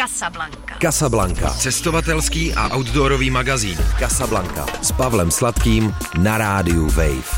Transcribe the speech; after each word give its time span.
Casablanca. 0.00 0.78
Casablanca. 0.80 1.50
Cestovatelský 1.50 2.54
a 2.54 2.72
outdoorový 2.72 3.30
magazín. 3.30 3.76
Casablanca. 3.98 4.66
S 4.82 4.92
Pavlem 4.92 5.30
Sladkým 5.30 5.94
na 6.22 6.38
rádiu 6.38 6.88
Wave. 6.88 7.28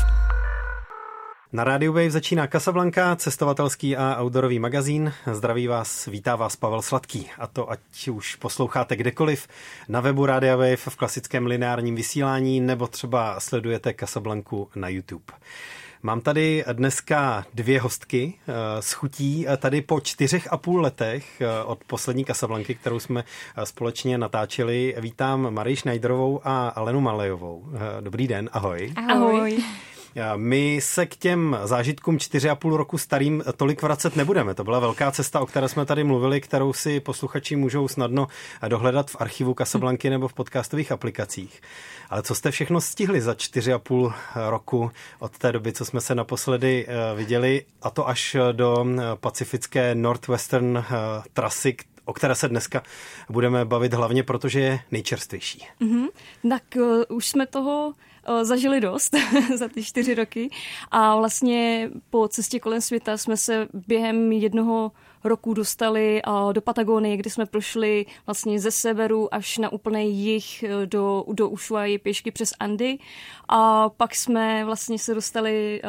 Na 1.51 1.63
rádiu 1.63 1.93
Wave 1.93 2.11
začíná 2.11 2.47
Casablanca, 2.47 3.15
cestovatelský 3.15 3.97
a 3.97 4.23
outdoorový 4.23 4.59
magazín. 4.59 5.13
Zdraví 5.31 5.67
vás, 5.67 6.05
vítá 6.05 6.35
vás 6.35 6.55
Pavel 6.55 6.81
Sladký. 6.81 7.29
A 7.37 7.47
to 7.47 7.71
ať 7.71 8.07
už 8.07 8.35
posloucháte 8.35 8.95
kdekoliv, 8.95 9.47
na 9.89 10.01
webu 10.01 10.25
Rádia 10.25 10.55
Wave 10.55 10.75
v 10.75 10.95
klasickém 10.95 11.45
lineárním 11.45 11.95
vysílání, 11.95 12.59
nebo 12.59 12.87
třeba 12.87 13.39
sledujete 13.39 13.93
Casablanku 13.99 14.69
na 14.75 14.87
YouTube. 14.87 15.33
Mám 16.05 16.21
tady 16.21 16.63
dneska 16.73 17.45
dvě 17.53 17.79
hostky 17.79 18.33
eh, 18.47 18.53
s 18.81 18.93
chutí 18.93 19.45
eh, 19.47 19.57
tady 19.57 19.81
po 19.81 19.99
čtyřech 19.99 20.53
a 20.53 20.57
půl 20.57 20.81
letech 20.81 21.41
eh, 21.41 21.63
od 21.63 21.83
poslední 21.83 22.25
Kasablanky, 22.25 22.75
kterou 22.75 22.99
jsme 22.99 23.23
společně 23.63 24.17
natáčeli. 24.17 24.95
Vítám 24.99 25.53
Marii 25.53 25.75
Schneiderovou 25.75 26.41
a 26.43 26.67
Alenu 26.67 27.01
Malejovou. 27.01 27.65
Dobrý 28.01 28.27
den, 28.27 28.49
ahoj. 28.53 28.93
Ahoj. 29.09 29.63
My 30.35 30.79
se 30.81 31.05
k 31.05 31.15
těm 31.15 31.57
zážitkům 31.63 32.17
4,5 32.17 32.75
roku 32.75 32.97
starým 32.97 33.43
tolik 33.57 33.81
vracet 33.81 34.15
nebudeme. 34.15 34.53
To 34.53 34.63
byla 34.63 34.79
velká 34.79 35.11
cesta, 35.11 35.39
o 35.39 35.45
které 35.45 35.69
jsme 35.69 35.85
tady 35.85 36.03
mluvili, 36.03 36.41
kterou 36.41 36.73
si 36.73 36.99
posluchači 36.99 37.55
můžou 37.55 37.87
snadno 37.87 38.27
dohledat 38.67 39.11
v 39.11 39.15
archivu 39.19 39.55
Casablanky 39.57 40.09
nebo 40.09 40.27
v 40.27 40.33
podcastových 40.33 40.91
aplikacích. 40.91 41.61
Ale 42.09 42.23
co 42.23 42.35
jste 42.35 42.51
všechno 42.51 42.81
stihli 42.81 43.21
za 43.21 43.33
4,5 43.33 44.13
roku 44.49 44.91
od 45.19 45.37
té 45.37 45.51
doby, 45.51 45.73
co 45.73 45.85
jsme 45.85 46.01
se 46.01 46.15
naposledy 46.15 46.85
eh, 46.87 47.15
viděli, 47.15 47.65
a 47.81 47.89
to 47.89 48.07
až 48.07 48.35
do 48.51 48.85
eh, 48.85 49.01
pacifické 49.15 49.95
Northwestern 49.95 50.77
eh, 50.77 50.83
trasy, 51.33 51.75
o 52.05 52.13
které 52.13 52.35
se 52.35 52.49
dneska 52.49 52.83
budeme 53.29 53.65
bavit 53.65 53.93
hlavně, 53.93 54.23
protože 54.23 54.59
je 54.59 54.79
nejčerstvější. 54.91 55.67
Mm-hmm. 55.81 56.07
Tak 56.49 56.63
uh, 56.75 57.17
už 57.17 57.27
jsme 57.27 57.47
toho 57.47 57.93
zažili 58.41 58.81
dost 58.81 59.15
za 59.55 59.67
ty 59.67 59.83
čtyři 59.83 60.15
roky 60.15 60.49
a 60.91 61.15
vlastně 61.15 61.89
po 62.09 62.27
cestě 62.27 62.59
kolem 62.59 62.81
světa 62.81 63.17
jsme 63.17 63.37
se 63.37 63.67
během 63.87 64.31
jednoho 64.31 64.91
roku 65.23 65.53
dostali 65.53 66.21
uh, 66.27 66.53
do 66.53 66.61
Patagonie, 66.61 67.17
kde 67.17 67.29
jsme 67.29 67.45
prošli 67.45 68.05
vlastně 68.25 68.59
ze 68.59 68.71
severu 68.71 69.33
až 69.33 69.57
na 69.57 69.69
úplný 69.69 70.17
jih 70.19 70.63
do, 70.85 71.25
do 71.33 71.49
Ushuaí 71.49 71.97
pěšky 71.97 72.31
přes 72.31 72.53
Andy 72.59 72.97
a 73.47 73.89
pak 73.89 74.15
jsme 74.15 74.65
vlastně 74.65 74.99
se 74.99 75.13
dostali 75.13 75.81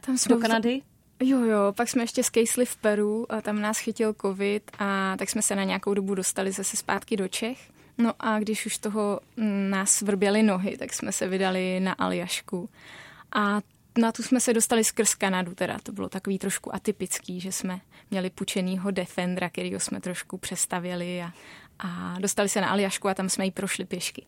Tam 0.00 0.16
do 0.28 0.38
Kanady. 0.38 0.82
Jo, 1.20 1.40
jo, 1.40 1.58
pak 1.76 1.88
jsme 1.88 2.02
ještě 2.02 2.22
skejsli 2.22 2.64
v 2.64 2.76
Peru 2.76 3.32
a 3.32 3.40
tam 3.40 3.60
nás 3.60 3.78
chytil 3.78 4.14
covid 4.22 4.70
a 4.78 5.16
tak 5.18 5.30
jsme 5.30 5.42
se 5.42 5.56
na 5.56 5.64
nějakou 5.64 5.94
dobu 5.94 6.14
dostali 6.14 6.52
zase 6.52 6.76
zpátky 6.76 7.16
do 7.16 7.28
Čech. 7.28 7.58
No 7.98 8.12
a 8.18 8.38
když 8.38 8.66
už 8.66 8.78
toho 8.78 9.20
mm, 9.36 9.70
nás 9.70 10.02
vrběly 10.02 10.42
nohy, 10.42 10.76
tak 10.76 10.92
jsme 10.94 11.12
se 11.12 11.28
vydali 11.28 11.80
na 11.80 11.92
Aljašku. 11.92 12.68
A 13.32 13.60
na 13.98 14.12
tu 14.12 14.22
jsme 14.22 14.40
se 14.40 14.54
dostali 14.54 14.84
skrz 14.84 15.14
Kanadu, 15.14 15.54
teda 15.54 15.78
to 15.82 15.92
bylo 15.92 16.08
takový 16.08 16.38
trošku 16.38 16.74
atypický, 16.74 17.40
že 17.40 17.52
jsme 17.52 17.80
měli 18.10 18.30
pučenýho 18.30 18.90
Defendera, 18.90 19.48
kterýho 19.48 19.80
jsme 19.80 20.00
trošku 20.00 20.38
přestavěli 20.38 21.22
a, 21.22 21.32
a 21.78 22.16
dostali 22.18 22.48
se 22.48 22.60
na 22.60 22.68
Aljašku 22.68 23.08
a 23.08 23.14
tam 23.14 23.28
jsme 23.28 23.44
ji 23.44 23.50
prošli 23.50 23.84
pěšky. 23.84 24.26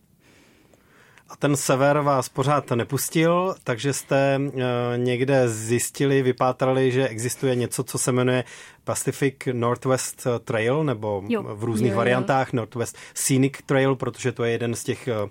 A 1.29 1.35
ten 1.35 1.55
sever 1.55 1.99
vás 1.99 2.29
pořád 2.29 2.71
nepustil, 2.71 3.55
takže 3.63 3.93
jste 3.93 4.39
eh, 4.39 4.61
někde 4.97 5.49
zjistili, 5.49 6.21
vypátrali, 6.21 6.91
že 6.91 7.07
existuje 7.07 7.55
něco, 7.55 7.83
co 7.83 7.97
se 7.97 8.11
jmenuje 8.11 8.43
Pacific 8.91 9.35
Northwest 9.53 10.27
Trail, 10.43 10.83
nebo 10.83 11.23
jo. 11.27 11.43
v 11.43 11.63
různých 11.63 11.91
jo, 11.91 11.93
jo. 11.93 11.97
variantách 11.97 12.53
Northwest 12.53 12.97
Scenic 13.13 13.53
Trail, 13.65 13.95
protože 13.95 14.31
to 14.31 14.43
je 14.43 14.51
jeden 14.51 14.75
z 14.75 14.83
těch 14.83 15.09
uh, 15.23 15.29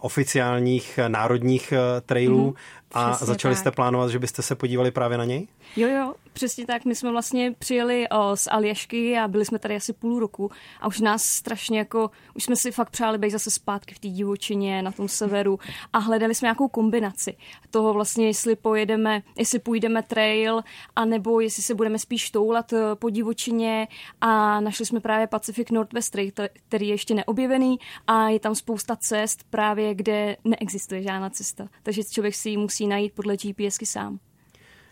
oficiálních 0.00 0.98
národních 1.08 1.72
trailů. 2.06 2.50
Mm-hmm. 2.50 2.80
A 2.92 3.10
Přesně 3.10 3.26
začali 3.26 3.54
tak. 3.54 3.60
jste 3.60 3.70
plánovat, 3.70 4.10
že 4.10 4.18
byste 4.18 4.42
se 4.42 4.54
podívali 4.54 4.90
právě 4.90 5.18
na 5.18 5.24
něj? 5.24 5.48
Jo, 5.76 5.88
jo, 5.88 6.14
přesně 6.32 6.66
tak. 6.66 6.84
My 6.84 6.94
jsme 6.94 7.10
vlastně 7.10 7.54
přijeli 7.58 8.08
o, 8.08 8.36
z 8.36 8.48
Aljašky 8.50 9.18
a 9.18 9.28
byli 9.28 9.44
jsme 9.44 9.58
tady 9.58 9.76
asi 9.76 9.92
půl 9.92 10.20
roku 10.20 10.50
a 10.80 10.86
už 10.86 11.00
nás 11.00 11.24
strašně 11.24 11.78
jako, 11.78 12.10
už 12.34 12.44
jsme 12.44 12.56
si 12.56 12.70
fakt 12.70 12.90
přáli 12.90 13.18
být 13.18 13.30
zase 13.30 13.50
zpátky 13.50 13.94
v 13.94 13.98
té 13.98 14.08
divočině 14.08 14.82
na 14.82 14.92
tom 14.92 15.08
severu 15.08 15.58
a 15.92 15.98
hledali 15.98 16.34
jsme 16.34 16.46
nějakou 16.46 16.68
kombinaci 16.68 17.36
toho 17.70 17.92
vlastně, 17.92 18.26
jestli 18.26 18.56
pojedeme, 18.56 19.22
jestli 19.38 19.58
půjdeme 19.58 20.02
trail, 20.02 20.60
anebo 20.96 21.40
jestli 21.40 21.62
se 21.62 21.74
budeme 21.74 21.98
spíš 21.98 22.30
toulat 22.30 22.69
e, 22.72 22.94
po 22.94 23.10
divočině 23.10 23.88
a 24.20 24.60
našli 24.60 24.86
jsme 24.86 25.00
právě 25.00 25.26
Pacific 25.26 25.70
Northwest 25.70 26.10
Trail, 26.10 26.30
který 26.68 26.88
je 26.88 26.94
ještě 26.94 27.14
neobjevený 27.14 27.78
a 28.06 28.28
je 28.28 28.40
tam 28.40 28.54
spousta 28.54 28.96
cest 28.96 29.44
právě, 29.50 29.94
kde 29.94 30.36
neexistuje 30.44 31.02
žádná 31.02 31.30
cesta. 31.30 31.68
Takže 31.82 32.04
člověk 32.04 32.34
si 32.34 32.50
ji 32.50 32.56
musí 32.56 32.86
najít 32.86 33.12
podle 33.14 33.36
GPSky 33.36 33.86
sám. 33.86 34.18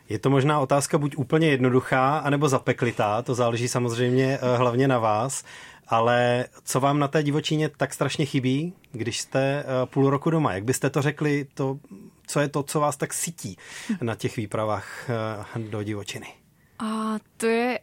Je 0.08 0.18
to 0.18 0.30
možná 0.30 0.60
otázka 0.60 0.98
buď 0.98 1.16
úplně 1.16 1.48
jednoduchá, 1.48 2.18
anebo 2.18 2.48
zapeklitá, 2.48 3.22
to 3.22 3.34
záleží 3.34 3.68
samozřejmě 3.68 4.38
eh, 4.42 4.56
hlavně 4.56 4.88
na 4.88 4.98
vás, 4.98 5.44
ale 5.88 6.46
co 6.64 6.80
vám 6.80 6.98
na 6.98 7.08
té 7.08 7.22
divočíně 7.22 7.68
tak 7.68 7.94
strašně 7.94 8.26
chybí, 8.26 8.72
když 8.92 9.20
jste 9.20 9.40
eh, 9.60 9.64
půl 9.86 10.10
roku 10.10 10.30
doma? 10.30 10.54
Jak 10.54 10.64
byste 10.64 10.90
to 10.90 11.02
řekli, 11.02 11.46
to, 11.54 11.78
co 12.26 12.40
je 12.40 12.48
to, 12.48 12.62
co 12.62 12.80
vás 12.80 12.96
tak 12.96 13.14
sytí 13.14 13.56
na 14.02 14.14
těch 14.14 14.36
výpravách 14.36 15.10
eh, 15.56 15.58
do 15.58 15.82
divočiny? 15.82 16.37
A 16.78 17.16
to 17.36 17.46
je 17.46 17.80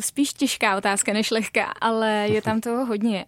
spíš 0.00 0.32
těžká 0.32 0.76
otázka 0.76 1.12
než 1.12 1.30
lehká, 1.30 1.64
ale 1.80 2.26
je 2.30 2.42
tam 2.42 2.60
toho 2.60 2.86
hodně. 2.86 3.26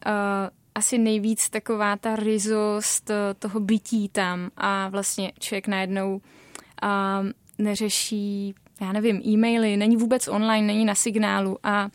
Asi 0.75 0.99
nejvíc 0.99 1.50
taková 1.50 1.97
ta 1.97 2.16
rizost 2.16 3.10
toho 3.39 3.60
bytí 3.60 4.09
tam 4.09 4.50
a 4.56 4.89
vlastně 4.89 5.33
člověk 5.39 5.69
najednou 5.69 6.21
neřeší, 7.59 8.55
já 8.81 8.93
nevím, 8.93 9.22
e-maily, 9.27 9.77
není 9.77 9.97
vůbec 9.97 10.28
online, 10.28 10.66
není 10.66 10.84
na 10.84 10.94
signálu 10.94 11.59
a 11.62 11.89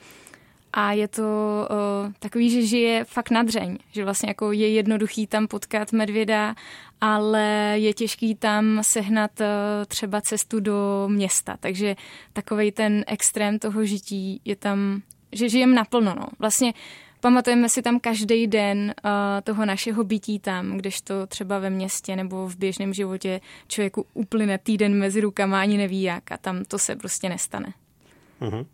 a 0.78 0.92
je 0.92 1.08
to 1.08 1.24
uh, 1.72 2.14
takový, 2.20 2.50
že 2.50 2.62
žije 2.62 3.04
fakt 3.04 3.32
na 3.32 3.44
dřeň, 3.44 3.78
že 3.92 4.04
vlastně 4.04 4.30
jako 4.30 4.52
je 4.52 4.70
jednoduchý 4.70 5.28
tam 5.28 5.48
potkat 5.48 5.92
medvěda, 5.92 6.56
ale 7.02 7.74
je 7.76 7.94
těžký 7.94 8.36
tam 8.36 8.80
sehnat 8.82 9.32
uh, 9.40 9.46
třeba 9.88 10.22
cestu 10.22 10.60
do 10.60 11.06
města, 11.08 11.58
takže 11.60 11.96
takový 12.34 12.72
ten 12.72 13.04
extrém 13.08 13.60
toho 13.60 13.86
žití 13.86 14.42
je 14.46 14.56
tam, 14.56 15.02
že 15.32 15.50
žijem 15.50 15.76
naplno, 15.76 16.16
no. 16.20 16.28
Vlastně 16.40 16.74
pamatujeme 17.20 17.70
si 17.70 17.82
tam 17.82 18.00
každý 18.00 18.48
den 18.48 18.94
uh, 19.06 19.12
toho 19.44 19.66
našeho 19.66 20.04
bytí 20.04 20.40
tam, 20.40 20.78
když 20.78 21.02
to 21.02 21.28
třeba 21.28 21.60
ve 21.60 21.70
městě 21.70 22.16
nebo 22.16 22.48
v 22.48 22.58
běžném 22.58 22.94
životě 22.94 23.42
člověku 23.68 24.06
uplyne 24.14 24.58
týden 24.58 24.94
mezi 24.94 25.22
rukama, 25.22 25.62
ani 25.62 25.78
neví 25.78 26.02
jak 26.02 26.32
a 26.32 26.38
tam 26.38 26.64
to 26.66 26.80
se 26.80 26.96
prostě 26.96 27.30
nestane. 27.30 27.74
Uh-huh. 28.42 28.66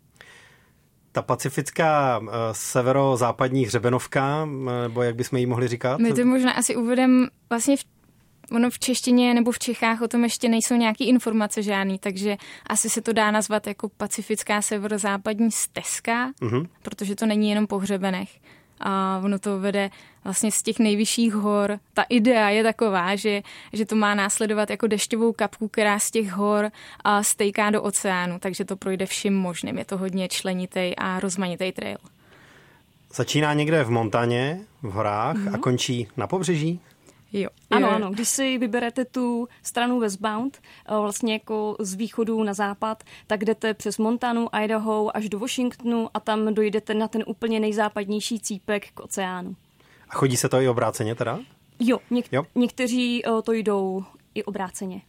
Ta 1.12 1.22
pacifická 1.22 2.18
uh, 2.18 2.28
severozápadní 2.52 3.66
hřebenovka, 3.66 4.48
nebo 4.82 5.02
jak 5.02 5.16
bychom 5.16 5.38
ji 5.38 5.46
mohli 5.46 5.68
říkat? 5.68 5.98
My 6.00 6.12
to 6.12 6.24
možná 6.24 6.52
asi 6.52 6.76
uvedem 6.76 7.28
vlastně 7.50 7.76
v 7.76 7.84
ono 8.52 8.70
v 8.70 8.78
češtině 8.78 9.34
nebo 9.34 9.52
v 9.52 9.58
Čechách 9.58 10.02
o 10.02 10.08
tom 10.08 10.24
ještě 10.24 10.48
nejsou 10.48 10.74
nějaké 10.74 11.04
informace 11.04 11.62
žádný, 11.62 11.98
takže 11.98 12.36
asi 12.66 12.90
se 12.90 13.00
to 13.02 13.12
dá 13.12 13.30
nazvat 13.30 13.66
jako 13.66 13.88
pacifická 13.88 14.62
severozápadní 14.62 15.50
stezka, 15.50 16.30
uh-huh. 16.40 16.66
protože 16.82 17.16
to 17.16 17.26
není 17.26 17.50
jenom 17.50 17.66
po 17.66 17.78
hřebenech. 17.78 18.28
A 18.82 19.20
ono 19.24 19.38
to 19.38 19.60
vede 19.60 19.90
vlastně 20.24 20.52
z 20.52 20.62
těch 20.62 20.78
nejvyšších 20.78 21.34
hor. 21.34 21.78
Ta 21.94 22.02
idea 22.02 22.48
je 22.48 22.62
taková, 22.62 23.16
že, 23.16 23.42
že 23.72 23.86
to 23.86 23.96
má 23.96 24.14
následovat 24.14 24.70
jako 24.70 24.86
dešťovou 24.86 25.32
kapku, 25.32 25.68
která 25.68 25.98
z 25.98 26.10
těch 26.10 26.32
hor 26.32 26.70
a 27.04 27.22
stejká 27.22 27.70
do 27.70 27.82
oceánu, 27.82 28.38
takže 28.38 28.64
to 28.64 28.76
projde 28.76 29.06
vším 29.06 29.34
možným. 29.34 29.78
Je 29.78 29.84
to 29.84 29.98
hodně 29.98 30.28
členitý 30.28 30.96
a 30.96 31.20
rozmanitý 31.20 31.72
trail. 31.72 31.98
Začíná 33.14 33.54
někde 33.54 33.84
v 33.84 33.90
Montaně, 33.90 34.60
v 34.82 34.90
horách 34.90 35.36
mm-hmm. 35.36 35.54
a 35.54 35.58
končí 35.58 36.08
na 36.16 36.26
pobřeží? 36.26 36.80
Jo. 37.32 37.48
Ano, 37.70 37.90
ano. 37.90 38.10
Když 38.10 38.28
si 38.28 38.58
vyberete 38.58 39.04
tu 39.04 39.48
stranu 39.62 39.98
Westbound, 40.00 40.58
eh, 40.88 40.96
vlastně 41.00 41.32
jako 41.32 41.76
z 41.80 41.94
východu 41.94 42.42
na 42.42 42.54
západ, 42.54 43.04
tak 43.26 43.44
jdete 43.44 43.74
přes 43.74 43.98
Montanu, 43.98 44.48
Idaho 44.64 45.16
až 45.16 45.28
do 45.28 45.38
Washingtonu 45.38 46.08
a 46.14 46.20
tam 46.20 46.54
dojdete 46.54 46.94
na 46.94 47.08
ten 47.08 47.24
úplně 47.26 47.60
nejzápadnější 47.60 48.40
cípek 48.40 48.90
k 48.94 49.00
oceánu. 49.00 49.56
A 50.08 50.14
chodí 50.14 50.36
se 50.36 50.48
to 50.48 50.60
i 50.60 50.68
obráceně 50.68 51.14
teda? 51.14 51.38
Jo, 51.80 51.98
něk- 52.10 52.28
jo. 52.32 52.42
někteří 52.54 53.26
eh, 53.26 53.42
to 53.42 53.52
jdou 53.52 54.04
i 54.34 54.44
obráceně. 54.44 55.00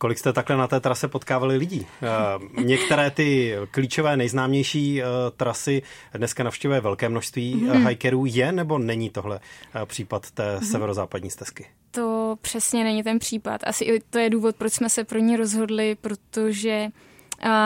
Kolik 0.00 0.18
jste 0.18 0.32
takhle 0.32 0.56
na 0.56 0.66
té 0.66 0.80
trase 0.80 1.08
potkávali 1.08 1.56
lidí? 1.56 1.86
Eh, 2.02 2.62
některé 2.62 3.10
ty 3.10 3.56
klíčové, 3.70 4.16
nejznámější 4.16 5.02
eh, 5.02 5.04
trasy 5.36 5.82
dneska 6.14 6.44
navštěvuje 6.44 6.80
velké 6.80 7.08
množství 7.08 7.54
mm-hmm. 7.54 7.88
hikerů. 7.88 8.26
Je 8.26 8.52
nebo 8.52 8.78
není 8.78 9.10
tohle 9.10 9.40
případ 9.84 10.30
té 10.30 10.56
mm-hmm. 10.56 10.70
severozápadní 10.70 11.30
stezky? 11.30 11.66
To 11.90 12.36
přesně 12.40 12.84
není 12.84 13.02
ten 13.02 13.18
případ. 13.18 13.60
Asi 13.64 14.00
to 14.10 14.18
je 14.18 14.30
důvod, 14.30 14.56
proč 14.56 14.72
jsme 14.72 14.88
se 14.88 15.04
pro 15.04 15.18
ní 15.18 15.36
rozhodli, 15.36 15.94
protože 16.00 16.88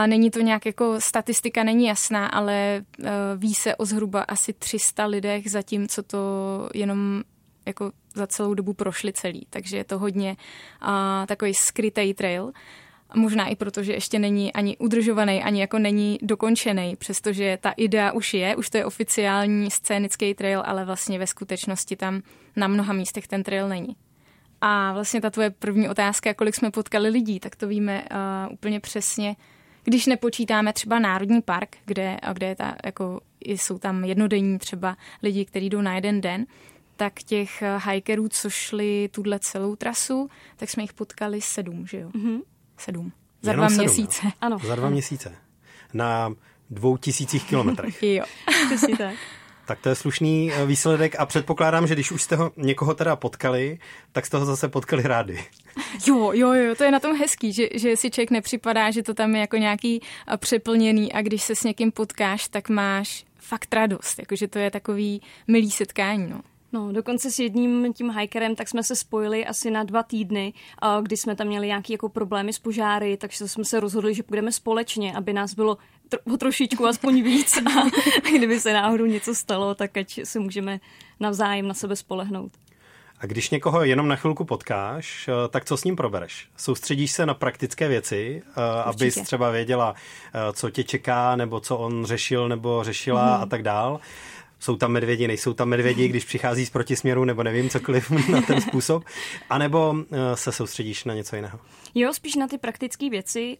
Není 0.06 0.30
to 0.30 0.40
nějak 0.40 0.66
jako 0.66 1.00
statistika 1.00 1.64
není 1.64 1.86
jasná, 1.86 2.26
ale 2.26 2.84
ví 3.36 3.54
se 3.54 3.76
o 3.76 3.84
zhruba 3.84 4.22
asi 4.22 4.52
300 4.52 5.06
lidech, 5.06 5.50
zatímco 5.50 6.02
to 6.02 6.18
jenom 6.74 7.22
jako 7.66 7.92
za 8.14 8.26
celou 8.26 8.54
dobu 8.54 8.72
prošli 8.72 9.12
celý. 9.12 9.46
Takže 9.50 9.76
je 9.76 9.84
to 9.84 9.98
hodně 9.98 10.36
takový 11.26 11.54
skrytý 11.54 12.14
trail. 12.14 12.52
Možná 13.16 13.46
i 13.46 13.56
proto, 13.56 13.82
že 13.82 13.92
ještě 13.92 14.18
není 14.18 14.52
ani 14.52 14.76
udržovaný, 14.76 15.42
ani 15.42 15.60
jako 15.60 15.78
není 15.78 16.18
dokončený, 16.22 16.96
přestože 16.96 17.58
ta 17.60 17.70
idea 17.70 18.12
už 18.12 18.34
je, 18.34 18.56
už 18.56 18.70
to 18.70 18.76
je 18.76 18.84
oficiální 18.84 19.70
scénický 19.70 20.34
trail, 20.34 20.62
ale 20.66 20.84
vlastně 20.84 21.18
ve 21.18 21.26
skutečnosti 21.26 21.96
tam 21.96 22.22
na 22.56 22.68
mnoha 22.68 22.92
místech 22.92 23.28
ten 23.28 23.42
trail 23.42 23.68
není. 23.68 23.96
A 24.60 24.92
vlastně 24.92 25.20
ta 25.20 25.30
tvoje 25.30 25.50
první 25.50 25.88
otázka, 25.88 26.34
kolik 26.34 26.54
jsme 26.54 26.70
potkali 26.70 27.08
lidí, 27.08 27.40
tak 27.40 27.56
to 27.56 27.68
víme 27.68 28.04
uh, 28.10 28.52
úplně 28.52 28.80
přesně. 28.80 29.36
Když 29.84 30.06
nepočítáme 30.06 30.72
třeba 30.72 30.98
Národní 30.98 31.42
park, 31.42 31.76
kde, 31.84 32.16
kde 32.32 32.46
je 32.46 32.56
ta, 32.56 32.76
jako, 32.84 33.20
jsou 33.40 33.78
tam 33.78 34.04
jednodenní 34.04 34.58
třeba 34.58 34.96
lidi, 35.22 35.44
kteří 35.44 35.68
jdou 35.68 35.80
na 35.80 35.94
jeden 35.94 36.20
den, 36.20 36.46
tak 36.96 37.22
těch 37.22 37.62
hikerů, 37.90 38.28
co 38.28 38.50
šli 38.50 39.08
tuhle 39.12 39.38
celou 39.38 39.76
trasu, 39.76 40.28
tak 40.56 40.70
jsme 40.70 40.82
jich 40.82 40.92
potkali 40.92 41.40
sedm, 41.40 41.86
že 41.86 41.98
jo? 41.98 42.08
Mm-hmm. 42.08 42.40
Sedm. 42.78 43.12
Za 43.42 43.50
Jenom 43.50 43.66
dva 43.66 43.68
sedm, 43.68 43.84
měsíce. 43.84 44.20
Jo. 44.24 44.30
Ano. 44.40 44.58
Za 44.64 44.74
dva 44.74 44.88
měsíce. 44.88 45.36
Na 45.92 46.34
dvou 46.70 46.96
tisících 46.96 47.44
kilometrech. 47.44 48.02
jo. 48.02 48.24
Přesně 48.66 48.96
tak. 48.96 49.14
Tak 49.66 49.80
to 49.80 49.88
je 49.88 49.94
slušný 49.94 50.52
eh, 50.52 50.66
výsledek 50.66 51.16
a 51.18 51.26
předpokládám, 51.26 51.86
že 51.86 51.94
když 51.94 52.12
už 52.12 52.22
jste 52.22 52.36
ho 52.36 52.52
někoho 52.56 52.94
teda 52.94 53.16
potkali, 53.16 53.78
tak 54.12 54.26
jste 54.26 54.36
ho 54.36 54.44
zase 54.44 54.68
potkali 54.68 55.02
rádi. 55.02 55.44
Jo, 56.06 56.32
jo, 56.32 56.52
jo, 56.52 56.74
to 56.74 56.84
je 56.84 56.90
na 56.90 57.00
tom 57.00 57.16
hezký, 57.16 57.52
že, 57.52 57.68
že 57.74 57.96
si 57.96 58.10
člověk 58.10 58.30
nepřipadá, 58.30 58.90
že 58.90 59.02
to 59.02 59.14
tam 59.14 59.34
je 59.34 59.40
jako 59.40 59.56
nějaký 59.56 60.00
eh, 60.02 60.36
přeplněný 60.36 61.12
a 61.12 61.22
když 61.22 61.42
se 61.42 61.54
s 61.54 61.64
někým 61.64 61.92
potkáš, 61.92 62.48
tak 62.48 62.68
máš 62.68 63.24
fakt 63.38 63.74
radost, 63.74 64.18
jakože 64.18 64.48
to 64.48 64.58
je 64.58 64.70
takový 64.70 65.22
milý 65.48 65.70
setkání, 65.70 66.30
no. 66.30 66.40
No, 66.74 66.92
dokonce 66.92 67.30
s 67.30 67.38
jedním 67.38 67.92
tím 67.92 68.10
hikerem 68.10 68.56
tak 68.56 68.68
jsme 68.68 68.82
se 68.82 68.96
spojili 68.96 69.46
asi 69.46 69.70
na 69.70 69.84
dva 69.84 70.02
týdny, 70.02 70.52
kdy 71.02 71.16
jsme 71.16 71.36
tam 71.36 71.46
měli 71.46 71.66
nějaké 71.66 71.92
jako 71.92 72.08
problémy 72.08 72.52
s 72.52 72.58
požáry, 72.58 73.16
takže 73.16 73.48
jsme 73.48 73.64
se 73.64 73.80
rozhodli, 73.80 74.14
že 74.14 74.22
půjdeme 74.22 74.52
společně, 74.52 75.14
aby 75.16 75.32
nás 75.32 75.54
bylo 75.54 75.78
tro- 76.10 76.36
trošičku 76.36 76.86
aspoň 76.86 77.22
víc 77.22 77.56
a 77.56 77.90
kdyby 78.36 78.60
se 78.60 78.72
náhodou 78.72 79.04
něco 79.04 79.34
stalo, 79.34 79.74
tak 79.74 79.96
ať 79.96 80.20
se 80.24 80.40
můžeme 80.40 80.80
navzájem 81.20 81.68
na 81.68 81.74
sebe 81.74 81.96
spolehnout. 81.96 82.52
A 83.20 83.26
když 83.26 83.50
někoho 83.50 83.84
jenom 83.84 84.08
na 84.08 84.16
chvilku 84.16 84.44
potkáš, 84.44 85.28
eh, 85.28 85.48
tak 85.48 85.64
co 85.64 85.76
s 85.76 85.84
ním 85.84 85.96
probereš? 85.96 86.48
Soustředíš 86.56 87.12
se 87.12 87.26
na 87.26 87.34
praktické 87.34 87.88
věci, 87.88 88.42
eh, 88.46 88.82
abys 88.82 89.14
třeba 89.14 89.50
věděla, 89.50 89.94
eh, 89.94 90.52
co 90.52 90.70
tě 90.70 90.84
čeká, 90.84 91.36
nebo 91.36 91.60
co 91.60 91.76
on 91.76 92.04
řešil 92.04 92.48
nebo 92.48 92.84
řešila 92.84 93.36
mm. 93.36 93.42
a 93.42 93.46
tak 93.46 93.62
dál 93.62 94.00
jsou 94.64 94.76
tam 94.76 94.92
medvědi, 94.92 95.26
nejsou 95.26 95.52
tam 95.52 95.68
medvědi, 95.68 96.08
když 96.08 96.24
přichází 96.24 96.66
z 96.66 96.70
protisměru, 96.70 97.24
nebo 97.24 97.42
nevím, 97.42 97.70
cokoliv 97.70 98.10
na 98.28 98.42
ten 98.42 98.60
způsob, 98.60 99.04
anebo 99.50 99.94
eh, 100.12 100.36
se 100.36 100.52
soustředíš 100.52 101.04
na 101.04 101.14
něco 101.14 101.36
jiného? 101.36 101.58
Jo, 101.94 102.12
spíš 102.14 102.34
na 102.34 102.48
ty 102.48 102.58
praktické 102.58 103.10
věci. 103.10 103.58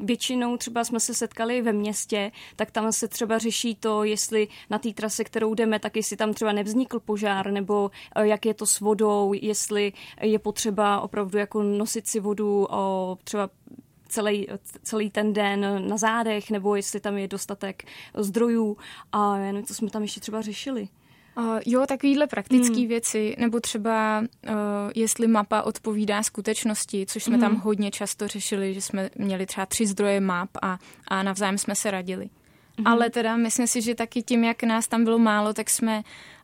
Většinou 0.00 0.56
třeba 0.56 0.84
jsme 0.84 1.00
se 1.00 1.14
setkali 1.14 1.62
ve 1.62 1.72
městě, 1.72 2.32
tak 2.56 2.70
tam 2.70 2.92
se 2.92 3.08
třeba 3.08 3.38
řeší 3.38 3.74
to, 3.74 4.04
jestli 4.04 4.48
na 4.70 4.78
té 4.78 4.92
trase, 4.92 5.24
kterou 5.24 5.54
jdeme, 5.54 5.78
tak 5.78 5.96
jestli 5.96 6.16
tam 6.16 6.34
třeba 6.34 6.52
nevznikl 6.52 7.00
požár, 7.00 7.50
nebo 7.50 7.90
eh, 8.16 8.26
jak 8.26 8.46
je 8.46 8.54
to 8.54 8.66
s 8.66 8.80
vodou, 8.80 9.32
jestli 9.42 9.92
je 10.20 10.38
potřeba 10.38 11.00
opravdu 11.00 11.38
jako 11.38 11.62
nosit 11.62 12.06
si 12.06 12.20
vodu 12.20 12.68
třeba 13.24 13.50
celý, 14.10 14.46
celý 14.82 15.10
ten 15.10 15.32
den 15.32 15.88
na 15.88 15.96
zádech, 15.96 16.50
nebo 16.50 16.76
jestli 16.76 17.00
tam 17.00 17.18
je 17.18 17.28
dostatek 17.28 17.84
zdrojů 18.16 18.76
a 19.12 19.36
já 19.36 19.52
nevím, 19.52 19.66
co 19.66 19.74
jsme 19.74 19.90
tam 19.90 20.02
ještě 20.02 20.20
třeba 20.20 20.42
řešili. 20.42 20.88
Uh, 21.38 21.58
jo, 21.66 21.86
takovýhle 21.88 22.26
praktické 22.26 22.76
hmm. 22.76 22.88
věci, 22.88 23.36
nebo 23.38 23.60
třeba 23.60 24.20
uh, 24.20 24.54
jestli 24.94 25.26
mapa 25.26 25.62
odpovídá 25.62 26.22
skutečnosti, 26.22 27.06
což 27.06 27.24
jsme 27.24 27.36
hmm. 27.36 27.40
tam 27.40 27.56
hodně 27.56 27.90
často 27.90 28.28
řešili, 28.28 28.74
že 28.74 28.80
jsme 28.80 29.10
měli 29.16 29.46
třeba 29.46 29.66
tři 29.66 29.86
zdroje 29.86 30.20
map 30.20 30.50
a, 30.62 30.78
a 31.08 31.22
navzájem 31.22 31.58
jsme 31.58 31.74
se 31.74 31.90
radili. 31.90 32.30
Hmm. 32.78 32.86
Ale 32.86 33.10
teda 33.10 33.36
myslím 33.36 33.66
si, 33.66 33.82
že 33.82 33.94
taky 33.94 34.22
tím, 34.22 34.44
jak 34.44 34.62
nás 34.62 34.88
tam 34.88 35.04
bylo 35.04 35.18
málo, 35.18 35.54
tak 35.54 35.70
jsme 35.70 36.02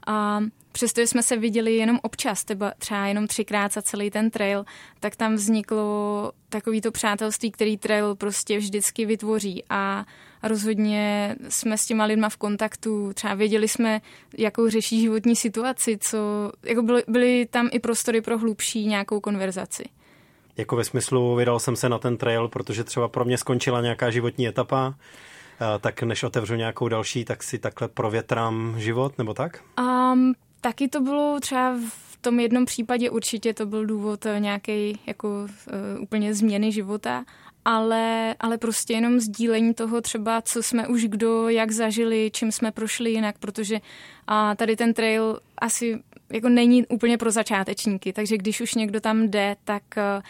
uh, 0.08 0.44
přestože 0.76 1.06
jsme 1.06 1.22
se 1.22 1.36
viděli 1.36 1.76
jenom 1.76 1.98
občas, 2.02 2.44
třeba, 2.44 2.72
třeba 2.78 3.06
jenom 3.06 3.26
třikrát 3.26 3.72
za 3.72 3.82
celý 3.82 4.10
ten 4.10 4.30
trail, 4.30 4.64
tak 5.00 5.16
tam 5.16 5.34
vzniklo 5.34 6.32
takový 6.48 6.80
to 6.80 6.92
přátelství, 6.92 7.50
který 7.50 7.76
trail 7.76 8.14
prostě 8.14 8.58
vždycky 8.58 9.06
vytvoří 9.06 9.64
a 9.70 10.04
rozhodně 10.42 11.36
jsme 11.48 11.78
s 11.78 11.86
těma 11.86 12.04
lidma 12.04 12.28
v 12.28 12.36
kontaktu, 12.36 13.12
třeba 13.14 13.34
věděli 13.34 13.68
jsme, 13.68 14.00
jakou 14.38 14.68
řeší 14.68 15.00
životní 15.00 15.36
situaci, 15.36 15.98
co, 16.00 16.18
jako 16.62 16.82
byly, 16.82 17.02
byly 17.08 17.46
tam 17.50 17.68
i 17.72 17.78
prostory 17.78 18.20
pro 18.20 18.38
hlubší 18.38 18.86
nějakou 18.86 19.20
konverzaci. 19.20 19.84
Jako 20.56 20.76
ve 20.76 20.84
smyslu, 20.84 21.34
vydal 21.34 21.58
jsem 21.58 21.76
se 21.76 21.88
na 21.88 21.98
ten 21.98 22.16
trail, 22.16 22.48
protože 22.48 22.84
třeba 22.84 23.08
pro 23.08 23.24
mě 23.24 23.38
skončila 23.38 23.80
nějaká 23.80 24.10
životní 24.10 24.48
etapa, 24.48 24.94
tak 25.80 26.02
než 26.02 26.22
otevřu 26.22 26.54
nějakou 26.54 26.88
další, 26.88 27.24
tak 27.24 27.42
si 27.42 27.58
takhle 27.58 27.88
provětrám 27.88 28.74
život, 28.78 29.18
nebo 29.18 29.34
tak? 29.34 29.62
Um, 29.78 30.34
Taky 30.66 30.88
to 30.88 31.00
bylo 31.00 31.40
třeba 31.40 31.78
v 31.88 32.16
tom 32.20 32.40
jednom 32.40 32.64
případě 32.64 33.10
určitě 33.10 33.54
to 33.54 33.66
byl 33.66 33.86
důvod 33.86 34.26
eh, 34.26 34.40
nějaký 34.40 35.00
jako 35.06 35.28
uh, 35.28 36.02
úplně 36.02 36.34
změny 36.34 36.72
života, 36.72 37.24
ale, 37.64 38.34
ale 38.40 38.58
prostě 38.58 38.92
jenom 38.92 39.20
sdílení 39.20 39.74
toho 39.74 40.00
třeba, 40.00 40.42
co 40.42 40.62
jsme 40.62 40.88
už 40.88 41.04
kdo, 41.04 41.48
jak 41.48 41.70
zažili, 41.70 42.30
čím 42.34 42.52
jsme 42.52 42.72
prošli 42.72 43.10
jinak, 43.10 43.38
protože 43.38 43.80
a 44.26 44.54
tady 44.54 44.76
ten 44.76 44.94
trail 44.94 45.40
asi 45.58 46.02
jako 46.32 46.48
není 46.48 46.86
úplně 46.86 47.18
pro 47.18 47.30
začátečníky, 47.30 48.12
takže 48.12 48.38
když 48.38 48.60
už 48.60 48.74
někdo 48.74 49.00
tam 49.00 49.28
jde, 49.28 49.56
tak 49.64 49.82
uh, 49.96 50.22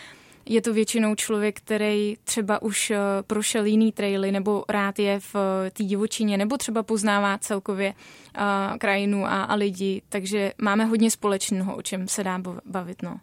je 0.47 0.63
to 0.63 0.73
většinou 0.73 1.15
člověk, 1.15 1.57
který 1.59 2.17
třeba 2.25 2.63
už 2.63 2.91
eh, 2.91 2.99
prošel 3.27 3.65
jiný 3.65 3.93
traily 3.93 4.33
nebo 4.33 4.65
rád 4.69 4.99
je 4.99 5.21
v 5.21 5.35
eh, 5.37 5.71
té 5.71 5.85
divočině 5.85 6.39
nebo 6.39 6.57
třeba 6.57 6.83
poznává 6.83 7.39
celkově 7.39 7.95
uh, 8.39 8.77
krajinu 8.79 9.27
a, 9.27 9.43
a 9.43 9.55
lidi, 9.55 10.03
takže 10.09 10.53
máme 10.59 10.85
hodně 10.85 11.11
společného, 11.11 11.77
o 11.77 11.83
čem 11.83 12.09
se 12.09 12.25
dá 12.25 12.41
bavit. 12.65 13.03
No. 13.03 13.21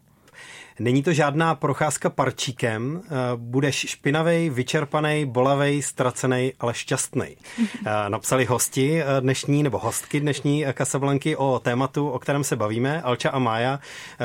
Není 0.79 1.03
to 1.03 1.13
žádná 1.13 1.55
procházka 1.55 2.09
parčíkem, 2.09 3.01
eh, 3.05 3.09
budeš 3.35 3.75
špinavej, 3.75 4.49
vyčerpaný, 4.49 5.25
bolavej, 5.25 5.81
ztracený, 5.81 6.53
ale 6.59 6.73
šťastný. 6.73 7.35
Eh, 7.85 8.09
napsali 8.09 8.45
hosti 8.45 9.01
eh, 9.01 9.21
dnešní, 9.21 9.63
nebo 9.63 9.77
hostky 9.77 10.19
dnešní 10.19 10.65
Kasablanky 10.73 11.35
o 11.35 11.59
tématu, 11.59 12.09
o 12.09 12.19
kterém 12.19 12.43
se 12.43 12.55
bavíme. 12.55 13.01
Alča 13.01 13.29
a 13.29 13.39
Mája, 13.39 13.79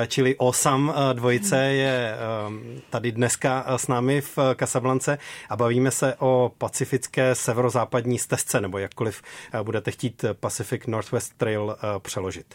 čili 0.07 0.37
Osam 0.37 0.95
dvojice 1.13 1.57
je 1.65 2.15
tady 2.91 3.13
dneska 3.13 3.65
s 3.77 3.89
námi 3.89 4.21
v 4.21 4.39
Kasablance 4.55 5.19
a 5.49 5.57
bavíme 5.57 5.91
se 5.91 6.15
o 6.19 6.53
pacifické 6.59 7.35
severozápadní 7.35 8.19
stezce, 8.19 8.61
nebo 8.61 8.79
jakkoliv 8.79 9.23
budete 9.63 9.91
chtít 9.91 10.25
Pacific 10.41 10.83
Northwest 10.87 11.33
Trail 11.37 11.77
přeložit. 12.03 12.55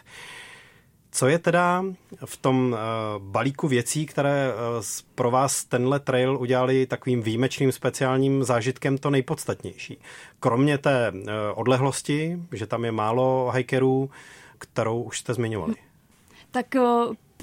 Co 1.14 1.28
je 1.28 1.38
teda 1.38 1.84
v 2.24 2.36
tom 2.36 2.76
eh, 2.76 2.78
balíku 3.18 3.68
věcí, 3.68 4.06
které 4.06 4.48
eh, 4.48 4.82
pro 5.14 5.30
vás 5.30 5.64
tenhle 5.64 6.00
trail 6.00 6.36
udělali 6.40 6.86
takovým 6.86 7.22
výjimečným 7.22 7.72
speciálním 7.72 8.44
zážitkem 8.44 8.98
to 8.98 9.10
nejpodstatnější? 9.10 9.98
Kromě 10.40 10.78
té 10.78 11.12
eh, 11.14 11.30
odlehlosti, 11.54 12.38
že 12.52 12.66
tam 12.66 12.84
je 12.84 12.92
málo 12.92 13.52
hikerů, 13.54 14.10
kterou 14.58 15.02
už 15.02 15.18
jste 15.18 15.34
zmiňovali. 15.34 15.74
Tak 16.50 16.66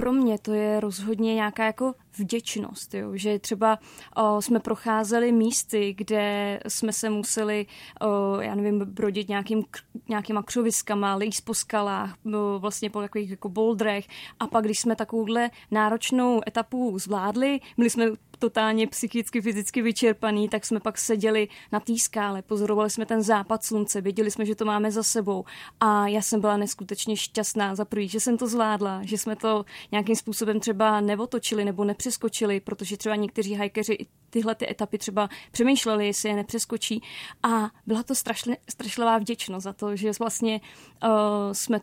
pro 0.01 0.13
mě 0.13 0.39
to 0.39 0.53
je 0.53 0.79
rozhodně 0.79 1.35
nějaká 1.35 1.65
jako 1.65 1.93
vděčnost, 2.17 2.93
jo? 2.93 3.11
že 3.13 3.39
třeba 3.39 3.79
o, 4.15 4.41
jsme 4.41 4.59
procházeli 4.59 5.31
místy, 5.31 5.93
kde 5.97 6.59
jsme 6.67 6.93
se 6.93 7.09
museli, 7.09 7.65
o, 8.01 8.41
já 8.41 8.55
nevím, 8.55 8.79
brodit 8.79 9.29
nějakým, 9.29 9.63
nějakýma 10.09 10.43
křoviskama, 10.43 11.15
líst 11.15 11.45
po 11.45 11.53
skalách, 11.53 12.15
o, 12.33 12.59
vlastně 12.59 12.89
po 12.89 13.01
takových 13.01 13.29
jako 13.29 13.49
boulderech 13.49 14.07
a 14.39 14.47
pak, 14.47 14.65
když 14.65 14.79
jsme 14.79 14.95
takovouhle 14.95 15.49
náročnou 15.71 16.41
etapu 16.47 16.99
zvládli, 16.99 17.59
byli 17.77 17.89
jsme 17.89 18.05
totálně 18.41 18.87
psychicky, 18.87 19.41
fyzicky 19.41 19.81
vyčerpaný, 19.81 20.49
tak 20.49 20.65
jsme 20.65 20.79
pak 20.79 20.97
seděli 20.97 21.47
na 21.71 21.79
té 21.79 21.97
skále, 21.97 22.41
pozorovali 22.41 22.89
jsme 22.89 23.05
ten 23.05 23.21
západ 23.21 23.63
slunce, 23.63 24.01
věděli 24.01 24.31
jsme, 24.31 24.45
že 24.45 24.55
to 24.55 24.65
máme 24.65 24.91
za 24.91 25.03
sebou. 25.03 25.45
A 25.79 26.07
já 26.07 26.21
jsem 26.21 26.41
byla 26.41 26.57
neskutečně 26.57 27.17
šťastná 27.17 27.75
za 27.75 27.85
prvý, 27.85 28.07
že 28.07 28.19
jsem 28.19 28.37
to 28.37 28.47
zvládla, 28.47 29.01
že 29.03 29.17
jsme 29.17 29.35
to 29.35 29.65
nějakým 29.91 30.15
způsobem 30.15 30.59
třeba 30.59 31.01
neotočili 31.01 31.65
nebo 31.65 31.83
nepřeskočili, 31.85 32.59
protože 32.59 32.97
třeba 32.97 33.15
někteří 33.15 33.53
hajkeři 33.53 33.97
tyhle 34.29 34.55
ty 34.55 34.71
etapy 34.71 34.97
třeba 34.97 35.29
přemýšleli, 35.51 36.07
jestli 36.07 36.29
je 36.29 36.35
nepřeskočí. 36.35 37.01
A 37.43 37.69
byla 37.85 38.03
to 38.03 38.15
strašle, 38.15 38.57
strašlivá 38.69 39.17
vděčnost 39.17 39.63
za 39.63 39.73
to, 39.73 39.95
že 39.95 40.11
vlastně 40.19 40.61
uh, 41.03 41.09
jsme 41.51 41.79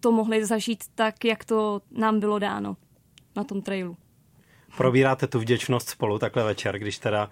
to 0.00 0.12
mohli 0.12 0.46
zažít 0.46 0.84
tak, 0.94 1.24
jak 1.24 1.44
to 1.44 1.80
nám 1.90 2.20
bylo 2.20 2.38
dáno 2.38 2.76
na 3.36 3.44
tom 3.44 3.62
trailu. 3.62 3.96
Probíráte 4.76 5.26
tu 5.26 5.38
vděčnost 5.38 5.88
spolu 5.88 6.18
takhle 6.18 6.44
večer, 6.44 6.78
když 6.78 6.98
teda 6.98 7.24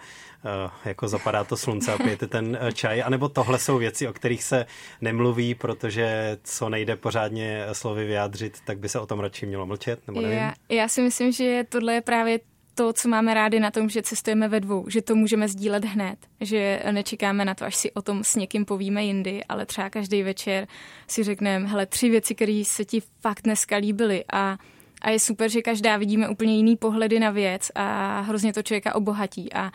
uh, 0.45 0.71
jako 0.85 1.09
zapadá 1.09 1.45
to 1.45 1.57
slunce 1.57 1.93
a 1.93 1.99
pijete 1.99 2.27
ten 2.27 2.59
uh, 2.63 2.71
čaj, 2.71 3.03
anebo 3.03 3.29
tohle 3.29 3.59
jsou 3.59 3.79
věci, 3.79 4.09
o 4.09 4.13
kterých 4.13 4.45
se 4.45 4.67
nemluví, 5.01 5.55
protože 5.55 6.39
co 6.45 6.69
nejde 6.69 6.97
pořádně 6.97 7.67
slovy 7.73 8.05
vyjádřit, 8.05 8.59
tak 8.65 8.79
by 8.79 8.89
se 8.89 9.01
o 9.01 9.07
tom 9.07 9.21
radši 9.21 9.47
mělo 9.47 9.67
mlčet, 9.67 10.07
nebo 10.07 10.21
nevím? 10.21 10.39
Já, 10.39 10.53
já 10.69 10.89
si 10.89 11.03
myslím, 11.03 11.33
že 11.33 11.65
tohle 11.69 11.95
je 11.95 12.01
právě 12.01 12.41
to, 12.75 12.93
co 12.93 13.09
máme 13.09 13.35
rádi 13.35 13.61
na 13.61 13.71
tom, 13.71 13.89
že 13.89 14.03
cestujeme 14.03 14.49
ve 14.49 14.61
dvou, 14.61 14.89
že 14.89 15.03
to 15.03 15.15
můžeme 15.15 15.49
sdílet 15.49 15.85
hned, 15.85 16.19
že 16.41 16.83
nečekáme 16.91 17.45
na 17.45 17.55
to, 17.55 17.65
až 17.65 17.77
si 17.77 17.93
o 17.93 18.03
tom 18.03 18.25
s 18.25 18.37
někým 18.37 18.65
povíme 18.65 19.05
jindy, 19.05 19.45
ale 19.49 19.67
třeba 19.67 19.91
každý 19.91 20.23
večer 20.23 20.67
si 21.09 21.23
řekneme, 21.23 21.69
hele, 21.69 21.87
tři 21.87 22.09
věci, 22.09 22.35
které 22.35 22.63
se 22.65 22.85
ti 22.85 23.01
fakt 23.21 23.43
dneska 23.45 23.77
líbily 23.77 24.25
a 24.33 24.59
a 25.01 25.11
je 25.11 25.19
super, 25.19 25.51
že 25.51 25.63
každá 25.63 25.97
vidíme 25.97 26.29
úplně 26.29 26.57
jiný 26.57 26.77
pohledy 26.77 27.21
na 27.21 27.31
věc 27.31 27.71
a 27.75 28.21
hrozně 28.21 28.53
to 28.53 28.63
člověka 28.63 28.95
obohatí. 28.95 29.53
A 29.53 29.73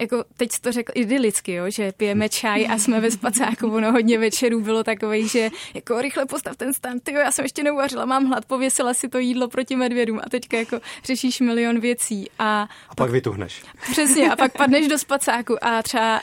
jako 0.00 0.24
teď 0.36 0.50
to 0.60 0.72
řekl 0.72 0.92
idylicky, 0.94 1.52
jo, 1.52 1.70
že 1.70 1.92
pijeme 1.92 2.28
čaj 2.28 2.66
a 2.70 2.78
jsme 2.78 3.00
ve 3.00 3.10
spacáku, 3.10 3.66
ono 3.66 3.92
hodně 3.92 4.18
večerů 4.18 4.60
bylo 4.60 4.84
takových, 4.84 5.30
že 5.30 5.50
jako 5.74 6.00
rychle 6.00 6.26
postav 6.26 6.56
ten 6.56 6.74
stan, 6.74 7.00
ty 7.00 7.12
já 7.12 7.32
jsem 7.32 7.44
ještě 7.44 7.62
neuvařila, 7.62 8.04
mám 8.04 8.24
hlad, 8.24 8.44
pověsila 8.44 8.94
si 8.94 9.08
to 9.08 9.18
jídlo 9.18 9.48
proti 9.48 9.76
medvědům 9.76 10.20
a 10.24 10.28
teďka 10.28 10.56
jako 10.56 10.80
řešíš 11.04 11.40
milion 11.40 11.80
věcí. 11.80 12.30
A, 12.38 12.68
a 12.88 12.94
pak 12.94 13.10
vytuhneš. 13.10 13.62
Přesně, 13.90 14.30
a 14.30 14.36
pak 14.36 14.52
padneš 14.52 14.88
do 14.88 14.98
spacáku 14.98 15.64
a 15.64 15.82
třeba 15.82 16.20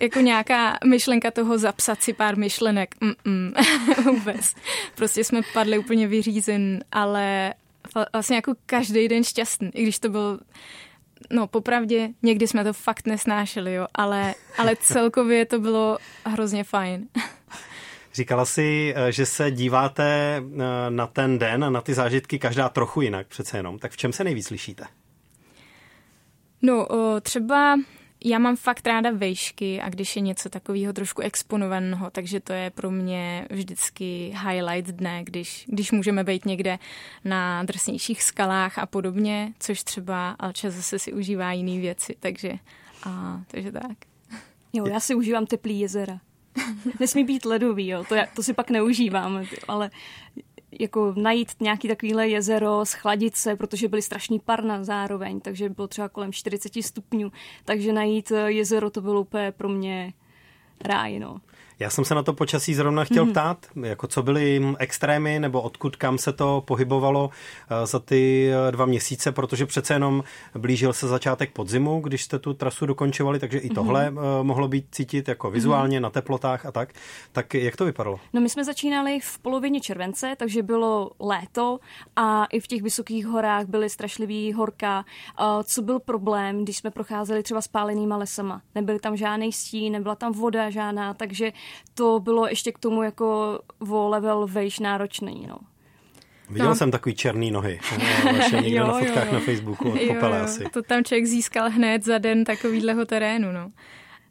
jako 0.00 0.20
nějaká 0.20 0.78
myšlenka 0.84 1.30
toho 1.30 1.58
zapsat 1.58 2.02
si 2.02 2.12
pár 2.12 2.36
myšlenek, 2.36 2.94
Mm-mm, 3.00 3.52
vůbec. 4.04 4.54
Prostě 4.94 5.24
jsme 5.24 5.40
padli 5.52 5.78
úplně 5.78 6.06
vyřízen, 6.06 6.84
ale 6.92 7.54
vlastně 8.12 8.36
jako 8.36 8.54
každý 8.66 9.08
den 9.08 9.24
šťastný, 9.24 9.70
i 9.74 9.82
když 9.82 9.98
to 9.98 10.08
byl 10.08 10.40
no 11.30 11.46
popravdě, 11.46 12.08
někdy 12.22 12.46
jsme 12.46 12.64
to 12.64 12.72
fakt 12.72 13.06
nesnášeli, 13.06 13.74
jo, 13.74 13.86
ale, 13.94 14.34
ale 14.58 14.76
celkově 14.76 15.46
to 15.46 15.60
bylo 15.60 15.98
hrozně 16.26 16.64
fajn. 16.64 17.08
Říkala 18.14 18.44
si, 18.44 18.94
eh, 18.96 19.12
že 19.12 19.26
se 19.26 19.50
díváte 19.50 20.36
eh, 20.36 20.90
na 20.90 21.06
ten 21.06 21.38
den 21.38 21.64
a 21.64 21.70
na 21.70 21.80
ty 21.80 21.94
zážitky 21.94 22.38
každá 22.38 22.68
trochu 22.68 23.00
jinak 23.00 23.26
přece 23.26 23.58
jenom. 23.58 23.78
Tak 23.78 23.92
v 23.92 23.96
čem 23.96 24.12
se 24.12 24.24
nejvíc 24.24 24.50
lišíte? 24.50 24.84
No, 26.62 26.88
třeba 27.22 27.76
já 28.24 28.38
mám 28.38 28.56
fakt 28.56 28.86
ráda 28.86 29.10
vejšky 29.10 29.80
a 29.80 29.88
když 29.88 30.16
je 30.16 30.22
něco 30.22 30.48
takového 30.48 30.92
trošku 30.92 31.22
exponovaného, 31.22 32.10
takže 32.10 32.40
to 32.40 32.52
je 32.52 32.70
pro 32.70 32.90
mě 32.90 33.46
vždycky 33.50 34.34
highlight 34.48 34.90
dne, 34.90 35.24
když, 35.24 35.64
když 35.68 35.92
můžeme 35.92 36.24
být 36.24 36.44
někde 36.44 36.78
na 37.24 37.62
drsnějších 37.62 38.22
skalách 38.22 38.78
a 38.78 38.86
podobně, 38.86 39.52
což 39.58 39.82
třeba 39.82 40.30
Alča 40.30 40.70
zase 40.70 40.98
si 40.98 41.12
užívá 41.12 41.52
jiné 41.52 41.80
věci, 41.80 42.16
takže, 42.20 42.52
a, 43.04 43.42
takže 43.48 43.72
tak. 43.72 43.96
Jo, 44.72 44.86
já 44.86 45.00
si 45.00 45.14
užívám 45.14 45.46
teplý 45.46 45.80
jezera. 45.80 46.20
Nesmí 47.00 47.24
být 47.24 47.44
ledový, 47.44 47.88
jo, 47.88 48.04
to, 48.08 48.14
já, 48.14 48.26
to 48.36 48.42
si 48.42 48.52
pak 48.52 48.70
neužívám, 48.70 49.44
ale 49.68 49.90
jako 50.80 51.14
najít 51.16 51.48
nějaký 51.60 51.88
takovýhle 51.88 52.28
jezero, 52.28 52.84
schladit 52.84 53.36
se, 53.36 53.56
protože 53.56 53.88
byly 53.88 54.02
strašný 54.02 54.40
parna 54.40 54.84
zároveň, 54.84 55.40
takže 55.40 55.68
bylo 55.68 55.88
třeba 55.88 56.08
kolem 56.08 56.32
40 56.32 56.72
stupňů, 56.82 57.32
takže 57.64 57.92
najít 57.92 58.30
eh, 58.30 58.52
jezero 58.52 58.90
to 58.90 59.00
bylo 59.00 59.20
úplně 59.20 59.52
pro 59.52 59.68
mě 59.68 60.12
ráj, 60.80 61.18
no. 61.18 61.40
Já 61.80 61.90
jsem 61.90 62.04
se 62.04 62.14
na 62.14 62.22
to 62.22 62.32
počasí 62.32 62.74
zrovna 62.74 63.04
chtěl 63.04 63.26
mm-hmm. 63.26 63.30
ptát, 63.30 63.66
jako 63.82 64.06
co 64.06 64.22
byly 64.22 64.62
extrémy, 64.78 65.38
nebo 65.38 65.62
odkud 65.62 65.96
kam 65.96 66.18
se 66.18 66.32
to 66.32 66.62
pohybovalo 66.66 67.30
eh, 67.70 67.86
za 67.86 67.98
ty 67.98 68.50
eh, 68.68 68.72
dva 68.72 68.86
měsíce, 68.86 69.32
protože 69.32 69.66
přece 69.66 69.94
jenom 69.94 70.24
blížil 70.58 70.92
se 70.92 71.08
začátek 71.08 71.52
podzimu, 71.52 72.00
když 72.00 72.24
jste 72.24 72.38
tu 72.38 72.54
trasu 72.54 72.86
dokončovali, 72.86 73.38
takže 73.38 73.58
i 73.58 73.68
tohle 73.68 74.10
mm-hmm. 74.10 74.42
mohlo 74.42 74.68
být 74.68 74.86
cítit 74.90 75.28
jako 75.28 75.50
vizuálně 75.50 75.98
mm-hmm. 75.98 76.02
na 76.02 76.10
teplotách 76.10 76.66
a 76.66 76.72
tak. 76.72 76.92
Tak 77.32 77.54
jak 77.54 77.76
to 77.76 77.84
vypadalo? 77.84 78.20
No 78.32 78.40
my 78.40 78.48
jsme 78.48 78.64
začínali 78.64 79.20
v 79.20 79.38
polovině 79.38 79.80
července, 79.80 80.34
takže 80.38 80.62
bylo 80.62 81.10
léto 81.20 81.78
a 82.16 82.44
i 82.44 82.60
v 82.60 82.66
těch 82.66 82.82
vysokých 82.82 83.26
horách 83.26 83.66
byly 83.66 83.90
strašlivý 83.90 84.52
horka. 84.52 85.04
Co 85.64 85.82
byl 85.82 85.98
problém, 85.98 86.62
když 86.62 86.76
jsme 86.76 86.90
procházeli 86.90 87.42
třeba 87.42 87.60
spálenýma 87.60 88.16
lesama? 88.16 88.62
Nebyly 88.74 88.98
tam 88.98 89.16
žádný 89.16 89.52
stín, 89.52 89.92
nebyla 89.92 90.14
tam 90.14 90.32
voda 90.32 90.70
žádná, 90.70 91.14
takže 91.14 91.52
to 91.94 92.20
bylo 92.20 92.48
ještě 92.48 92.72
k 92.72 92.78
tomu 92.78 93.02
jako 93.02 93.58
o 93.90 94.08
level 94.08 94.46
vejš 94.46 94.78
náročný, 94.78 95.46
no. 95.48 95.58
Viděl 96.50 96.68
no. 96.68 96.74
jsem 96.74 96.90
takový 96.90 97.14
černý 97.14 97.50
nohy, 97.50 97.80
vaše 98.24 98.56
někde 98.56 98.78
jo, 98.78 98.86
na 98.86 98.98
fotkách 98.98 99.26
jo. 99.26 99.32
na 99.32 99.40
Facebooku 99.40 99.90
od 99.90 100.00
Popele 100.08 100.40
asi. 100.40 100.64
To 100.72 100.82
tam 100.82 101.04
člověk 101.04 101.26
získal 101.26 101.70
hned 101.70 102.04
za 102.04 102.18
den 102.18 102.44
takovýhleho 102.44 103.04
terénu, 103.04 103.52
no. 103.52 103.70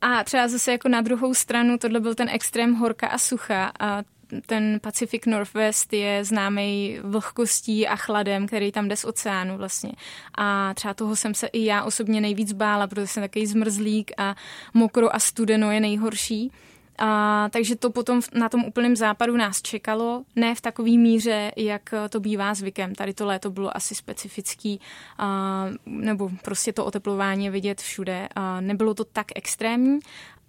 A 0.02 0.24
třeba 0.24 0.48
zase 0.48 0.72
jako 0.72 0.90
na 0.90 1.02
druhou 1.02 1.34
stranu, 1.34 1.78
tohle 1.78 2.00
byl 2.00 2.16
ten 2.16 2.30
extrém 2.30 2.74
horka 2.74 3.08
a 3.08 3.18
sucha 3.18 3.72
a 3.80 4.04
ten 4.46 4.80
Pacific 4.84 5.26
Northwest 5.26 5.94
je 5.94 6.26
známý 6.26 7.00
vlhkostí 7.04 7.88
a 7.88 7.96
chladem, 7.96 8.48
který 8.48 8.72
tam 8.72 8.88
jde 8.88 8.96
z 8.96 9.06
oceánu 9.06 9.58
vlastně. 9.58 9.92
A 10.38 10.74
třeba 10.74 10.94
toho 10.94 11.16
jsem 11.16 11.34
se 11.34 11.48
i 11.48 11.66
já 11.66 11.84
osobně 11.84 12.22
nejvíc 12.22 12.54
bála, 12.54 12.88
protože 12.88 13.08
jsem 13.08 13.24
takový 13.24 13.46
zmrzlík 13.46 14.12
a 14.18 14.36
mokro 14.74 15.16
a 15.16 15.20
studeno 15.20 15.72
je 15.72 15.80
nejhorší. 15.80 16.52
A, 16.98 17.50
takže 17.52 17.76
to 17.76 17.90
potom 17.90 18.22
na 18.34 18.50
tom 18.50 18.66
úplném 18.66 18.96
západu 18.96 19.38
nás 19.38 19.62
čekalo, 19.62 20.24
ne 20.36 20.56
v 20.56 20.62
takové 20.62 20.92
míře, 20.92 21.52
jak 21.58 21.94
to 22.10 22.20
bývá 22.20 22.54
zvykem. 22.54 22.96
Tady 22.96 23.14
to 23.14 23.26
léto 23.26 23.50
bylo 23.50 23.78
asi 23.78 23.96
specifický, 23.96 24.80
a, 25.18 25.66
nebo 25.86 26.30
prostě 26.44 26.74
to 26.74 26.86
oteplování 26.86 27.50
vidět 27.50 27.82
všude. 27.82 28.28
A 28.36 28.62
nebylo 28.62 28.94
to 28.94 29.04
tak 29.04 29.28
extrémní, 29.36 30.00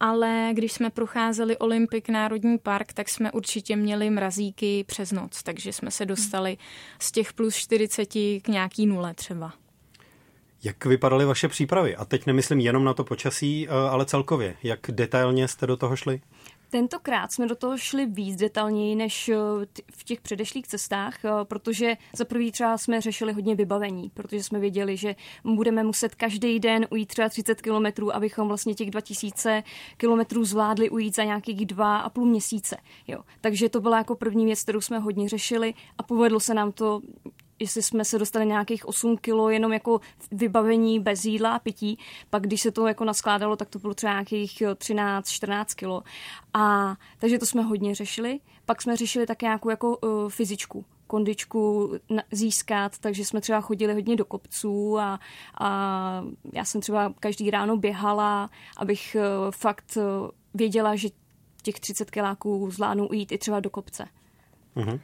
ale 0.00 0.50
když 0.52 0.72
jsme 0.72 0.90
procházeli 0.90 1.56
Olympik 1.56 2.08
Národní 2.08 2.58
park, 2.58 2.92
tak 2.92 3.08
jsme 3.08 3.32
určitě 3.32 3.76
měli 3.76 4.10
mrazíky 4.10 4.84
přes 4.84 5.12
noc, 5.12 5.42
takže 5.42 5.72
jsme 5.72 5.90
se 5.90 6.06
dostali 6.06 6.56
z 6.98 7.12
těch 7.12 7.32
plus 7.32 7.54
40 7.54 8.06
k 8.42 8.48
nějaký 8.48 8.86
nule 8.86 9.14
třeba. 9.14 9.52
Jak 10.64 10.84
vypadaly 10.84 11.24
vaše 11.24 11.48
přípravy? 11.48 11.96
A 11.96 12.04
teď 12.04 12.26
nemyslím 12.26 12.60
jenom 12.60 12.84
na 12.84 12.94
to 12.94 13.04
počasí, 13.04 13.68
ale 13.68 14.06
celkově. 14.06 14.56
Jak 14.62 14.80
detailně 14.90 15.48
jste 15.48 15.66
do 15.66 15.76
toho 15.76 15.96
šli? 15.96 16.20
Tentokrát 16.70 17.32
jsme 17.32 17.46
do 17.46 17.54
toho 17.54 17.78
šli 17.78 18.06
víc 18.06 18.36
detailněji 18.36 18.94
než 18.94 19.28
eh, 19.28 19.36
v 19.92 20.04
těch 20.04 20.20
předešlých 20.20 20.66
cestách, 20.66 21.24
eh, 21.24 21.30
protože 21.44 21.96
za 22.16 22.24
prvý 22.24 22.52
třeba 22.52 22.78
jsme 22.78 23.00
řešili 23.00 23.32
hodně 23.32 23.54
vybavení, 23.54 24.10
protože 24.14 24.42
jsme 24.42 24.58
věděli, 24.58 24.96
že 24.96 25.16
budeme 25.44 25.82
muset 25.82 26.14
každý 26.14 26.60
den 26.60 26.86
ujít 26.90 27.08
třeba 27.08 27.28
30 27.28 27.62
kilometrů, 27.62 28.14
abychom 28.14 28.48
vlastně 28.48 28.74
těch 28.74 28.90
2000 28.90 29.62
kilometrů 29.96 30.44
zvládli 30.44 30.90
ujít 30.90 31.16
za 31.16 31.24
nějakých 31.24 31.66
dva 31.66 31.98
a 31.98 32.10
půl 32.10 32.26
měsíce. 32.26 32.76
Jo. 33.06 33.20
Takže 33.40 33.68
to 33.68 33.80
byla 33.80 33.98
jako 33.98 34.16
první 34.16 34.44
věc, 34.44 34.62
kterou 34.62 34.80
jsme 34.80 34.98
hodně 34.98 35.28
řešili 35.28 35.74
a 35.98 36.02
povedlo 36.02 36.40
se 36.40 36.54
nám 36.54 36.72
to 36.72 37.00
jestli 37.58 37.82
jsme 37.82 38.04
se 38.04 38.18
dostali 38.18 38.46
nějakých 38.46 38.88
8 38.88 39.16
kilo 39.16 39.50
jenom 39.50 39.72
jako 39.72 40.00
vybavení 40.32 41.00
bez 41.00 41.24
jídla 41.24 41.54
a 41.54 41.58
pití, 41.58 41.98
pak 42.30 42.42
když 42.42 42.62
se 42.62 42.70
to 42.70 42.86
jako 42.86 43.04
naskládalo, 43.04 43.56
tak 43.56 43.68
to 43.68 43.78
bylo 43.78 43.94
třeba 43.94 44.12
nějakých 44.12 44.62
13-14 44.62 45.64
kilo. 45.74 46.02
A 46.54 46.96
takže 47.18 47.38
to 47.38 47.46
jsme 47.46 47.62
hodně 47.62 47.94
řešili. 47.94 48.40
Pak 48.66 48.82
jsme 48.82 48.96
řešili 48.96 49.26
také 49.26 49.46
nějakou 49.46 49.70
jako 49.70 49.96
uh, 49.96 50.28
fyzičku, 50.28 50.84
kondičku 51.06 51.92
získat, 52.32 52.98
takže 52.98 53.24
jsme 53.24 53.40
třeba 53.40 53.60
chodili 53.60 53.94
hodně 53.94 54.16
do 54.16 54.24
kopců 54.24 54.98
a, 54.98 55.20
a 55.60 56.24
já 56.52 56.64
jsem 56.64 56.80
třeba 56.80 57.14
každý 57.20 57.50
ráno 57.50 57.76
běhala, 57.76 58.50
abych 58.76 59.16
uh, 59.18 59.50
fakt 59.50 59.96
uh, 59.96 60.02
věděla, 60.54 60.96
že 60.96 61.08
těch 61.62 61.80
30 61.80 62.10
kiláků 62.10 62.70
zvládnu 62.70 63.08
jít 63.12 63.32
i 63.32 63.38
třeba 63.38 63.60
do 63.60 63.70
kopce. 63.70 64.08
Mm-hmm. 64.76 65.00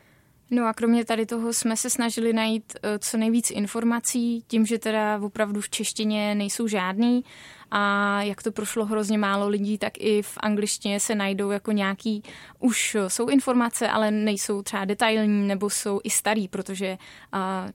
No 0.50 0.66
a 0.66 0.72
kromě 0.72 1.04
tady 1.04 1.26
toho 1.26 1.52
jsme 1.52 1.76
se 1.76 1.90
snažili 1.90 2.32
najít 2.32 2.72
eh, 2.82 2.98
co 2.98 3.16
nejvíc 3.16 3.50
informací, 3.50 4.44
tím, 4.46 4.66
že 4.66 4.78
teda 4.78 5.18
opravdu 5.22 5.60
v 5.60 5.70
češtině 5.70 6.34
nejsou 6.34 6.66
žádný 6.66 7.24
a 7.70 8.22
jak 8.22 8.42
to 8.42 8.52
prošlo 8.52 8.84
hrozně 8.84 9.18
málo 9.18 9.48
lidí, 9.48 9.78
tak 9.78 9.92
i 9.98 10.22
v 10.22 10.38
angličtině 10.40 11.00
se 11.00 11.14
najdou 11.14 11.50
jako 11.50 11.72
nějaký, 11.72 12.22
už 12.58 12.96
jsou 13.08 13.28
informace, 13.28 13.88
ale 13.88 14.10
nejsou 14.10 14.62
třeba 14.62 14.84
detailní 14.84 15.48
nebo 15.48 15.70
jsou 15.70 16.00
i 16.04 16.10
starý, 16.10 16.48
protože 16.48 16.98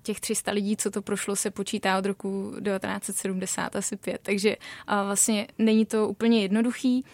těch 0.04 0.20
300 0.20 0.52
lidí, 0.52 0.78
co 0.78 0.92
to 0.92 1.02
prošlo, 1.02 1.36
se 1.36 1.52
počítá 1.52 1.98
od 1.98 2.06
roku 2.06 2.54
1970 2.64 3.76
asi 3.76 3.98
pět, 3.98 4.20
takže 4.24 4.56
vlastně 5.04 5.48
není 5.58 5.86
to 5.86 6.08
úplně 6.08 6.42
jednoduchý. 6.42 7.06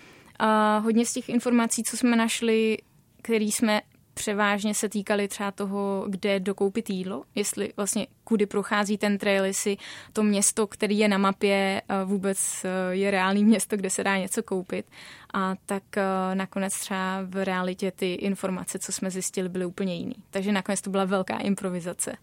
Hodně 0.81 1.05
z 1.05 1.13
těch 1.13 1.29
informací, 1.29 1.83
co 1.83 1.97
jsme 1.97 2.15
našli, 2.15 2.77
který 3.21 3.51
jsme 3.51 3.81
převážně 4.15 4.74
se 4.74 4.89
týkaly 4.89 5.27
třeba 5.27 5.51
toho, 5.51 6.05
kde 6.10 6.39
dokoupit 6.39 6.89
jídlo, 6.89 7.24
jestli 7.36 7.74
vlastně 7.77 8.07
kudy 8.24 8.45
prochází 8.45 8.98
ten 8.98 9.17
trail, 9.17 9.45
jestli 9.45 9.77
to 10.13 10.24
město, 10.24 10.67
který 10.67 10.98
je 10.98 11.07
na 11.07 11.17
mapě, 11.17 11.81
eh, 11.89 12.05
vůbec 12.05 12.65
eh, 12.65 12.95
je 12.95 13.12
reálný 13.12 13.45
město, 13.45 13.77
kde 13.77 13.89
se 13.89 14.03
dá 14.03 14.17
něco 14.17 14.43
koupit. 14.43 14.86
A 15.34 15.55
tak 15.65 15.84
eh, 15.98 16.36
nakonec 16.36 16.79
třeba 16.79 17.22
v 17.24 17.45
realitě 17.45 17.91
ty 17.91 18.13
informace, 18.13 18.79
co 18.79 18.91
jsme 18.91 19.12
zjistili, 19.12 19.50
byly 19.50 19.65
úplně 19.65 19.95
jiný. 19.95 20.15
Takže 20.29 20.51
nakonec 20.51 20.81
to 20.81 20.89
byla 20.89 21.05
velká 21.05 21.38
improvizace. 21.38 22.17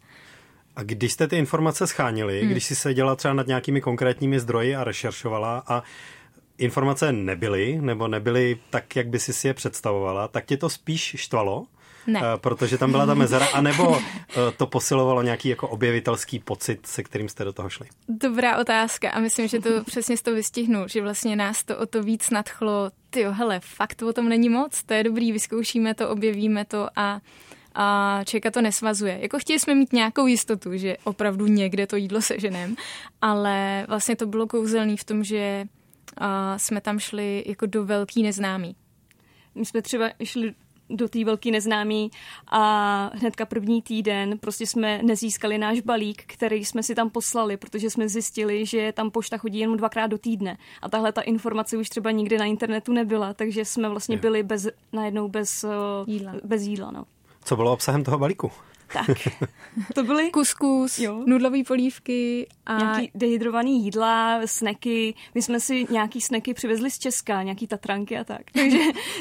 A 0.76 0.82
když 0.82 1.12
jste 1.12 1.28
ty 1.28 1.36
informace 1.36 1.86
schánili, 1.86 2.40
hmm. 2.40 2.50
když 2.50 2.64
si 2.64 2.76
seděla 2.76 3.16
třeba 3.16 3.34
nad 3.34 3.46
nějakými 3.46 3.80
konkrétními 3.80 4.40
zdroji 4.40 4.76
a 4.76 4.84
rešeršovala 4.84 5.62
a 5.66 5.82
informace 6.58 7.12
nebyly, 7.12 7.78
nebo 7.80 8.08
nebyly 8.08 8.58
tak, 8.70 8.96
jak 8.96 9.08
by 9.08 9.18
si 9.18 9.32
si 9.32 9.48
je 9.48 9.54
představovala, 9.54 10.28
tak 10.28 10.44
tě 10.44 10.56
to 10.56 10.70
spíš 10.70 11.14
štvalo? 11.18 11.66
Ne. 12.06 12.20
Uh, 12.20 12.26
protože 12.36 12.78
tam 12.78 12.90
byla 12.90 13.06
ta 13.06 13.14
mezera, 13.14 13.46
anebo 13.46 13.88
uh, 13.88 13.98
to 14.56 14.66
posilovalo 14.66 15.22
nějaký 15.22 15.48
jako 15.48 15.68
objevitelský 15.68 16.38
pocit, 16.38 16.86
se 16.86 17.02
kterým 17.02 17.28
jste 17.28 17.44
do 17.44 17.52
toho 17.52 17.70
šli? 17.70 17.86
Dobrá 18.08 18.58
otázka 18.58 19.10
a 19.10 19.20
myslím, 19.20 19.48
že 19.48 19.60
to 19.60 19.84
přesně 19.84 20.16
z 20.16 20.22
to 20.22 20.34
vystihnu, 20.34 20.88
že 20.88 21.02
vlastně 21.02 21.36
nás 21.36 21.64
to 21.64 21.78
o 21.78 21.86
to 21.86 22.02
víc 22.02 22.30
nadchlo. 22.30 22.90
Ty 23.10 23.24
hele, 23.30 23.60
fakt 23.60 24.02
o 24.02 24.12
tom 24.12 24.28
není 24.28 24.48
moc, 24.48 24.82
to 24.82 24.94
je 24.94 25.04
dobrý, 25.04 25.32
vyzkoušíme 25.32 25.94
to, 25.94 26.08
objevíme 26.08 26.64
to 26.64 26.88
a 26.96 27.20
a 27.74 28.20
člověka 28.24 28.50
to 28.50 28.60
nesvazuje. 28.60 29.18
Jako 29.20 29.38
chtěli 29.38 29.58
jsme 29.58 29.74
mít 29.74 29.92
nějakou 29.92 30.26
jistotu, 30.26 30.76
že 30.76 30.96
opravdu 31.04 31.46
někde 31.46 31.86
to 31.86 31.96
jídlo 31.96 32.22
seženem, 32.22 32.76
ale 33.20 33.84
vlastně 33.88 34.16
to 34.16 34.26
bylo 34.26 34.46
kouzelný 34.46 34.96
v 34.96 35.04
tom, 35.04 35.24
že 35.24 35.64
a 36.16 36.58
jsme 36.58 36.80
tam 36.80 36.98
šli 36.98 37.44
jako 37.46 37.66
do 37.66 37.84
velký 37.84 38.22
neznámý. 38.22 38.76
My 39.54 39.64
jsme 39.64 39.82
třeba 39.82 40.10
šli 40.24 40.54
do 40.90 41.08
té 41.08 41.24
velký 41.24 41.50
neznámý 41.50 42.10
a 42.46 43.10
hnedka 43.14 43.46
první 43.46 43.82
týden 43.82 44.38
prostě 44.38 44.66
jsme 44.66 45.02
nezískali 45.02 45.58
náš 45.58 45.80
balík, 45.80 46.22
který 46.26 46.64
jsme 46.64 46.82
si 46.82 46.94
tam 46.94 47.10
poslali, 47.10 47.56
protože 47.56 47.90
jsme 47.90 48.08
zjistili, 48.08 48.66
že 48.66 48.92
tam 48.92 49.10
pošta 49.10 49.38
chodí 49.38 49.58
jenom 49.58 49.76
dvakrát 49.76 50.06
do 50.06 50.18
týdne. 50.18 50.58
A 50.82 50.88
tahle 50.88 51.12
ta 51.12 51.20
informace 51.20 51.76
už 51.76 51.88
třeba 51.88 52.10
nikdy 52.10 52.38
na 52.38 52.44
internetu 52.44 52.92
nebyla, 52.92 53.34
takže 53.34 53.64
jsme 53.64 53.88
vlastně 53.88 54.16
byli 54.16 54.42
bez, 54.42 54.68
najednou 54.92 55.28
bez 55.28 55.64
jídla. 56.06 56.32
Bez 56.44 56.62
jídla 56.62 56.90
no. 56.90 57.04
Co 57.44 57.56
bylo 57.56 57.72
obsahem 57.72 58.04
toho 58.04 58.18
balíku? 58.18 58.50
Tak, 58.92 59.28
to 59.94 60.02
byly... 60.02 60.30
Kuskus, 60.30 60.98
jo. 60.98 61.22
nudlové 61.26 61.64
polívky 61.66 62.48
a... 62.66 62.78
Nějaký 62.78 63.10
dehydrovaný 63.14 63.84
jídla, 63.84 64.40
sneky. 64.44 65.14
My 65.34 65.42
jsme 65.42 65.60
si 65.60 65.86
nějaký 65.90 66.20
sneky 66.20 66.54
přivezli 66.54 66.90
z 66.90 66.98
Česka, 66.98 67.42
nějaký 67.42 67.66
tatranky 67.66 68.18
a 68.18 68.24
tak. 68.24 68.42
Takže 68.52 68.78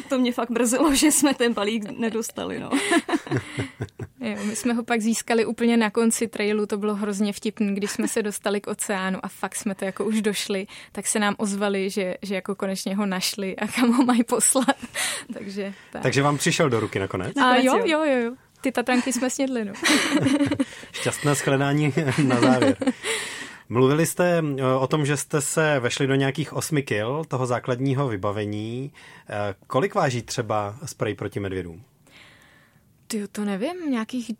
to 0.09 0.19
mě 0.19 0.33
fakt 0.33 0.49
mrzelo, 0.49 0.95
že 0.95 1.11
jsme 1.11 1.33
ten 1.33 1.53
balík 1.53 1.91
nedostali, 1.97 2.59
no. 2.59 2.69
Jo, 4.23 4.37
my 4.45 4.55
jsme 4.55 4.73
ho 4.73 4.83
pak 4.83 5.01
získali 5.01 5.45
úplně 5.45 5.77
na 5.77 5.89
konci 5.89 6.27
trailu, 6.27 6.65
to 6.65 6.77
bylo 6.77 6.95
hrozně 6.95 7.33
vtipný, 7.33 7.75
když 7.75 7.91
jsme 7.91 8.07
se 8.07 8.21
dostali 8.21 8.61
k 8.61 8.67
oceánu 8.67 9.19
a 9.23 9.27
fakt 9.27 9.55
jsme 9.55 9.75
to 9.75 9.85
jako 9.85 10.05
už 10.05 10.21
došli, 10.21 10.67
tak 10.91 11.07
se 11.07 11.19
nám 11.19 11.35
ozvali, 11.37 11.89
že, 11.89 12.15
že 12.21 12.35
jako 12.35 12.55
konečně 12.55 12.95
ho 12.95 13.05
našli 13.05 13.55
a 13.55 13.67
kam 13.67 13.91
ho 13.93 14.05
mají 14.05 14.23
poslat. 14.23 14.75
Takže, 15.33 15.73
tak. 15.91 16.01
Takže 16.01 16.21
vám 16.21 16.37
přišel 16.37 16.69
do 16.69 16.79
ruky 16.79 16.99
nakonec? 16.99 17.37
A 17.37 17.55
jo, 17.55 17.77
jo, 17.85 18.03
jo. 18.03 18.19
jo. 18.19 18.35
Ty 18.61 18.71
tatranky 18.71 19.13
jsme 19.13 19.29
snědli, 19.29 19.65
no. 19.65 19.73
Šťastné 20.91 21.35
shledání 21.35 21.93
na 22.23 22.41
závěr. 22.41 22.77
Mluvili 23.69 24.05
jste 24.05 24.43
eh, 24.57 24.63
o 24.79 24.87
tom, 24.87 25.05
že 25.05 25.17
jste 25.17 25.41
se 25.41 25.79
vešli 25.79 26.07
do 26.07 26.15
nějakých 26.15 26.53
osmi 26.53 26.83
kil 26.83 27.23
toho 27.27 27.45
základního 27.45 28.07
vybavení. 28.07 28.91
Eh, 29.29 29.55
kolik 29.67 29.95
váží 29.95 30.21
třeba 30.21 30.75
sprej 30.85 31.15
proti 31.15 31.39
medvědům? 31.39 31.83
Ty 33.07 33.27
to 33.27 33.45
nevím, 33.45 33.91
nějakých 33.91 34.31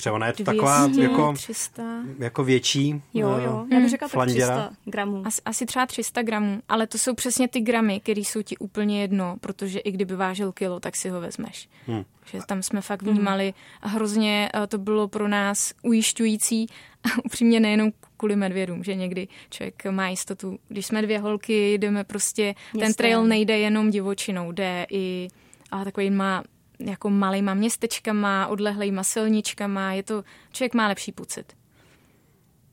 Protože 0.00 0.10
ona 0.10 0.26
je 0.26 0.32
to 0.32 0.44
taková 0.44 0.88
jako, 1.00 1.32
300. 1.32 1.82
jako 2.18 2.44
větší 2.44 3.02
Jo, 3.14 3.28
jo, 3.44 3.66
já 3.72 3.80
bych 3.80 3.90
řekla 3.90 4.08
tak 4.08 4.28
300 4.28 4.70
gramů. 4.84 5.22
Asi, 5.26 5.42
asi 5.44 5.66
třeba 5.66 5.86
300 5.86 6.22
gramů, 6.22 6.62
ale 6.68 6.86
to 6.86 6.98
jsou 6.98 7.14
přesně 7.14 7.48
ty 7.48 7.60
gramy, 7.60 8.00
které 8.00 8.20
jsou 8.20 8.42
ti 8.42 8.56
úplně 8.56 9.00
jedno, 9.00 9.36
protože 9.40 9.78
i 9.78 9.92
kdyby 9.92 10.16
vážil 10.16 10.52
kilo, 10.52 10.80
tak 10.80 10.96
si 10.96 11.08
ho 11.08 11.20
vezmeš. 11.20 11.68
Hmm. 11.86 12.04
Že 12.32 12.38
tam 12.46 12.62
jsme 12.62 12.80
fakt 12.80 13.02
vnímali 13.02 13.54
a 13.82 13.88
hrozně 13.88 14.50
to 14.68 14.78
bylo 14.78 15.08
pro 15.08 15.28
nás 15.28 15.72
ujišťující 15.82 16.66
a 17.04 17.08
upřímně 17.24 17.60
nejenom 17.60 17.92
kvůli 18.16 18.36
medvědům, 18.36 18.84
že 18.84 18.94
někdy 18.94 19.28
člověk 19.50 19.86
má 19.90 20.08
jistotu. 20.08 20.58
Když 20.68 20.86
jsme 20.86 21.02
dvě 21.02 21.18
holky, 21.18 21.74
jdeme 21.74 22.04
prostě, 22.04 22.46
Jasně. 22.46 22.80
ten 22.80 22.94
trail 22.94 23.24
nejde 23.24 23.58
jenom 23.58 23.90
divočinou, 23.90 24.52
jde 24.52 24.86
i 24.90 25.28
a 25.70 25.84
takový 25.84 26.10
má 26.10 26.42
jako 26.80 27.10
malýma 27.10 27.54
městečkama, 27.54 28.46
odlehlejma 28.46 29.04
silničkama, 29.04 29.92
je 29.92 30.02
to, 30.02 30.24
člověk 30.52 30.74
má 30.74 30.88
lepší 30.88 31.12
pocit. 31.12 31.52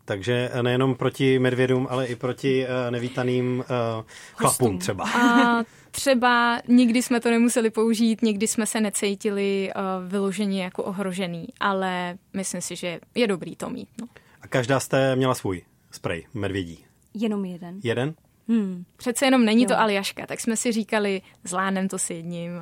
Takže 0.06 0.52
nejenom 0.62 0.96
proti 0.96 1.40
medvědům, 1.40 1.88
ale 1.90 2.06
i 2.06 2.16
proti 2.16 2.66
uh, 2.66 2.92
nevítaným 2.92 3.60
uh, 3.60 4.06
chlapům 4.36 4.80
třeba. 4.80 5.06
A 5.10 5.64
třeba 5.92 6.62
nikdy 6.68 7.02
jsme 7.02 7.20
to 7.20 7.30
nemuseli 7.30 7.70
použít, 7.70 8.22
nikdy 8.22 8.48
jsme 8.48 8.66
se 8.66 8.82
necítili 8.82 9.72
uh, 9.76 10.10
vyloženě 10.10 10.64
jako 10.64 10.84
ohrožený, 10.84 11.48
ale 11.60 12.18
myslím 12.34 12.62
si, 12.62 12.76
že 12.76 13.00
je 13.16 13.28
dobrý 13.28 13.56
to 13.56 13.70
mít. 13.70 13.90
No. 14.02 14.08
A 14.42 14.48
každá 14.48 14.80
jste 14.80 15.16
měla 15.16 15.36
svůj 15.36 15.62
sprej 15.92 16.28
medvědí? 16.34 16.86
Jenom 17.14 17.46
jeden. 17.46 17.80
Jeden? 17.84 18.14
Hmm. 18.48 18.86
Přece 18.98 19.26
jenom 19.26 19.46
není 19.46 19.64
jo. 19.64 19.70
to 19.70 19.80
Aljaška, 19.80 20.26
tak 20.26 20.40
jsme 20.40 20.58
si 20.58 20.72
říkali, 20.72 21.22
zvládnem 21.44 21.88
to 21.88 22.00
s 22.00 22.10
jedním. 22.10 22.52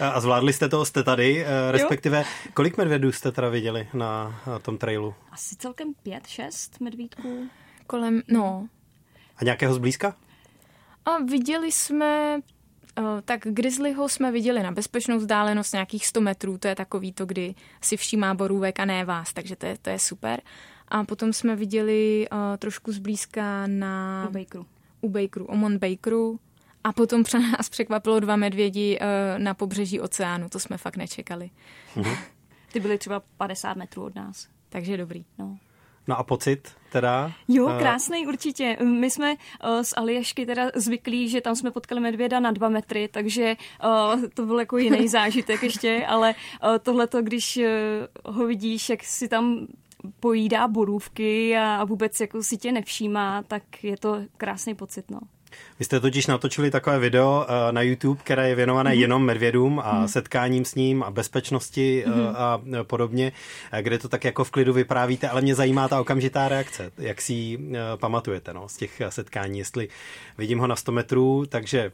A 0.00 0.20
zvládli 0.20 0.52
jste 0.52 0.68
to, 0.68 0.84
jste 0.84 1.02
tady, 1.02 1.44
eh, 1.44 1.72
respektive 1.72 2.24
kolik 2.54 2.76
medvědů 2.76 3.12
jste 3.12 3.32
teda 3.32 3.48
viděli 3.48 3.88
na 3.94 4.40
tom 4.62 4.78
trailu? 4.78 5.14
Asi 5.32 5.56
celkem 5.56 5.94
pět, 6.02 6.26
šest 6.26 6.80
medvídků. 6.80 7.48
Kolem, 7.86 8.22
no. 8.28 8.68
A 9.36 9.44
nějakého 9.44 9.74
zblízka? 9.74 10.16
A 11.04 11.18
viděli 11.18 11.72
jsme 11.72 12.40
tak 13.24 13.40
grizzlyho 13.44 14.08
jsme 14.08 14.32
viděli 14.32 14.62
na 14.62 14.72
bezpečnou 14.72 15.18
vzdálenost 15.18 15.72
nějakých 15.72 16.06
100 16.06 16.20
metrů, 16.20 16.58
to 16.58 16.68
je 16.68 16.74
takový 16.74 17.12
to, 17.12 17.26
kdy 17.26 17.54
si 17.80 17.96
všímá 17.96 18.34
borůvek 18.34 18.80
a 18.80 18.84
ne 18.84 19.04
vás, 19.04 19.32
takže 19.32 19.56
to 19.56 19.66
je, 19.66 19.78
to 19.82 19.90
je 19.90 19.98
super. 19.98 20.40
A 20.88 21.04
potom 21.04 21.32
jsme 21.32 21.56
viděli 21.56 22.26
uh, 22.32 22.38
trošku 22.58 22.92
zblízka 22.92 23.66
na... 23.66 24.26
U 24.28 24.32
Bakeru. 24.32 24.66
U 25.00 25.08
Bakeru, 25.08 25.44
Omon 25.44 25.78
Bakeru, 25.78 26.40
a 26.88 26.92
potom 26.92 27.24
pro 27.24 27.40
nás 27.58 27.68
překvapilo 27.68 28.20
dva 28.20 28.36
medvědi 28.36 28.98
uh, 29.00 29.42
na 29.42 29.54
pobřeží 29.54 30.00
oceánu. 30.00 30.48
To 30.48 30.58
jsme 30.58 30.78
fakt 30.78 30.96
nečekali. 30.96 31.50
Mhm. 31.96 32.14
Ty 32.72 32.80
byly 32.80 32.98
třeba 32.98 33.22
50 33.36 33.76
metrů 33.76 34.04
od 34.04 34.14
nás. 34.14 34.48
Takže 34.68 34.96
dobrý. 34.96 35.24
No. 35.38 35.58
No 36.08 36.18
a 36.18 36.22
pocit 36.22 36.72
teda? 36.92 37.32
Jo, 37.48 37.68
eh, 37.68 37.78
krásný 37.78 38.26
určitě. 38.26 38.76
My 38.84 39.10
jsme 39.10 39.34
uh, 39.34 39.82
z 39.82 39.94
Aliešky 39.96 40.46
teda 40.46 40.70
zvyklí, 40.74 41.28
že 41.28 41.40
tam 41.40 41.56
jsme 41.56 41.70
potkali 41.70 42.00
medvěda 42.00 42.40
na 42.40 42.50
dva 42.50 42.68
metry, 42.68 43.08
takže 43.08 43.56
uh, 43.84 44.22
to 44.34 44.46
byl 44.46 44.58
jako 44.58 44.78
jiný 44.78 45.08
zážitek 45.18 45.62
ještě, 45.62 46.06
ale 46.08 46.34
uh, 46.34 46.78
tohleto, 46.78 47.22
když 47.22 47.56
uh, 47.56 48.34
ho 48.34 48.46
vidíš, 48.46 48.88
jak 48.88 49.04
si 49.04 49.28
tam 49.28 49.66
pojídá 50.20 50.68
borůvky 50.68 51.56
a, 51.56 51.76
a 51.76 51.84
vůbec 51.84 52.20
jako 52.20 52.42
si 52.42 52.56
tě 52.56 52.72
nevšímá, 52.72 53.42
tak 53.42 53.84
je 53.84 53.96
to 53.96 54.20
krásný 54.36 54.74
pocit, 54.74 55.10
no. 55.10 55.20
Vy 55.78 55.84
jste 55.84 56.00
totiž 56.00 56.26
natočili 56.26 56.70
takové 56.70 56.98
video 56.98 57.46
eh, 57.48 57.72
na 57.72 57.82
YouTube, 57.82 58.20
které 58.24 58.48
je 58.48 58.54
věnované 58.54 58.94
mm. 58.94 59.00
jenom 59.00 59.24
medvědům 59.24 59.80
a 59.84 60.00
mm. 60.00 60.08
setkáním 60.08 60.64
s 60.64 60.74
ním 60.74 61.02
a 61.02 61.10
bezpečnosti 61.10 62.04
mm. 62.06 62.14
a 62.34 62.60
podobně, 62.82 63.32
kde 63.80 63.98
to 63.98 64.08
tak 64.08 64.24
jako 64.24 64.44
v 64.44 64.50
klidu 64.50 64.72
vyprávíte, 64.72 65.28
ale 65.28 65.40
mě 65.40 65.54
zajímá 65.54 65.88
ta 65.88 66.00
okamžitá 66.00 66.48
reakce, 66.48 66.90
jak 66.98 67.20
si 67.20 67.32
ji 67.32 67.58
pamatujete 67.96 68.54
no, 68.54 68.68
z 68.68 68.76
těch 68.76 69.02
setkání, 69.08 69.58
jestli 69.58 69.88
vidím 70.38 70.58
ho 70.58 70.66
na 70.66 70.76
100 70.76 70.92
metrů, 70.92 71.46
takže 71.48 71.92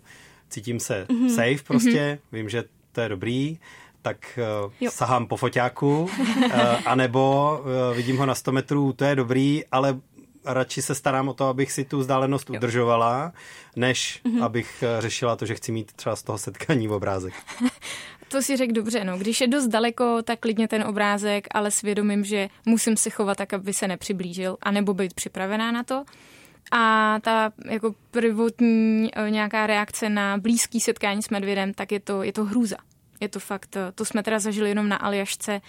cítím 0.51 0.81
se 0.81 1.07
mm. 1.13 1.29
safe 1.29 1.65
prostě, 1.67 2.19
mm. 2.33 2.39
vím, 2.39 2.49
že 2.49 2.65
to 2.93 3.01
je 3.01 3.09
dobrý, 3.09 3.59
tak 4.03 4.39
uh, 4.65 4.73
jo. 4.81 4.91
sahám 4.91 5.27
po 5.27 5.37
foťáku, 5.37 6.03
uh, 6.03 6.51
anebo 6.87 7.57
uh, 7.61 7.97
vidím 7.97 8.17
ho 8.17 8.27
na 8.27 8.35
100 8.35 8.53
metrů, 8.53 8.93
to 8.93 9.05
je 9.05 9.17
dobrý, 9.17 9.65
ale 9.73 10.01
radši 10.45 10.83
se 10.83 10.95
starám 10.95 11.29
o 11.29 11.35
to, 11.35 11.47
abych 11.47 11.73
si 11.73 11.85
tu 11.85 11.99
vzdálenost 11.99 12.51
jo. 12.51 12.57
udržovala, 12.57 13.33
než 13.77 14.21
mm-hmm. 14.25 14.45
abych 14.45 14.83
eh, 14.83 15.01
řešila 15.01 15.37
to, 15.37 15.47
že 15.47 15.55
chci 15.55 15.73
mít 15.73 15.93
třeba 15.93 16.17
z 16.17 16.23
toho 16.23 16.39
setkání 16.39 16.89
v 16.89 16.93
obrázek. 16.93 17.35
To 18.29 18.43
si 18.43 18.57
řekl 18.57 18.73
dobře, 18.73 19.05
no. 19.05 19.19
Když 19.19 19.41
je 19.41 19.49
dost 19.49 19.67
daleko, 19.67 20.23
tak 20.23 20.41
klidně 20.41 20.69
ten 20.69 20.83
obrázek, 20.83 21.47
ale 21.51 21.71
svědomím, 21.71 22.25
že 22.25 22.49
musím 22.67 22.97
se 22.97 23.11
chovat 23.11 23.37
tak, 23.39 23.53
aby 23.53 23.73
se 23.73 23.89
nepřiblížil, 23.89 24.57
anebo 24.63 24.95
být 24.95 25.15
připravená 25.15 25.73
na 25.73 25.83
to. 25.83 26.05
A 26.73 27.17
ta 27.21 27.53
jako 27.71 27.95
prvotní 28.11 29.11
eh, 29.13 29.31
nějaká 29.31 29.67
reakce 29.67 30.09
na 30.09 30.39
blízký 30.39 30.81
setkání 30.81 31.23
s 31.23 31.31
medvědem, 31.31 31.75
tak 31.75 31.93
je 31.93 32.01
to, 32.01 32.23
je 32.23 32.33
to 32.33 32.45
hrůza. 32.45 32.77
Je 33.21 33.29
to 33.29 33.41
fakt, 33.41 33.77
eh, 33.77 33.93
to 33.95 34.05
jsme 34.05 34.23
teda 34.23 34.39
zažili 34.39 34.69
jenom 34.69 34.89
na 34.89 34.97
Aljašce 34.97 35.61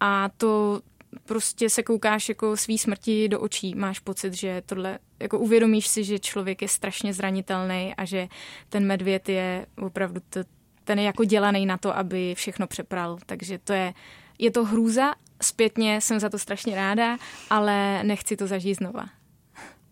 a 0.00 0.28
to 0.36 0.80
prostě 1.24 1.70
se 1.70 1.82
koukáš 1.82 2.28
jako 2.28 2.56
svý 2.56 2.78
smrti 2.78 3.28
do 3.28 3.40
očí, 3.40 3.74
máš 3.74 3.98
pocit, 3.98 4.34
že 4.34 4.62
tohle, 4.66 4.98
jako 5.20 5.38
uvědomíš 5.38 5.86
si, 5.86 6.04
že 6.04 6.18
člověk 6.18 6.62
je 6.62 6.68
strašně 6.68 7.14
zranitelný 7.14 7.94
a 7.96 8.04
že 8.04 8.28
ten 8.68 8.86
medvěd 8.86 9.28
je 9.28 9.66
opravdu, 9.78 10.20
to, 10.30 10.40
ten 10.84 10.98
je 10.98 11.04
jako 11.04 11.24
dělaný 11.24 11.66
na 11.66 11.76
to, 11.76 11.96
aby 11.96 12.34
všechno 12.34 12.66
přepral, 12.66 13.18
takže 13.26 13.58
to 13.58 13.72
je, 13.72 13.94
je 14.38 14.50
to 14.50 14.64
hrůza, 14.64 15.14
zpětně 15.42 16.00
jsem 16.00 16.20
za 16.20 16.28
to 16.28 16.38
strašně 16.38 16.74
ráda, 16.74 17.18
ale 17.50 18.04
nechci 18.04 18.36
to 18.36 18.46
zažít 18.46 18.76
znova. 18.76 19.06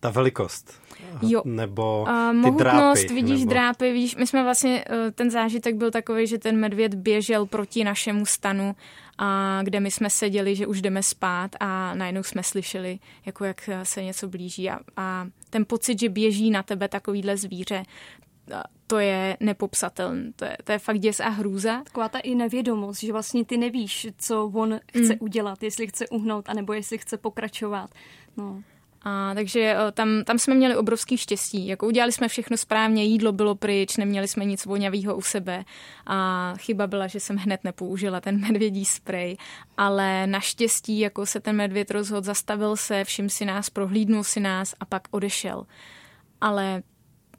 Ta 0.01 0.11
velikost. 0.11 0.81
Jo. 1.23 1.43
Nebo 1.45 2.05
ty 2.07 2.37
mohutnost, 2.37 3.01
drápy. 3.01 3.15
vidíš 3.15 3.41
nebo... 3.41 3.51
drápy, 3.51 3.93
vidíš, 3.93 4.17
my 4.17 4.27
jsme 4.27 4.43
vlastně, 4.43 4.85
eh, 4.91 5.11
ten 5.11 5.31
zážitek 5.31 5.77
byl 5.77 5.91
takový, 5.91 6.27
že 6.27 6.39
ten 6.39 6.57
medvěd 6.57 6.95
běžel 6.95 7.47
proti 7.47 7.85
našemu 7.85 8.27
stanu, 8.27 8.77
a 9.19 9.61
kde 9.63 9.81
my 9.81 9.91
jsme 9.91 10.11
seděli, 10.11 10.57
že 10.57 10.67
už 10.67 10.83
jdeme 10.83 11.03
spát 11.03 11.51
a 11.61 11.95
najednou 11.95 12.23
jsme 12.23 12.43
slyšeli, 12.43 12.99
jako 13.27 13.45
jak 13.45 13.71
se 13.83 14.03
něco 14.03 14.29
blíží 14.29 14.71
a, 14.71 14.81
a 14.97 15.27
ten 15.51 15.65
pocit, 15.65 16.01
že 16.01 16.09
běží 16.09 16.51
na 16.51 16.63
tebe 16.63 16.89
takovýhle 16.89 17.37
zvíře, 17.37 17.83
to 18.87 18.99
je 18.99 19.37
nepopsatelné. 19.41 20.33
To 20.37 20.45
je, 20.45 20.57
to 20.65 20.73
je 20.73 20.79
fakt 20.79 20.99
děs 20.99 21.21
a 21.21 21.29
hrůza. 21.29 21.83
Taková 21.85 22.09
ta 22.09 22.19
i 22.19 22.35
nevědomost, 22.35 23.01
že 23.01 23.13
vlastně 23.13 23.45
ty 23.45 23.57
nevíš, 23.57 24.07
co 24.19 24.47
on 24.47 24.81
chce 24.89 25.13
mm. 25.13 25.19
udělat, 25.21 25.63
jestli 25.63 25.87
chce 25.87 26.09
uhnout, 26.09 26.49
anebo 26.49 26.73
jestli 26.73 26.99
chce 26.99 27.17
pokračovat. 27.17 27.91
No. 28.37 28.63
A, 29.09 29.35
takže 29.35 29.61
eh, 29.61 29.93
tam, 29.93 30.25
tam 30.25 30.39
jsme 30.39 30.55
měli 30.55 30.77
obrovský 30.77 31.17
štěstí. 31.17 31.67
Jako 31.67 31.87
udělali 31.87 32.13
jsme 32.13 32.29
všechno 32.29 32.57
správně, 32.57 33.05
jídlo 33.05 33.33
bylo 33.33 33.55
pryč, 33.55 33.97
neměli 33.97 34.29
jsme 34.29 34.45
nic 34.45 34.65
voňavého 34.65 35.17
u 35.17 35.23
sebe. 35.23 35.65
A 36.07 36.55
chyba 36.59 36.87
byla, 36.87 37.07
že 37.07 37.21
jsem 37.21 37.37
hned 37.37 37.65
nepoužila 37.65 38.21
ten 38.21 38.41
medvědí 38.49 38.85
sprej. 38.85 39.37
Ale 39.77 40.27
naštěstí 40.27 40.99
jako 40.99 41.27
se 41.27 41.41
ten 41.41 41.57
medvěd 41.57 41.91
rozhodl, 41.91 42.27
zastavil 42.27 42.77
se, 42.77 43.05
všim 43.05 43.31
si 43.31 43.45
nás, 43.45 43.71
prohlídnul 43.71 44.25
si 44.25 44.41
nás 44.41 44.75
a 44.81 44.85
pak 44.85 45.03
odešel. 45.11 45.67
Ale 46.41 46.83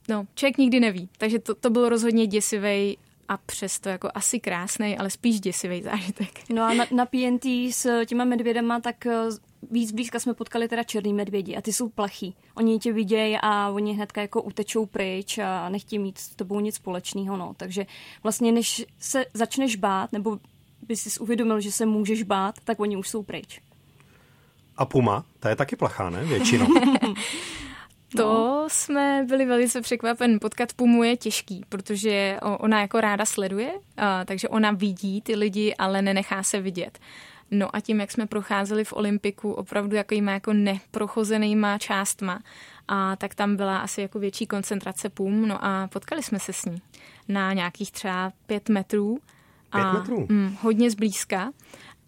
no, 0.10 0.26
člověk 0.36 0.58
nikdy 0.58 0.80
neví. 0.80 1.10
Takže 1.18 1.40
to, 1.40 1.56
to 1.56 1.70
bylo 1.70 1.90
rozhodně 1.90 2.28
děsivý 2.28 2.98
a 3.28 3.38
přesto 3.38 3.90
jako 3.90 4.10
asi 4.14 4.40
krásný, 4.40 4.98
ale 4.98 5.10
spíš 5.10 5.40
děsivý 5.40 5.82
zážitek. 5.82 6.30
No 6.50 6.64
a 6.64 6.74
na, 6.74 6.86
na 6.92 7.06
PNT 7.06 7.46
s 7.72 8.06
těma 8.06 8.26
medvědama, 8.26 8.80
tak 8.80 9.06
eh, 9.06 9.30
víc 9.72 9.92
blízka 9.92 10.20
jsme 10.20 10.34
potkali 10.34 10.68
teda 10.68 10.84
černý 10.84 11.14
medvědi 11.14 11.56
a 11.56 11.62
ty 11.62 11.74
jsou 11.74 11.90
plachý. 11.90 12.36
Oni 12.56 12.80
tě 12.80 12.94
vidějí 12.94 13.38
a 13.42 13.70
oni 13.70 13.94
hnedka 13.94 14.22
jako 14.22 14.42
utečou 14.42 14.86
pryč 14.86 15.38
a 15.38 15.70
nechtějí 15.70 16.00
mít 16.00 16.18
s 16.18 16.36
tebou 16.36 16.60
nic 16.60 16.76
společného. 16.76 17.38
No. 17.38 17.54
Takže 17.58 17.86
vlastně 18.24 18.52
než 18.52 18.86
se 19.00 19.26
začneš 19.34 19.76
bát, 19.76 20.12
nebo 20.12 20.40
by 20.88 20.96
si 20.96 21.20
uvědomil, 21.20 21.60
že 21.60 21.72
se 21.72 21.86
můžeš 21.86 22.24
bát, 22.24 22.56
tak 22.64 22.80
oni 22.80 22.98
už 22.98 23.10
jsou 23.10 23.24
pryč. 23.24 23.62
A 24.78 24.86
puma, 24.86 25.26
ta 25.40 25.50
je 25.50 25.56
taky 25.56 25.76
plachá, 25.76 26.10
ne? 26.10 26.26
Většinou. 26.26 26.68
To 28.18 28.24
no. 28.24 28.66
jsme 28.70 29.26
byli 29.28 29.46
velice 29.46 29.82
překvapen. 29.82 30.40
Potkat 30.40 30.74
Pumu 30.74 31.04
je 31.04 31.18
těžký, 31.18 31.64
protože 31.70 32.40
ona 32.42 32.82
jako 32.82 33.02
ráda 33.02 33.26
sleduje, 33.26 33.72
takže 34.26 34.50
ona 34.50 34.72
vidí 34.72 35.22
ty 35.22 35.36
lidi, 35.36 35.76
ale 35.76 36.02
nenechá 36.02 36.44
se 36.44 36.62
vidět. 36.62 37.00
No 37.52 37.76
a 37.76 37.80
tím, 37.80 38.00
jak 38.00 38.12
jsme 38.12 38.28
procházeli 38.28 38.84
v 38.84 38.94
Olympiku 38.94 39.52
opravdu 39.52 39.96
jakýma 39.96 40.32
jako 40.32 40.54
neprochozenýma 40.54 41.78
částma, 41.78 42.40
a 42.88 43.16
tak 43.16 43.36
tam 43.36 43.56
byla 43.56 43.78
asi 43.78 44.02
jako 44.02 44.20
větší 44.20 44.48
koncentrace 44.48 45.10
pum, 45.10 45.48
no 45.48 45.66
a 45.66 45.88
potkali 45.88 46.24
jsme 46.24 46.40
se 46.40 46.54
s 46.54 46.66
ní 46.66 46.82
na 47.28 47.54
nějakých 47.54 47.92
třeba 47.92 48.32
pět 48.46 48.70
metrů. 48.70 49.20
Pět 49.72 49.84
a, 49.84 49.94
metrů? 49.94 50.26
Mm, 50.30 50.58
hodně 50.62 50.92
zblízka. 50.92 51.52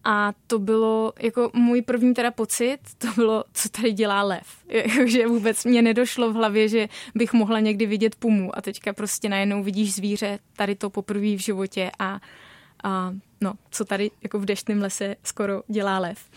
A 0.03 0.33
to 0.47 0.59
bylo 0.59 1.13
jako 1.19 1.51
můj 1.53 1.81
první 1.81 2.13
teda 2.13 2.31
pocit, 2.31 2.77
to 2.97 3.07
bylo, 3.15 3.43
co 3.53 3.69
tady 3.69 3.91
dělá 3.91 4.23
lev. 4.23 4.47
že 5.05 5.27
vůbec 5.27 5.65
mě 5.65 5.81
nedošlo 5.81 6.31
v 6.31 6.35
hlavě, 6.35 6.67
že 6.67 6.89
bych 7.15 7.33
mohla 7.33 7.59
někdy 7.59 7.85
vidět 7.85 8.15
pumu 8.15 8.57
a 8.57 8.61
teďka 8.61 8.93
prostě 8.93 9.29
najednou 9.29 9.63
vidíš 9.63 9.93
zvíře, 9.93 10.39
tady 10.55 10.75
to 10.75 10.89
poprvé 10.89 11.35
v 11.35 11.41
životě 11.41 11.91
a, 11.99 12.19
a 12.83 13.13
no, 13.41 13.53
co 13.69 13.85
tady 13.85 14.11
jako 14.23 14.39
v 14.39 14.45
deštném 14.45 14.81
lese 14.81 15.15
skoro 15.23 15.63
dělá 15.67 15.99
lev. 15.99 16.29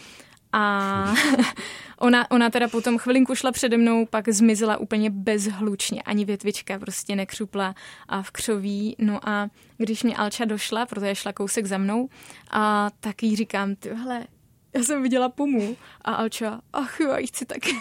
A 0.52 1.14
ona, 1.98 2.30
ona 2.30 2.50
teda 2.50 2.68
potom 2.68 2.98
chvilinku 2.98 3.35
šla 3.35 3.52
přede 3.52 3.76
mnou, 3.76 4.07
pak 4.07 4.28
zmizela 4.28 4.76
úplně 4.76 5.11
bezhlučně, 5.11 6.02
ani 6.02 6.24
větvička 6.24 6.78
prostě 6.78 7.16
nekřupla 7.16 7.74
a 8.09 8.22
v 8.22 8.30
křoví. 8.30 8.96
No 8.98 9.28
a 9.28 9.48
když 9.76 10.02
mě 10.02 10.16
Alča 10.16 10.44
došla, 10.44 10.87
protože 10.87 11.14
šla 11.14 11.33
kousek 11.33 11.66
za 11.66 11.78
mnou, 11.78 12.09
a 12.50 12.90
tak 13.00 13.22
jí 13.22 13.37
říkám, 13.37 13.74
tyhle, 13.76 14.26
já 14.74 14.82
jsem 14.82 15.02
viděla 15.02 15.28
pumu 15.28 15.76
a 16.04 16.14
Alča, 16.14 16.60
ach 16.72 17.00
jo, 17.00 17.10
já 17.10 17.26
chci 17.26 17.46
taky 17.46 17.76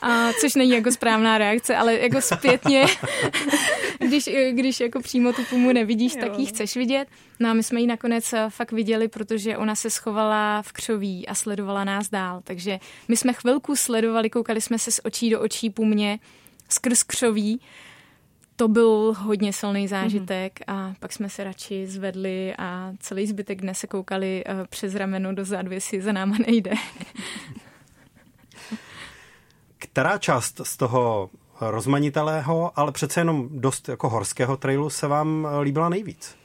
A 0.00 0.32
což 0.40 0.54
není 0.54 0.70
jako 0.70 0.92
správná 0.92 1.38
reakce, 1.38 1.76
ale 1.76 1.94
jako 1.94 2.20
zpětně, 2.20 2.86
když, 3.98 4.28
když 4.50 4.80
jako 4.80 5.00
přímo 5.00 5.32
tu 5.32 5.44
pumu 5.44 5.72
nevidíš, 5.72 6.14
jo. 6.14 6.20
tak 6.20 6.38
ji 6.38 6.46
chceš 6.46 6.76
vidět. 6.76 7.08
No 7.40 7.50
a 7.50 7.52
my 7.52 7.62
jsme 7.62 7.80
ji 7.80 7.86
nakonec 7.86 8.32
eh, 8.32 8.46
fakt 8.48 8.72
viděli, 8.72 9.08
protože 9.08 9.56
ona 9.56 9.74
se 9.74 9.90
schovala 9.90 10.62
v 10.62 10.72
křoví 10.72 11.28
a 11.28 11.34
sledovala 11.34 11.84
nás 11.84 12.10
dál. 12.10 12.40
Takže 12.44 12.78
my 13.08 13.16
jsme 13.16 13.32
chvilku 13.32 13.76
sledovali, 13.76 14.30
koukali 14.30 14.60
jsme 14.60 14.78
se 14.78 14.90
z 14.90 15.00
očí 15.04 15.30
do 15.30 15.40
očí 15.40 15.70
pumě 15.70 16.18
skrz 16.68 17.02
křoví 17.02 17.60
to 18.56 18.68
byl 18.68 19.14
hodně 19.18 19.52
silný 19.52 19.88
zážitek 19.88 20.60
mm-hmm. 20.60 20.74
a 20.74 20.94
pak 21.00 21.12
jsme 21.12 21.28
se 21.28 21.44
radši 21.44 21.86
zvedli 21.86 22.54
a 22.58 22.92
celý 23.00 23.26
zbytek 23.26 23.60
dne 23.60 23.74
se 23.74 23.86
koukali 23.86 24.44
uh, 24.44 24.66
přes 24.66 24.94
rameno 24.94 25.34
dozadu, 25.34 25.72
jestli 25.72 26.02
za 26.02 26.12
náma 26.12 26.36
nejde. 26.46 26.70
Která 29.78 30.18
část 30.18 30.60
z 30.64 30.76
toho 30.76 31.30
rozmanitelého, 31.60 32.78
ale 32.78 32.92
přece 32.92 33.20
jenom 33.20 33.48
dost 33.50 33.88
jako 33.88 34.08
horského 34.08 34.56
trailu 34.56 34.90
se 34.90 35.06
vám 35.06 35.48
líbila 35.62 35.88
nejvíc? 35.88 36.36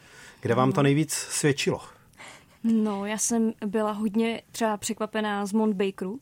Kde 0.42 0.56
vám 0.56 0.72
to 0.72 0.84
nejvíc 0.84 1.14
svědčilo? 1.14 1.82
No, 2.64 3.06
já 3.06 3.18
jsem 3.18 3.54
byla 3.66 3.92
hodně 3.92 4.42
třeba 4.52 4.78
překvapená 4.78 5.46
z 5.46 5.54
Mount 5.54 5.76
Bakeru, 5.76 6.20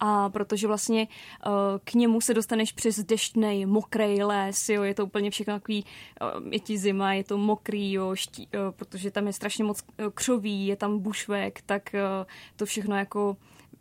a 0.00 0.28
protože 0.30 0.66
vlastně 0.66 1.08
uh, 1.46 1.52
k 1.84 1.94
němu 1.94 2.20
se 2.20 2.34
dostaneš 2.34 2.72
přes 2.72 2.98
deštnej, 2.98 3.66
mokrý 3.66 4.22
les, 4.22 4.68
jo, 4.68 4.82
je 4.82 4.94
to 4.94 5.06
úplně 5.06 5.30
všechno 5.30 5.54
takový, 5.54 5.84
uh, 6.20 6.52
je 6.52 6.60
ti 6.60 6.78
zima, 6.78 7.12
je 7.12 7.24
to 7.24 7.38
mokrý, 7.38 7.92
jo, 7.92 8.14
ští, 8.14 8.48
uh, 8.54 8.70
protože 8.70 9.10
tam 9.10 9.26
je 9.26 9.32
strašně 9.32 9.64
moc 9.64 9.82
křoví, 10.14 10.66
je 10.66 10.76
tam 10.76 10.98
bušvek, 10.98 11.62
tak 11.66 11.94
to 12.56 12.66
všechno 12.66 12.96
jako 12.96 13.36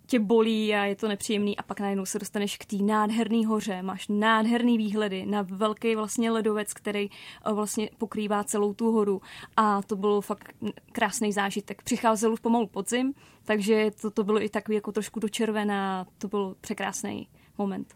tě 0.07 0.19
bolí 0.19 0.75
a 0.75 0.85
je 0.85 0.95
to 0.95 1.07
nepříjemný 1.07 1.57
a 1.57 1.63
pak 1.63 1.79
najednou 1.79 2.05
se 2.05 2.19
dostaneš 2.19 2.57
k 2.57 2.65
té 2.65 2.75
nádherné 2.75 3.47
hoře, 3.47 3.81
máš 3.81 4.07
nádherný 4.09 4.77
výhledy 4.77 5.25
na 5.25 5.41
velký 5.41 5.95
vlastně 5.95 6.31
ledovec, 6.31 6.73
který 6.73 7.09
eh, 7.45 7.53
vlastně 7.53 7.89
pokrývá 7.97 8.43
celou 8.43 8.73
tu 8.73 8.91
horu 8.91 9.21
a 9.57 9.81
to 9.81 9.95
bylo 9.95 10.21
fakt 10.21 10.55
krásný 10.91 11.33
zážitek. 11.33 11.81
Přicházel 11.83 12.33
už 12.33 12.39
pomalu 12.39 12.67
podzim, 12.67 13.13
takže 13.43 13.91
to, 14.01 14.11
to 14.11 14.23
bylo 14.23 14.43
i 14.43 14.49
takový 14.49 14.75
jako 14.75 14.91
trošku 14.91 15.19
do 15.19 15.29
červená, 15.29 16.07
to 16.17 16.27
byl 16.27 16.55
překrásný 16.61 17.27
moment. 17.57 17.93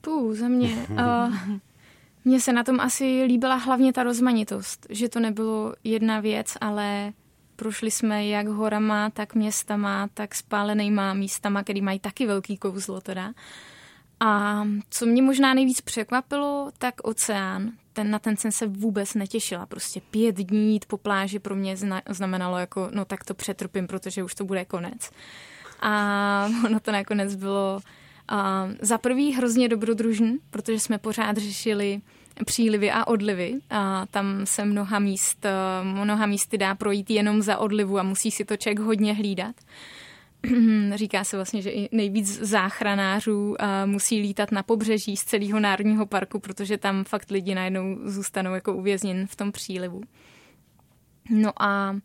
Pů, 0.00 0.34
za 0.34 0.48
mě. 0.48 0.86
Uh, 0.90 1.34
mně 2.24 2.40
se 2.40 2.52
na 2.52 2.64
tom 2.64 2.80
asi 2.80 3.22
líbila 3.22 3.54
hlavně 3.54 3.92
ta 3.92 4.02
rozmanitost, 4.02 4.86
že 4.90 5.08
to 5.08 5.20
nebylo 5.20 5.74
jedna 5.84 6.20
věc, 6.20 6.56
ale 6.60 7.12
Prošli 7.60 7.90
jsme 7.90 8.26
jak 8.26 8.46
horama, 8.46 9.10
tak 9.10 9.34
městama, 9.34 10.08
tak 10.14 10.34
spálenýma 10.34 11.14
místama, 11.14 11.62
který 11.62 11.82
mají 11.82 11.98
taky 11.98 12.26
velký 12.26 12.56
kouzlo 12.56 13.00
teda. 13.00 13.32
A 14.20 14.62
co 14.90 15.06
mě 15.06 15.22
možná 15.22 15.54
nejvíc 15.54 15.80
překvapilo, 15.80 16.70
tak 16.78 16.94
oceán. 17.02 17.72
Ten, 17.92 18.10
na 18.10 18.18
ten 18.18 18.36
jsem 18.36 18.52
se 18.52 18.66
vůbec 18.66 19.14
netěšila. 19.14 19.66
Prostě 19.66 20.00
pět 20.10 20.36
dní 20.36 20.72
jít 20.72 20.84
po 20.84 20.98
pláži 20.98 21.38
pro 21.38 21.54
mě 21.54 21.76
znamenalo 22.08 22.58
jako, 22.58 22.88
no 22.92 23.04
tak 23.04 23.24
to 23.24 23.34
přetrpím, 23.34 23.86
protože 23.86 24.22
už 24.22 24.34
to 24.34 24.44
bude 24.44 24.64
konec. 24.64 25.10
A 25.80 26.48
ono 26.66 26.80
to 26.80 26.92
nakonec 26.92 27.34
bylo 27.34 27.80
a 28.28 28.68
za 28.80 28.98
prvý 28.98 29.32
hrozně 29.32 29.68
dobrodružný, 29.68 30.38
protože 30.50 30.80
jsme 30.80 30.98
pořád 30.98 31.36
řešili 31.36 32.00
přílivy 32.46 32.90
a 32.90 33.06
odlivy. 33.06 33.54
A 33.70 34.06
tam 34.06 34.46
se 34.46 34.64
mnoha 34.64 34.98
míst, 34.98 35.44
eh, 35.44 35.50
mnoha 35.82 36.26
místy 36.26 36.58
dá 36.58 36.74
projít 36.74 37.10
jenom 37.10 37.42
za 37.42 37.58
odlivu 37.58 37.98
a 37.98 38.02
musí 38.02 38.30
si 38.30 38.44
to 38.44 38.56
člověk 38.56 38.78
hodně 38.78 39.14
hlídat. 39.14 39.56
Říká 40.94 41.24
se 41.24 41.36
vlastně, 41.36 41.62
že 41.62 41.70
i 41.70 41.88
nejvíc 41.92 42.40
záchranářů 42.40 43.56
eh, 43.58 43.86
musí 43.86 44.20
lítat 44.20 44.52
na 44.52 44.62
pobřeží 44.62 45.16
z 45.16 45.24
celého 45.24 45.60
národního 45.60 46.06
parku, 46.06 46.38
protože 46.38 46.78
tam 46.78 47.04
fakt 47.04 47.30
lidi 47.30 47.54
najednou 47.54 47.98
zůstanou 48.04 48.54
jako 48.54 48.74
uvězněn 48.74 49.26
v 49.26 49.36
tom 49.36 49.52
přílivu. 49.52 50.00
No 51.30 51.62
a 51.62 51.96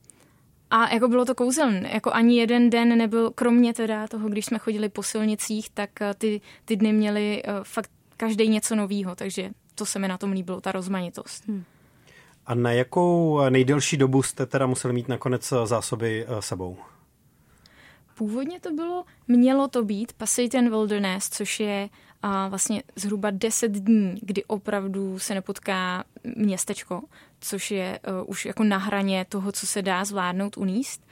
a 0.69 0.93
jako 0.93 1.07
bylo 1.07 1.25
to 1.25 1.35
kouzelné, 1.35 1.89
jako 1.93 2.11
ani 2.11 2.37
jeden 2.39 2.69
den 2.69 2.97
nebyl, 2.97 3.31
kromě 3.31 3.73
teda 3.73 4.07
toho, 4.07 4.29
když 4.29 4.45
jsme 4.45 4.57
chodili 4.57 4.89
po 4.89 5.03
silnicích, 5.03 5.69
tak 5.69 6.01
eh, 6.01 6.13
ty, 6.17 6.41
ty 6.65 6.75
dny 6.75 6.93
měly 6.93 7.43
fakt 7.63 7.91
každý 8.17 8.47
něco 8.47 8.75
novýho, 8.75 9.15
takže 9.15 9.49
to 9.75 9.85
se 9.85 9.99
mi 9.99 10.07
na 10.07 10.17
tom 10.17 10.31
líbilo, 10.31 10.61
ta 10.61 10.71
rozmanitost. 10.71 11.47
Hmm. 11.47 11.63
A 12.45 12.55
na 12.55 12.71
jakou 12.71 13.41
nejdelší 13.49 13.97
dobu 13.97 14.23
jste 14.23 14.45
teda 14.45 14.67
museli 14.67 14.93
mít 14.93 15.07
nakonec 15.07 15.53
zásoby 15.65 16.25
eh, 16.27 16.41
sebou? 16.41 16.77
Původně 18.15 18.59
to 18.59 18.71
bylo, 18.71 19.05
mělo 19.27 19.67
to 19.67 19.83
být 19.83 20.13
Passaitan 20.13 20.69
Wilderness, 20.69 21.29
což 21.29 21.59
je 21.59 21.89
a 22.21 22.47
vlastně 22.47 22.83
zhruba 22.95 23.31
10 23.31 23.71
dní, 23.71 24.15
kdy 24.21 24.43
opravdu 24.43 25.19
se 25.19 25.33
nepotká 25.33 26.03
městečko, 26.35 27.01
což 27.39 27.71
je 27.71 27.99
uh, 28.07 28.29
už 28.29 28.45
jako 28.45 28.63
na 28.63 28.77
hraně 28.77 29.25
toho, 29.29 29.51
co 29.51 29.67
se 29.67 29.81
dá 29.81 30.05
zvládnout 30.05 30.57
uníst. 30.57 31.05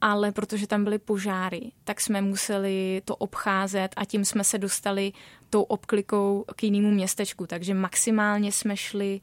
ale 0.00 0.32
protože 0.32 0.66
tam 0.66 0.84
byly 0.84 0.98
požáry, 0.98 1.72
tak 1.84 2.00
jsme 2.00 2.20
museli 2.22 3.02
to 3.04 3.16
obcházet 3.16 3.88
a 3.96 4.04
tím 4.04 4.24
jsme 4.24 4.44
se 4.44 4.58
dostali 4.58 5.12
tou 5.50 5.62
obklikou 5.62 6.44
k 6.56 6.62
jinému 6.62 6.90
městečku. 6.90 7.46
Takže 7.46 7.74
maximálně 7.74 8.52
jsme 8.52 8.76
šli 8.76 9.20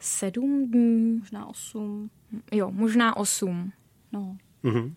sedm 0.00 0.70
dní. 0.70 1.16
Možná 1.18 1.46
osm. 1.46 2.10
Jo, 2.52 2.70
možná 2.70 3.16
osm. 3.16 3.72
No. 4.12 4.36
Mm-hmm. 4.64 4.92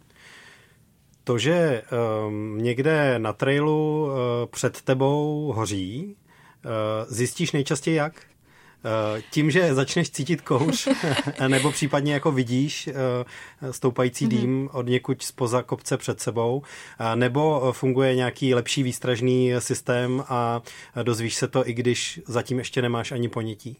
To, 1.23 1.37
že 1.37 1.81
um, 2.27 2.57
někde 2.57 3.19
na 3.19 3.33
trailu 3.33 4.05
uh, 4.05 4.11
před 4.45 4.81
tebou 4.81 5.53
hoří, 5.55 6.15
uh, 6.65 6.71
zjistíš 7.13 7.51
nejčastěji 7.51 7.97
jak? 7.97 8.21
Uh, 8.85 9.21
tím, 9.31 9.51
že 9.51 9.73
začneš 9.73 10.09
cítit 10.09 10.41
kouř, 10.41 10.87
nebo 11.47 11.71
případně 11.71 12.13
jako 12.13 12.31
vidíš 12.31 12.87
uh, 12.87 13.71
stoupající 13.71 14.25
mm-hmm. 14.25 14.29
dým 14.29 14.69
od 14.73 14.87
někud 14.87 15.21
spoza 15.21 15.63
kopce 15.63 15.97
před 15.97 16.19
sebou, 16.19 16.57
uh, 16.57 17.15
nebo 17.15 17.73
funguje 17.73 18.15
nějaký 18.15 18.53
lepší 18.53 18.83
výstražný 18.83 19.51
systém 19.59 20.23
a 20.27 20.61
dozvíš 21.03 21.35
se 21.35 21.47
to, 21.47 21.69
i 21.69 21.73
když 21.73 22.19
zatím 22.27 22.57
ještě 22.57 22.81
nemáš 22.81 23.11
ani 23.11 23.29
ponětí? 23.29 23.77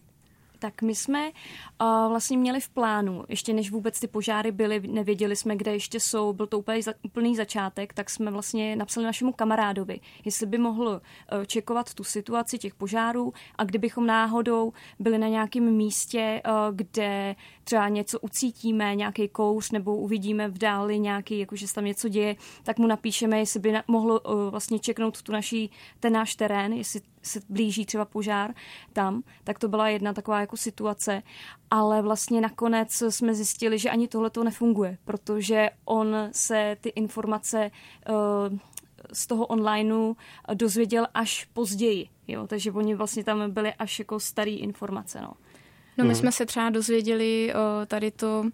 Tak 0.58 0.82
my 0.82 0.94
jsme 0.94 1.30
uh, 1.30 1.86
vlastně 2.08 2.38
měli 2.38 2.60
v 2.60 2.68
plánu, 2.68 3.24
ještě 3.28 3.52
než 3.52 3.70
vůbec 3.70 4.00
ty 4.00 4.06
požáry 4.06 4.52
byly, 4.52 4.80
nevěděli 4.88 5.36
jsme, 5.36 5.56
kde 5.56 5.72
ještě 5.72 6.00
jsou, 6.00 6.32
byl 6.32 6.46
to 6.46 6.58
úplně 6.58 6.82
za, 6.82 6.92
úplný 7.02 7.36
začátek, 7.36 7.92
tak 7.92 8.10
jsme 8.10 8.30
vlastně 8.30 8.76
napsali 8.76 9.06
našemu 9.06 9.32
kamarádovi, 9.32 10.00
jestli 10.24 10.46
by 10.46 10.58
mohl 10.58 10.88
uh, 10.88 11.44
čekovat 11.44 11.94
tu 11.94 12.04
situaci 12.04 12.58
těch 12.58 12.74
požárů 12.74 13.32
a 13.58 13.64
kdybychom 13.64 14.06
náhodou 14.06 14.72
byli 14.98 15.18
na 15.18 15.28
nějakém 15.28 15.74
místě, 15.74 16.42
uh, 16.46 16.76
kde 16.76 17.36
třeba 17.66 17.88
něco 17.88 18.20
ucítíme, 18.20 18.94
nějaký 18.94 19.28
kouř 19.28 19.70
nebo 19.70 19.96
uvidíme 19.96 20.48
v 20.48 20.58
dáli 20.58 20.98
nějaký, 20.98 21.38
jakože 21.38 21.68
se 21.68 21.74
tam 21.74 21.84
něco 21.84 22.08
děje, 22.08 22.36
tak 22.62 22.78
mu 22.78 22.86
napíšeme, 22.86 23.38
jestli 23.38 23.60
by 23.60 23.72
na, 23.72 23.84
mohl 23.88 24.20
uh, 24.24 24.50
vlastně 24.50 24.78
čeknout 24.78 25.22
tu 25.22 25.32
naší, 25.32 25.70
ten 26.00 26.12
náš 26.12 26.34
terén, 26.34 26.72
jestli 26.72 27.00
se 27.22 27.40
blíží 27.48 27.86
třeba 27.86 28.04
požár 28.04 28.54
tam, 28.92 29.22
tak 29.44 29.58
to 29.58 29.68
byla 29.68 29.88
jedna 29.88 30.12
taková 30.12 30.40
jako 30.40 30.56
situace, 30.56 31.22
ale 31.70 32.02
vlastně 32.02 32.40
nakonec 32.40 33.02
jsme 33.08 33.34
zjistili, 33.34 33.78
že 33.78 33.90
ani 33.90 34.08
tohle 34.08 34.30
to 34.30 34.44
nefunguje, 34.44 34.98
protože 35.04 35.70
on 35.84 36.16
se 36.32 36.76
ty 36.80 36.88
informace 36.88 37.70
uh, 38.50 38.58
z 39.12 39.26
toho 39.26 39.46
onlineu 39.46 40.14
dozvěděl 40.54 41.06
až 41.14 41.44
později, 41.44 42.08
jo, 42.28 42.46
takže 42.46 42.72
oni 42.72 42.94
vlastně 42.94 43.24
tam 43.24 43.50
byly 43.50 43.74
až 43.74 43.98
jako 43.98 44.20
starý 44.20 44.56
informace, 44.56 45.20
no. 45.20 45.32
No 45.98 46.04
my 46.04 46.14
jsme 46.14 46.32
se 46.32 46.46
třeba 46.46 46.70
dozvěděli 46.70 47.54
o 47.54 47.86
tady 47.86 48.10
to 48.10 48.44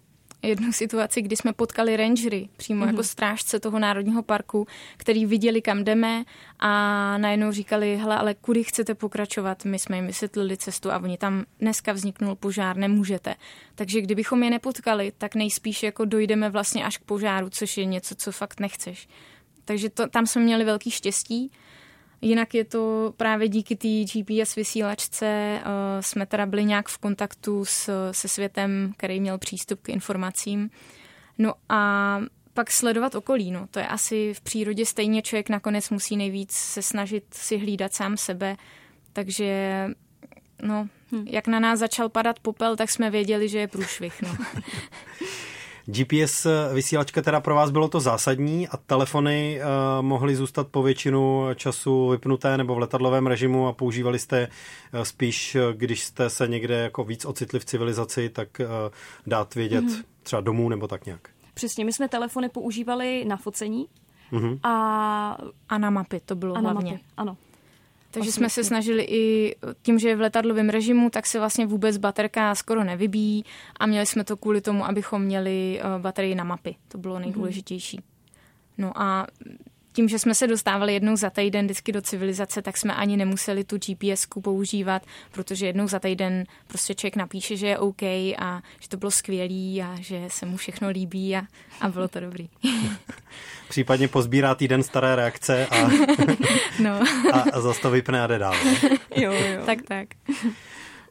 jednu 0.43 0.73
situaci, 0.73 1.21
kdy 1.21 1.35
jsme 1.35 1.53
potkali 1.53 1.97
rangery 1.97 2.49
přímo 2.57 2.85
mm-hmm. 2.85 2.87
jako 2.87 3.03
strážce 3.03 3.59
toho 3.59 3.79
národního 3.79 4.23
parku, 4.23 4.67
který 4.97 5.25
viděli, 5.25 5.61
kam 5.61 5.83
jdeme 5.83 6.23
a 6.59 6.69
najednou 7.17 7.51
říkali, 7.51 7.97
hele, 7.97 8.17
ale 8.17 8.33
kudy 8.33 8.63
chcete 8.63 8.95
pokračovat? 8.95 9.65
My 9.65 9.79
jsme 9.79 9.95
jim 9.95 10.07
vysvětlili 10.07 10.57
cestu 10.57 10.91
a 10.91 10.99
oni 10.99 11.17
tam 11.17 11.45
dneska 11.59 11.93
vzniknul 11.93 12.35
požár, 12.35 12.77
nemůžete. 12.77 13.35
Takže 13.75 14.01
kdybychom 14.01 14.43
je 14.43 14.49
nepotkali, 14.49 15.13
tak 15.17 15.35
nejspíš 15.35 15.83
jako 15.83 16.05
dojdeme 16.05 16.49
vlastně 16.49 16.85
až 16.85 16.97
k 16.97 17.03
požáru, 17.03 17.49
což 17.49 17.77
je 17.77 17.85
něco, 17.85 18.15
co 18.15 18.31
fakt 18.31 18.59
nechceš. 18.59 19.07
Takže 19.65 19.89
to, 19.89 20.07
tam 20.07 20.27
jsme 20.27 20.41
měli 20.41 20.63
velký 20.63 20.91
štěstí. 20.91 21.51
Jinak 22.23 22.53
je 22.53 22.65
to 22.65 23.13
právě 23.17 23.47
díky 23.47 23.75
té 23.75 23.87
GPS 23.87 24.55
vysílačce, 24.55 25.59
uh, 25.59 26.01
jsme 26.01 26.25
teda 26.25 26.45
byli 26.45 26.65
nějak 26.65 26.87
v 26.87 26.97
kontaktu 26.97 27.65
s, 27.65 28.11
se 28.11 28.27
světem, 28.27 28.93
který 28.97 29.19
měl 29.19 29.37
přístup 29.37 29.81
k 29.81 29.89
informacím. 29.89 30.69
No 31.37 31.53
a 31.69 32.19
pak 32.53 32.71
sledovat 32.71 33.15
okolí, 33.15 33.51
no, 33.51 33.67
to 33.67 33.79
je 33.79 33.87
asi 33.87 34.33
v 34.33 34.41
přírodě 34.41 34.85
stejně 34.85 35.21
člověk 35.21 35.49
nakonec 35.49 35.89
musí 35.89 36.17
nejvíc 36.17 36.51
se 36.51 36.81
snažit 36.81 37.23
si 37.33 37.57
hlídat 37.57 37.93
sám 37.93 38.17
sebe, 38.17 38.57
takže 39.13 39.87
no, 40.61 40.87
hm. 41.11 41.25
jak 41.29 41.47
na 41.47 41.59
nás 41.59 41.79
začal 41.79 42.09
padat 42.09 42.39
popel, 42.39 42.75
tak 42.75 42.89
jsme 42.89 43.09
věděli, 43.09 43.49
že 43.49 43.59
je 43.59 43.67
průšvih, 43.67 44.21
no. 44.21 44.37
GPS 45.85 46.47
vysílačka 46.73 47.21
teda 47.21 47.39
pro 47.39 47.55
vás 47.55 47.71
bylo 47.71 47.87
to 47.87 47.99
zásadní 47.99 48.67
a 48.67 48.77
telefony 48.77 49.59
uh, 49.61 50.05
mohly 50.05 50.35
zůstat 50.35 50.67
po 50.67 50.83
většinu 50.83 51.47
času 51.55 52.09
vypnuté 52.09 52.57
nebo 52.57 52.75
v 52.75 52.77
letadlovém 52.77 53.27
režimu 53.27 53.67
a 53.67 53.73
používali 53.73 54.19
jste 54.19 54.47
uh, 54.93 55.01
spíš, 55.01 55.57
když 55.73 56.03
jste 56.03 56.29
se 56.29 56.47
někde 56.47 56.75
jako 56.75 57.03
víc 57.03 57.25
ocitli 57.25 57.59
v 57.59 57.65
civilizaci, 57.65 58.29
tak 58.29 58.47
uh, 58.59 58.65
dát 59.27 59.55
vědět 59.55 59.85
mm-hmm. 59.85 60.03
třeba 60.23 60.41
domů 60.41 60.69
nebo 60.69 60.87
tak 60.87 61.05
nějak. 61.05 61.27
Přesně, 61.53 61.85
my 61.85 61.93
jsme 61.93 62.09
telefony 62.09 62.49
používali 62.49 63.25
na 63.25 63.37
focení 63.37 63.87
mm-hmm. 64.31 64.59
a... 64.63 65.37
A 65.69 65.77
na 65.77 65.89
mapy, 65.89 66.19
to 66.25 66.35
bylo 66.35 66.57
a 66.57 66.59
hlavně. 66.59 66.91
Na 66.91 66.97
mapy, 66.97 67.03
ano. 67.17 67.37
Takže 68.13 68.31
jsme 68.31 68.49
se 68.49 68.63
snažili 68.63 69.03
i 69.03 69.55
tím, 69.81 69.99
že 69.99 70.09
je 70.09 70.15
v 70.15 70.21
letadlovém 70.21 70.69
režimu, 70.69 71.09
tak 71.09 71.25
se 71.25 71.39
vlastně 71.39 71.65
vůbec 71.65 71.97
baterka 71.97 72.55
skoro 72.55 72.83
nevybíjí 72.83 73.45
a 73.79 73.85
měli 73.85 74.05
jsme 74.05 74.23
to 74.23 74.37
kvůli 74.37 74.61
tomu, 74.61 74.85
abychom 74.85 75.21
měli 75.21 75.79
eh, 75.79 75.99
baterii 75.99 76.35
na 76.35 76.43
mapy. 76.43 76.75
To 76.87 76.97
bylo 76.97 77.13
mhm. 77.13 77.23
nejdůležitější. 77.23 77.99
No 78.77 79.01
a 79.01 79.27
tím, 79.93 80.09
že 80.09 80.19
jsme 80.19 80.35
se 80.35 80.47
dostávali 80.47 80.93
jednou 80.93 81.15
za 81.15 81.29
týden 81.29 81.65
vždycky 81.65 81.91
do 81.91 82.01
civilizace, 82.01 82.61
tak 82.61 82.77
jsme 82.77 82.95
ani 82.95 83.17
nemuseli 83.17 83.63
tu 83.63 83.77
gps 83.77 84.27
používat, 84.43 85.01
protože 85.31 85.65
jednou 85.65 85.87
za 85.87 85.99
týden 85.99 86.43
prostě 86.67 86.95
člověk 86.95 87.15
napíše, 87.15 87.57
že 87.57 87.67
je 87.67 87.77
OK 87.77 88.01
a 88.37 88.61
že 88.79 88.89
to 88.89 88.97
bylo 88.97 89.11
skvělý 89.11 89.81
a 89.81 89.95
že 89.99 90.21
se 90.27 90.45
mu 90.45 90.57
všechno 90.57 90.89
líbí 90.89 91.35
a, 91.35 91.41
a 91.81 91.89
bylo 91.89 92.07
to 92.07 92.19
dobrý. 92.19 92.49
Případně 93.69 94.07
pozbírá 94.07 94.55
týden 94.55 94.83
staré 94.83 95.15
reakce 95.15 95.67
a, 95.67 95.89
no. 96.79 96.99
a, 97.33 97.39
a 97.53 97.61
zase 97.61 97.81
to 97.81 97.91
vypne 97.91 98.21
a 98.21 98.27
jde 98.27 98.39
dál. 98.39 98.55
jo, 99.15 99.31
jo. 99.31 99.65
Tak, 99.65 99.81
tak. 99.81 100.07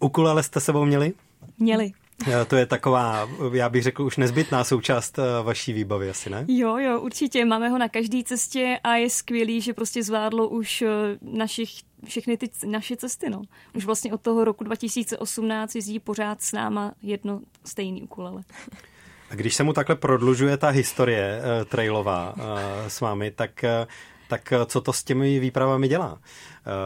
Ukulele 0.01 0.43
jste 0.43 0.61
sebou 0.61 0.85
měli? 0.85 1.13
Měli. 1.59 1.93
Eh, 2.29 2.45
to 2.45 2.57
je 2.57 2.67
taková, 2.67 3.29
já 3.53 3.69
bych 3.69 3.83
řekl, 3.83 4.03
už 4.03 4.17
nezbytná 4.17 4.65
součást 4.65 5.19
eh, 5.19 5.23
vaší 5.43 5.73
výbavy, 5.73 6.11
asi 6.11 6.31
ne? 6.31 6.45
Jo, 6.49 6.77
jo, 6.77 7.01
určitě. 7.01 7.45
Máme 7.45 7.69
ho 7.69 7.79
na 7.79 7.89
každé 7.89 8.23
cestě 8.25 8.79
a 8.85 8.95
je 8.95 9.11
skvělý, 9.11 9.61
že 9.61 9.73
prostě 9.73 10.03
zvládlo 10.03 10.49
už 10.49 10.83
eh, 10.83 10.89
našich, 11.23 11.71
všechny 12.07 12.37
ty 12.37 12.51
naše 12.67 12.97
cesty. 12.97 13.31
No. 13.31 13.43
Už 13.75 13.85
vlastně 13.85 14.13
od 14.13 14.21
toho 14.21 14.45
roku 14.45 14.65
2018 14.65 15.75
jezdí 15.75 15.99
pořád 15.99 16.43
s 16.43 16.53
náma 16.53 16.93
jedno 17.03 17.41
stejný 17.65 18.03
ukulele. 18.03 18.43
A 19.31 19.35
když 19.35 19.55
se 19.55 19.63
mu 19.63 19.73
takhle 19.73 19.97
prodlužuje 19.97 20.57
ta 20.57 20.69
historie 20.69 21.41
uh, 21.41 21.65
trailová 21.65 22.35
uh, 22.37 22.43
s 22.89 23.01
vámi, 23.01 23.31
tak 23.31 23.65
uh, 23.65 23.87
tak 24.29 24.53
co 24.67 24.81
to 24.81 24.93
s 24.93 25.05
těmi 25.05 25.39
výpravami 25.39 25.89
dělá? 25.89 26.19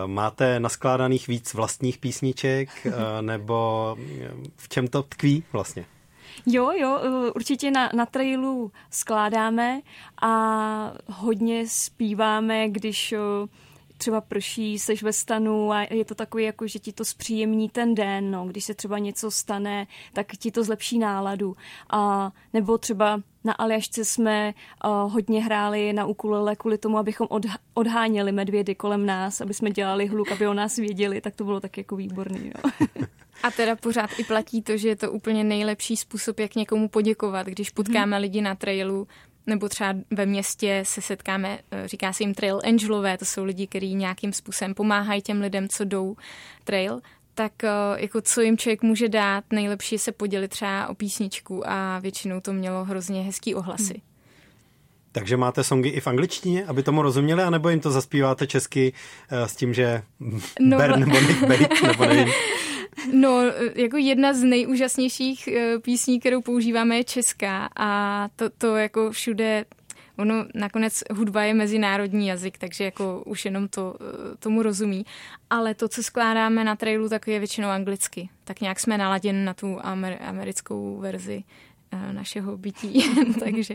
Máte 0.07 0.61
naskládaných 0.61 1.29
víc 1.29 1.55
vlastních 1.55 1.99
písniček, 1.99 2.87
nebo 3.21 3.97
v 4.57 4.69
čem 4.69 4.89
to 4.89 5.03
tkví 5.03 5.45
vlastně? 5.53 5.85
Jo, 6.47 6.71
jo, 6.71 7.01
určitě 7.35 7.71
na, 7.71 7.91
na 7.95 8.07
trailu 8.07 8.73
skládáme 8.91 9.81
a 10.23 10.93
hodně 11.07 11.69
zpíváme, 11.69 12.69
když 12.69 13.15
třeba 13.99 14.21
prší, 14.21 14.79
seš 14.79 15.03
ve 15.03 15.13
stanu 15.13 15.73
a 15.73 15.87
je 15.91 16.05
to 16.05 16.15
takový, 16.15 16.45
jako, 16.45 16.67
že 16.67 16.79
ti 16.79 16.93
to 16.93 17.05
zpříjemní 17.05 17.69
ten 17.69 17.95
den, 17.95 18.31
no. 18.31 18.47
když 18.47 18.65
se 18.65 18.75
třeba 18.75 18.99
něco 18.99 19.31
stane, 19.31 19.87
tak 20.13 20.27
ti 20.27 20.51
to 20.51 20.65
zlepší 20.65 20.99
náladu. 20.99 21.57
A, 21.91 22.33
nebo 22.53 22.79
třeba 22.79 23.21
na 23.47 23.53
Aljašce 23.53 24.05
jsme 24.05 24.55
uh, 24.85 25.13
hodně 25.13 25.45
hráli 25.45 25.93
na 25.93 26.07
ukulele 26.07 26.57
kvůli 26.57 26.79
tomu, 26.79 26.99
abychom 26.99 27.27
odh- 27.27 27.59
odháněli 27.75 28.33
medvědy 28.33 28.75
kolem 28.75 29.07
nás, 29.07 29.41
aby 29.41 29.55
jsme 29.55 29.71
dělali 29.71 30.07
hluk, 30.07 30.33
aby 30.33 30.47
o 30.47 30.55
nás 30.55 30.77
věděli, 30.77 31.21
tak 31.21 31.35
to 31.35 31.45
bylo 31.45 31.61
tak 31.61 31.79
jako 31.79 31.97
výborný. 31.97 32.53
No. 32.55 32.71
A 33.43 33.51
teda 33.51 33.77
pořád 33.77 34.11
i 34.19 34.25
platí 34.25 34.63
to, 34.63 34.77
že 34.77 34.89
je 34.89 34.97
to 34.97 35.13
úplně 35.13 35.45
nejlepší 35.45 35.97
způsob, 35.97 36.41
jak 36.41 36.55
někomu 36.55 36.89
poděkovat, 36.89 37.47
když 37.47 37.71
potkáme 37.71 38.17
hmm. 38.17 38.23
lidi 38.23 38.41
na 38.41 38.55
trailu, 38.55 39.09
nebo 39.47 39.69
třeba 39.69 39.95
ve 40.11 40.27
městě 40.27 40.83
se 40.87 41.03
setkáme, 41.03 41.59
eh, 41.71 41.89
říká 41.89 42.13
se 42.13 42.23
jim 42.23 42.35
trail 42.35 42.61
angelové, 42.65 43.19
to 43.19 43.25
jsou 43.25 43.45
lidi, 43.45 43.67
kteří 43.67 43.95
nějakým 43.95 44.33
způsobem 44.33 44.75
pomáhají 44.75 45.23
těm 45.23 45.41
lidem, 45.41 45.69
co 45.69 45.85
jdou 45.85 46.17
trail, 46.65 47.01
tak 47.37 47.65
eh, 47.65 47.71
jako 47.97 48.21
co 48.21 48.41
jim 48.41 48.59
člověk 48.59 48.83
může 48.83 49.09
dát, 49.09 49.45
nejlepší 49.53 49.95
je 49.95 49.99
se 49.99 50.13
podělit 50.13 50.49
třeba 50.49 50.89
o 50.89 50.95
písničku 50.95 51.69
a 51.69 51.99
většinou 51.99 52.41
to 52.41 52.53
mělo 52.53 52.85
hrozně 52.85 53.23
hezký 53.23 53.55
ohlasy. 53.55 53.95
Hmm. 53.95 54.03
Takže 55.13 55.37
máte 55.37 55.65
songy 55.65 55.89
i 55.89 56.01
v 56.01 56.07
angličtině, 56.07 56.67
aby 56.67 56.83
tomu 56.83 57.03
rozuměli, 57.03 57.43
anebo 57.43 57.69
jim 57.69 57.81
to 57.81 57.91
zaspíváte 57.91 58.47
česky 58.47 58.93
uh, 59.33 59.47
s 59.47 59.57
tím, 59.57 59.75
že 59.75 60.03
no, 60.61 60.79
Bern 60.79 61.01
nebo 61.01 61.21
Nick 61.21 61.41
Bake, 61.41 61.87
nebo 61.87 62.05
nevím. 62.05 62.29
No, 63.13 63.43
jako 63.75 63.97
jedna 63.97 64.35
z 64.35 64.43
nejúžasnějších 64.43 65.49
eh, 65.49 65.79
písní, 65.79 66.21
kterou 66.21 66.43
používáme, 66.43 66.97
je 66.97 67.05
česká 67.05 67.69
a 67.77 68.29
to, 68.37 68.51
to 68.51 68.77
jako 68.77 69.11
všude 69.11 69.65
ono 70.19 70.45
nakonec 70.55 71.03
hudba 71.15 71.43
je 71.43 71.55
mezinárodní 71.55 72.27
jazyk, 72.27 72.59
takže 72.59 72.85
jako 72.85 73.23
už 73.27 73.45
jenom 73.45 73.69
to, 73.69 73.95
eh, 74.01 74.37
tomu 74.37 74.63
rozumí. 74.63 75.07
Ale 75.51 75.75
to, 75.75 75.89
co 75.89 76.03
skládáme 76.03 76.65
na 76.65 76.77
trailu, 76.77 77.09
tak 77.09 77.29
je 77.29 77.39
většinou 77.39 77.69
anglicky. 77.69 78.29
Tak 78.45 78.61
nějak 78.61 78.81
jsme 78.81 78.99
naladěni 78.99 79.45
na 79.45 79.55
tu 79.55 79.79
amer, 79.83 80.19
americkou 80.21 80.99
verzi 81.01 81.45
uh, 81.93 82.13
našeho 82.13 82.57
bytí. 82.57 83.05
Takže 83.41 83.75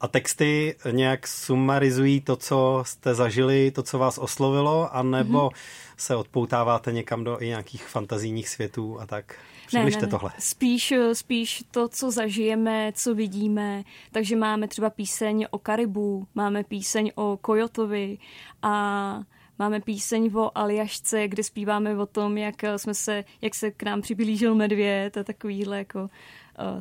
a 0.00 0.08
texty 0.08 0.76
nějak 0.90 1.26
sumarizují 1.26 2.20
to, 2.20 2.36
co 2.36 2.82
jste 2.86 3.14
zažili, 3.14 3.70
to, 3.70 3.82
co 3.82 3.98
vás 3.98 4.18
oslovilo, 4.18 4.96
anebo 4.96 5.48
mm-hmm. 5.48 5.56
se 5.96 6.16
odpoutáváte 6.16 6.92
někam 6.92 7.24
do 7.24 7.42
i 7.42 7.46
nějakých 7.46 7.86
fantazijních 7.86 8.48
světů 8.48 9.00
a 9.00 9.06
tak? 9.06 9.34
Přibližte 9.68 10.00
ne, 10.00 10.06
ne, 10.06 10.06
ne. 10.06 10.10
tohle. 10.10 10.32
Spíš, 10.38 10.94
spíš 11.12 11.64
to, 11.70 11.88
co 11.88 12.10
zažijeme, 12.10 12.92
co 12.94 13.14
vidíme. 13.14 13.84
Takže 14.12 14.36
máme 14.36 14.68
třeba 14.68 14.90
píseň 14.90 15.46
o 15.50 15.58
Karibu, 15.58 16.26
máme 16.34 16.64
píseň 16.64 17.12
o 17.14 17.38
Kojotovi 17.40 18.18
a 18.62 19.22
máme 19.58 19.80
píseň 19.80 20.30
o 20.34 20.58
Aljašce, 20.58 21.28
kde 21.28 21.42
zpíváme 21.42 21.96
o 21.96 22.06
tom, 22.06 22.38
jak, 22.38 22.54
jsme 22.76 22.94
se, 22.94 23.24
jak 23.40 23.54
se 23.54 23.70
k 23.70 23.82
nám 23.82 24.02
přiblížil 24.02 24.54
medvěd 24.54 25.16
a 25.16 25.24
takovýhle 25.24 25.78
jako 25.78 26.00
uh, 26.00 26.08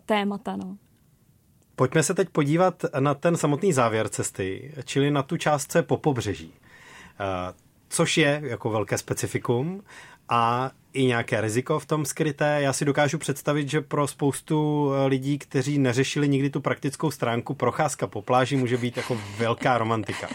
témata. 0.06 0.56
No. 0.56 0.78
Pojďme 1.76 2.04
se 2.04 2.13
teď 2.13 2.30
podívat 2.30 2.86
na 3.00 3.13
ten 3.13 3.38
samotný 3.38 3.73
závěr 3.73 4.10
cesty, 4.10 4.73
čili 4.86 5.12
na 5.12 5.23
tu 5.23 5.38
částce 5.38 5.84
po 5.84 5.97
pobřeží, 5.97 6.54
eh, 7.19 7.54
což 7.89 8.17
je 8.17 8.41
jako 8.43 8.69
velké 8.69 8.97
specifikum 8.97 9.84
a 10.30 10.71
i 10.93 11.06
nějaké 11.06 11.41
riziko 11.41 11.80
v 11.80 11.86
tom 11.86 12.06
skryté. 12.06 12.58
Já 12.62 12.73
si 12.73 12.86
dokážu 12.86 13.17
představit, 13.17 13.69
že 13.69 13.82
pro 13.82 14.08
spoustu 14.08 14.91
eh, 14.93 15.08
lidí, 15.08 15.38
kteří 15.38 15.78
neřešili 15.80 16.30
nikdy 16.30 16.50
tu 16.50 16.62
praktickou 16.62 17.12
stránku, 17.12 17.54
procházka 17.54 18.08
po 18.08 18.21
pláži 18.21 18.56
může 18.56 18.78
být 18.78 18.97
jako 18.97 19.17
velká 19.38 19.78
romantika. 19.78 20.28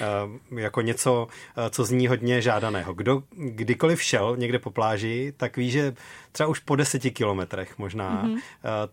Eh, 0.00 0.60
jako 0.60 0.80
něco, 0.80 1.28
eh, 1.56 1.70
co 1.70 1.84
zní 1.84 2.06
hodně 2.06 2.42
žádaného. 2.42 2.94
Kdo 2.94 3.22
kdykoliv 3.36 4.02
šel 4.02 4.36
někde 4.36 4.58
po 4.58 4.70
pláži, 4.70 5.32
tak 5.36 5.56
ví, 5.56 5.70
že 5.70 5.94
třeba 6.32 6.48
už 6.48 6.58
po 6.58 6.76
deseti 6.76 7.10
kilometrech 7.10 7.78
možná 7.78 8.24
mm-hmm. 8.24 8.38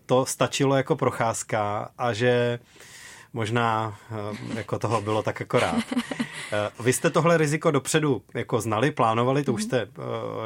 to 0.06 0.26
stačilo 0.26 0.76
jako 0.76 0.96
procházka 0.96 1.90
a 1.98 2.12
že 2.12 2.58
možná 3.32 3.98
eh, 4.10 4.56
jako 4.58 4.78
toho 4.78 5.00
bylo 5.00 5.22
tak 5.22 5.40
akorát. 5.40 5.84
Eh, 6.54 6.82
vy 6.82 6.92
jste 6.92 7.10
tohle 7.10 7.36
riziko 7.36 7.70
dopředu 7.70 8.22
jako 8.34 8.60
znali, 8.60 8.90
plánovali, 8.90 9.44
to 9.44 9.52
už 9.52 9.60
mhm. 9.60 9.68
jste 9.68 9.84
uh, 9.84 9.94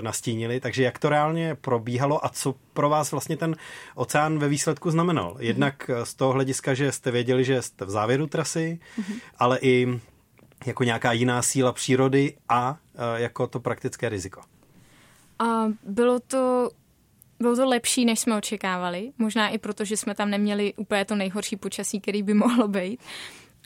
nastínili, 0.01 0.61
takže 0.61 0.83
jak 0.83 0.99
to 0.99 1.09
reálně 1.09 1.55
probíhalo 1.55 2.25
a 2.25 2.29
co 2.29 2.55
pro 2.73 2.89
vás 2.89 3.11
vlastně 3.11 3.37
ten 3.37 3.57
oceán 3.95 4.39
ve 4.39 4.49
výsledku 4.49 4.91
znamenal? 4.91 5.33
Mhm. 5.35 5.43
Jednak 5.43 5.91
z 6.05 6.15
toho 6.15 6.33
hlediska, 6.33 6.75
že 6.75 6.93
jste 6.93 7.11
věděli, 7.11 7.45
že 7.45 7.63
jste 7.63 7.85
v 7.85 7.91
závěru 7.91 8.27
trasy, 8.27 8.79
mhm. 8.99 9.19
ale 9.39 9.59
i 9.63 10.01
jako 10.67 10.85
nějaká 10.85 11.13
jiná 11.13 11.43
síla 11.43 11.73
přírody 11.73 12.37
a 12.49 12.77
jako 13.17 13.47
to 13.47 13.61
praktické 13.61 14.09
riziko. 14.09 14.41
A 15.39 15.65
bylo 15.87 16.21
to 16.21 16.71
bylo 17.41 17.57
to 17.57 17.69
lepší, 17.69 18.05
než 18.05 18.21
jsme 18.21 18.37
očekávali. 18.37 19.13
Možná 19.19 19.49
i 19.49 19.59
proto, 19.59 19.85
že 19.85 19.97
jsme 19.97 20.15
tam 20.15 20.31
neměli 20.31 20.75
úplně 20.77 21.05
to 21.05 21.15
nejhorší 21.15 21.57
počasí, 21.57 22.01
který 22.01 22.23
by 22.23 22.35
mohlo 22.45 22.69
být. 22.69 23.01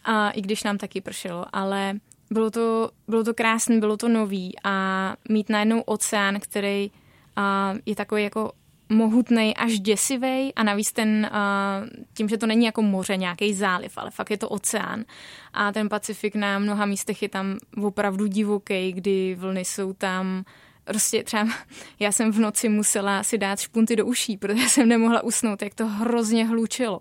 A 0.05 0.31
i 0.31 0.43
když 0.43 0.63
nám 0.65 0.79
taky 0.79 1.01
pršelo, 1.01 1.45
ale 1.53 1.95
bylo 2.31 2.51
to, 2.51 2.91
bylo 3.09 3.25
to 3.25 3.35
krásné, 3.35 3.79
bylo 3.79 3.97
to 3.97 4.09
nový 4.09 4.55
a 4.65 5.17
mít 5.29 5.49
najednou 5.49 5.81
oceán, 5.81 6.41
který 6.41 6.91
a, 7.37 7.75
je 7.87 7.97
takový 7.97 8.23
jako 8.23 8.53
mohutný 8.89 9.57
až 9.57 9.81
děsivý 9.81 10.55
a 10.55 10.63
navíc 10.63 10.93
ten, 10.93 11.27
a, 11.33 11.81
tím, 12.15 12.29
že 12.29 12.39
to 12.39 12.47
není 12.47 12.67
jako 12.67 12.83
moře, 12.83 13.17
nějaký 13.17 13.55
záliv, 13.55 13.99
ale 13.99 14.11
fakt 14.11 14.31
je 14.31 14.39
to 14.39 14.49
oceán. 14.49 15.05
A 15.53 15.73
ten 15.73 15.89
Pacifik 15.89 16.35
na 16.35 16.59
mnoha 16.59 16.87
místech 16.87 17.23
je 17.23 17.29
tam 17.29 17.59
opravdu 17.83 18.27
divoký, 18.27 18.93
kdy 18.93 19.37
vlny 19.39 19.65
jsou 19.65 19.93
tam 19.93 20.45
prostě 20.85 21.25
třeba 21.25 21.49
já 21.99 22.13
jsem 22.13 22.33
v 22.33 22.39
noci 22.39 22.69
musela 22.69 23.23
si 23.23 23.39
dát 23.39 23.61
špunty 23.61 23.97
do 23.97 24.07
uší, 24.07 24.37
protože 24.37 24.69
jsem 24.69 24.89
nemohla 24.89 25.23
usnout, 25.23 25.63
jak 25.63 25.75
to 25.75 25.87
hrozně 25.87 26.47
hlučilo. 26.47 27.01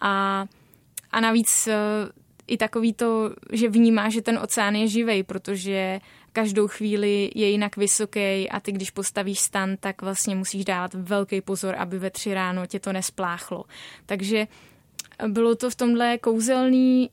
A, 0.00 0.46
a 1.10 1.20
navíc 1.20 1.66
eh, 1.66 1.74
i 2.46 2.56
takový 2.56 2.92
to, 2.92 3.30
že 3.52 3.68
vnímá, 3.68 4.10
že 4.10 4.22
ten 4.22 4.38
oceán 4.38 4.74
je 4.74 4.88
živej, 4.88 5.22
protože 5.22 6.00
každou 6.32 6.68
chvíli 6.68 7.30
je 7.34 7.48
jinak 7.50 7.76
vysoký 7.76 8.50
a 8.50 8.60
ty, 8.60 8.72
když 8.72 8.90
postavíš 8.90 9.40
stan, 9.40 9.76
tak 9.80 10.02
vlastně 10.02 10.34
musíš 10.34 10.64
dávat 10.64 10.94
velký 10.94 11.40
pozor, 11.40 11.74
aby 11.78 11.98
ve 11.98 12.10
tři 12.10 12.34
ráno 12.34 12.66
tě 12.66 12.80
to 12.80 12.92
nespláchlo. 12.92 13.64
Takže 14.06 14.46
bylo 15.28 15.54
to 15.54 15.70
v 15.70 15.74
tomhle 15.74 16.18
kouzelný 16.18 17.10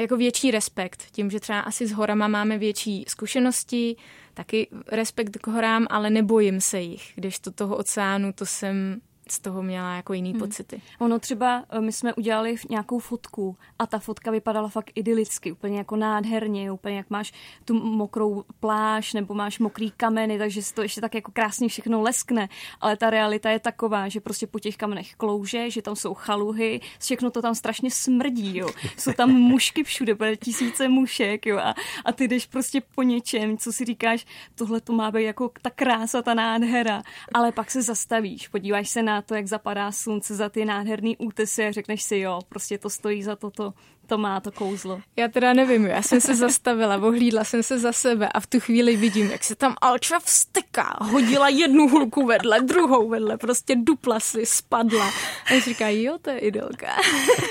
jako 0.00 0.16
větší 0.16 0.50
respekt, 0.50 1.02
tím, 1.12 1.30
že 1.30 1.40
třeba 1.40 1.60
asi 1.60 1.86
s 1.86 1.92
horama 1.92 2.28
máme 2.28 2.58
větší 2.58 3.04
zkušenosti, 3.08 3.96
taky 4.34 4.68
respekt 4.92 5.38
k 5.38 5.46
horám, 5.46 5.86
ale 5.90 6.10
nebojím 6.10 6.60
se 6.60 6.80
jich, 6.80 7.12
když 7.14 7.38
to 7.38 7.50
toho 7.50 7.76
oceánu, 7.76 8.32
to 8.32 8.46
jsem 8.46 9.00
z 9.32 9.38
toho 9.38 9.62
měla 9.62 9.96
jako 9.96 10.12
jiný 10.12 10.30
hmm. 10.30 10.40
pocity. 10.40 10.82
Ono 10.98 11.18
třeba, 11.18 11.64
eh, 11.70 11.80
my 11.80 11.92
jsme 11.92 12.14
udělali 12.14 12.56
nějakou 12.70 12.98
fotku 12.98 13.56
a 13.78 13.86
ta 13.86 13.98
fotka 13.98 14.30
vypadala 14.30 14.68
fakt 14.68 14.90
idylicky, 14.94 15.52
úplně 15.52 15.78
jako 15.78 15.96
nádherně, 15.96 16.72
úplně 16.72 16.96
jak 16.96 17.10
máš 17.10 17.32
tu 17.64 17.74
mokrou 17.74 18.44
pláž 18.60 19.12
nebo 19.12 19.34
máš 19.34 19.58
mokrý 19.58 19.90
kameny, 19.90 20.38
takže 20.38 20.62
se 20.62 20.74
to 20.74 20.82
ještě 20.82 21.00
tak 21.00 21.14
jako 21.14 21.32
krásně 21.32 21.68
všechno 21.68 22.02
leskne, 22.02 22.48
ale 22.80 22.96
ta 22.96 23.10
realita 23.10 23.50
je 23.50 23.58
taková, 23.58 24.08
že 24.08 24.20
prostě 24.20 24.46
po 24.46 24.58
těch 24.58 24.76
kamenech 24.76 25.14
klouže, 25.14 25.70
že 25.70 25.82
tam 25.82 25.96
jsou 25.96 26.14
chaluhy, 26.14 26.80
všechno 27.00 27.30
to 27.30 27.42
tam 27.42 27.54
strašně 27.54 27.90
smrdí, 27.90 28.58
jo. 28.58 28.68
Jsou 28.96 29.12
tam 29.12 29.30
mušky 29.30 29.84
všude, 29.84 30.14
bude 30.14 30.36
tisíce 30.36 30.88
mušek, 30.88 31.46
jo, 31.46 31.58
a, 31.58 31.74
a 32.04 32.12
ty 32.12 32.28
jdeš 32.28 32.46
prostě 32.46 32.80
po 32.94 33.02
něčem, 33.02 33.58
co 33.58 33.72
si 33.72 33.84
říkáš, 33.84 34.26
tohle 34.54 34.80
to 34.80 34.92
má 34.92 35.10
být 35.10 35.24
jako 35.24 35.50
ta 35.62 35.70
krása, 35.70 36.22
ta 36.22 36.34
nádhera, 36.34 37.02
ale 37.34 37.52
pak 37.52 37.70
se 37.70 37.82
zastavíš, 37.82 38.48
podíváš 38.48 38.88
se 38.88 39.02
na 39.02 39.21
to, 39.22 39.34
jak 39.34 39.46
zapadá 39.46 39.92
slunce 39.92 40.34
za 40.34 40.48
ty 40.48 40.64
nádherný 40.64 41.16
útesy 41.16 41.66
a 41.66 41.72
řekneš 41.72 42.02
si, 42.02 42.18
jo, 42.18 42.40
prostě 42.48 42.78
to 42.78 42.90
stojí 42.90 43.22
za 43.22 43.36
toto, 43.36 43.74
to 44.06 44.18
má 44.18 44.40
to 44.40 44.52
kouzlo. 44.52 45.00
Já 45.16 45.28
teda 45.28 45.52
nevím, 45.52 45.86
já 45.86 46.02
jsem 46.02 46.20
se 46.20 46.34
zastavila, 46.34 46.96
ohlídla 46.96 47.44
jsem 47.44 47.62
se 47.62 47.78
za 47.78 47.92
sebe 47.92 48.28
a 48.28 48.40
v 48.40 48.46
tu 48.46 48.60
chvíli 48.60 48.96
vidím, 48.96 49.30
jak 49.30 49.44
se 49.44 49.54
tam 49.54 49.74
Alča 49.80 50.18
vsteká, 50.18 50.98
hodila 51.00 51.48
jednu 51.48 51.88
hulku 51.88 52.26
vedle, 52.26 52.60
druhou 52.60 53.08
vedle, 53.08 53.38
prostě 53.38 53.76
dupla 53.76 54.20
si, 54.20 54.46
spadla. 54.46 55.10
A 55.56 55.60
říká, 55.60 55.88
jo, 55.88 56.18
to 56.22 56.30
je 56.30 56.38
idylka. 56.38 56.96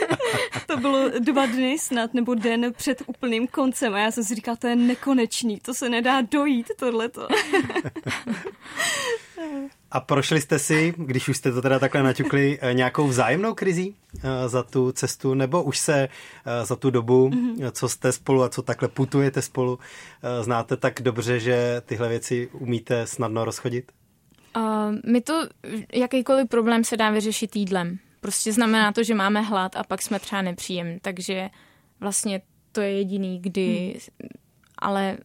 to 0.68 0.78
bylo 0.78 1.10
dva 1.20 1.46
dny 1.46 1.80
snad, 1.80 2.14
nebo 2.14 2.34
den 2.34 2.74
před 2.78 3.04
úplným 3.06 3.48
koncem 3.48 3.94
a 3.94 4.00
já 4.00 4.12
jsem 4.12 4.24
si 4.24 4.36
říkala, 4.36 4.56
to 4.56 4.68
je 4.68 4.76
nekonečný, 4.76 5.60
to 5.60 5.74
se 5.74 5.90
nedá 5.90 6.22
dojít, 6.22 6.72
tohleto. 6.78 7.28
A 9.92 10.00
prošli 10.00 10.42
jste 10.42 10.60
si, 10.60 10.94
když 10.98 11.28
už 11.28 11.38
jste 11.38 11.52
to 11.52 11.62
teda 11.62 11.80
takhle 11.80 12.04
naťukli, 12.04 12.60
eh, 12.62 12.74
nějakou 12.74 13.08
vzájemnou 13.08 13.54
krizí 13.54 13.96
eh, 14.24 14.50
za 14.50 14.64
tu 14.64 14.92
cestu, 14.92 15.34
nebo 15.34 15.64
už 15.64 15.78
se 15.78 16.10
eh, 16.46 16.66
za 16.66 16.76
tu 16.76 16.90
dobu, 16.90 17.30
mm-hmm. 17.30 17.72
co 17.72 17.90
jste 17.90 18.12
spolu 18.12 18.44
a 18.44 18.50
co 18.50 18.62
takhle 18.62 18.88
putujete 18.88 19.42
spolu, 19.42 19.80
znáte 20.42 20.78
tak 20.78 21.02
dobře, 21.02 21.40
že 21.40 21.82
tyhle 21.86 22.10
věci 22.10 22.50
umíte 22.54 23.08
snadno 23.08 23.46
rozchodit? 23.46 23.92
Uh, 24.58 24.96
my 25.12 25.22
to, 25.22 25.48
jakýkoliv 25.94 26.50
problém 26.50 26.84
se 26.84 26.98
dá 26.98 27.10
vyřešit 27.10 27.56
jídlem. 27.56 28.00
Prostě 28.20 28.54
znamená 28.54 28.92
to, 28.92 29.04
že 29.04 29.16
máme 29.16 29.42
hlad 29.42 29.76
a 29.76 29.84
pak 29.84 30.02
jsme 30.02 30.20
třeba 30.20 30.42
nepříjem, 30.42 31.00
takže 31.02 31.50
vlastně 32.00 32.42
to 32.72 32.82
je 32.82 32.92
jediný, 32.98 33.40
kdy, 33.40 33.96
hmm. 34.22 34.30
ale 34.78 35.18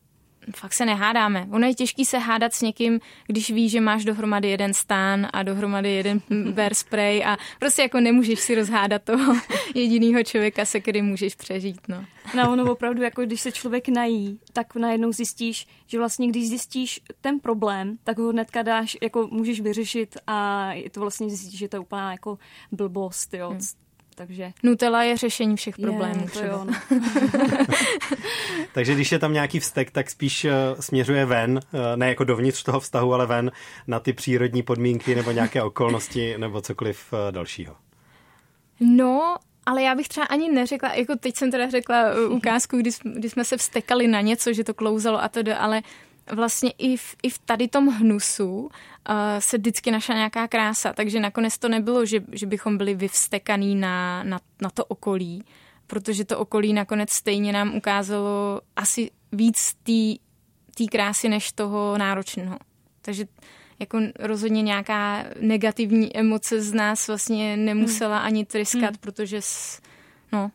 fakt 0.54 0.72
se 0.72 0.86
nehádáme. 0.86 1.46
Ono 1.50 1.66
je 1.66 1.74
těžký 1.74 2.04
se 2.04 2.18
hádat 2.18 2.54
s 2.54 2.62
někým, 2.62 3.00
když 3.26 3.50
víš, 3.50 3.72
že 3.72 3.80
máš 3.80 4.04
dohromady 4.04 4.48
jeden 4.48 4.74
stán 4.74 5.28
a 5.32 5.42
dohromady 5.42 5.90
jeden 5.90 6.20
bear 6.50 6.74
spray 6.74 7.24
a 7.24 7.36
prostě 7.58 7.82
jako 7.82 8.00
nemůžeš 8.00 8.40
si 8.40 8.54
rozhádat 8.54 9.02
toho 9.02 9.34
jediného 9.74 10.24
člověka, 10.24 10.64
se 10.64 10.80
kterým 10.80 11.04
můžeš 11.04 11.34
přežít. 11.34 11.80
No. 11.88 12.04
no 12.36 12.52
ono 12.52 12.72
opravdu, 12.72 13.02
jako 13.02 13.22
když 13.22 13.40
se 13.40 13.52
člověk 13.52 13.88
nají, 13.88 14.40
tak 14.52 14.74
najednou 14.74 15.12
zjistíš, 15.12 15.66
že 15.86 15.98
vlastně 15.98 16.28
když 16.28 16.48
zjistíš 16.48 17.00
ten 17.20 17.40
problém, 17.40 17.98
tak 18.04 18.18
ho 18.18 18.28
hnedka 18.28 18.62
dáš, 18.62 18.96
jako 19.02 19.28
můžeš 19.30 19.60
vyřešit 19.60 20.16
a 20.26 20.72
je 20.72 20.90
to 20.90 21.00
vlastně 21.00 21.28
zjistíš, 21.28 21.58
že 21.58 21.68
to 21.68 21.76
je 21.76 21.80
úplná 21.80 22.12
jako 22.12 22.38
blbost, 22.72 23.34
jo. 23.34 23.50
Hmm 23.50 23.85
takže... 24.16 24.52
Nutella 24.62 25.02
je 25.02 25.16
řešení 25.16 25.56
všech 25.56 25.78
problémů. 25.78 26.22
Je, 26.24 26.30
to 26.30 26.44
jo, 26.44 26.64
no. 26.64 26.72
takže 28.72 28.94
když 28.94 29.12
je 29.12 29.18
tam 29.18 29.32
nějaký 29.32 29.60
vztek, 29.60 29.90
tak 29.90 30.10
spíš 30.10 30.44
uh, 30.44 30.50
směřuje 30.80 31.24
ven, 31.24 31.60
uh, 31.72 31.80
ne 31.96 32.08
jako 32.08 32.24
dovnitř 32.24 32.62
toho 32.62 32.80
vztahu, 32.80 33.14
ale 33.14 33.26
ven 33.26 33.50
na 33.86 34.00
ty 34.00 34.12
přírodní 34.12 34.62
podmínky 34.62 35.14
nebo 35.14 35.30
nějaké 35.30 35.62
okolnosti 35.62 36.38
nebo 36.38 36.60
cokoliv 36.60 37.12
uh, 37.12 37.18
dalšího. 37.32 37.76
No, 38.80 39.36
ale 39.66 39.82
já 39.82 39.94
bych 39.94 40.08
třeba 40.08 40.26
ani 40.26 40.52
neřekla, 40.52 40.94
jako 40.94 41.16
teď 41.16 41.36
jsem 41.36 41.50
teda 41.50 41.70
řekla 41.70 42.04
ukázku, 42.28 42.76
kdy, 42.76 42.90
kdy 43.02 43.30
jsme 43.30 43.44
se 43.44 43.56
vstekali 43.56 44.06
na 44.06 44.20
něco, 44.20 44.52
že 44.52 44.64
to 44.64 44.74
klouzalo 44.74 45.22
a 45.22 45.28
to, 45.28 45.40
ale 45.58 45.82
vlastně 46.32 46.70
i 46.78 46.96
v, 46.96 47.16
i 47.22 47.30
v 47.30 47.38
tady 47.38 47.68
tom 47.68 47.88
hnusu 47.88 48.60
uh, 48.60 48.68
se 49.38 49.58
vždycky 49.58 49.90
našla 49.90 50.14
nějaká 50.14 50.48
krása, 50.48 50.92
takže 50.92 51.20
nakonec 51.20 51.58
to 51.58 51.68
nebylo, 51.68 52.06
že, 52.06 52.20
že 52.32 52.46
bychom 52.46 52.78
byli 52.78 52.94
vyvstekaný 52.94 53.74
na, 53.74 54.22
na, 54.22 54.40
na 54.62 54.70
to 54.70 54.84
okolí, 54.84 55.44
protože 55.86 56.24
to 56.24 56.38
okolí 56.38 56.72
nakonec 56.72 57.12
stejně 57.12 57.52
nám 57.52 57.76
ukázalo 57.76 58.60
asi 58.76 59.10
víc 59.32 59.74
té 60.74 60.84
krásy 60.90 61.28
než 61.28 61.52
toho 61.52 61.98
náročného. 61.98 62.58
Takže 63.02 63.26
jako 63.78 63.98
rozhodně 64.18 64.62
nějaká 64.62 65.24
negativní 65.40 66.16
emoce 66.16 66.62
z 66.62 66.72
nás 66.72 67.08
vlastně 67.08 67.56
nemusela 67.56 68.18
ani 68.18 68.44
tryskat, 68.44 68.90
hmm. 68.90 68.98
protože 69.00 69.42
s, 69.42 69.80
no, 70.32 70.50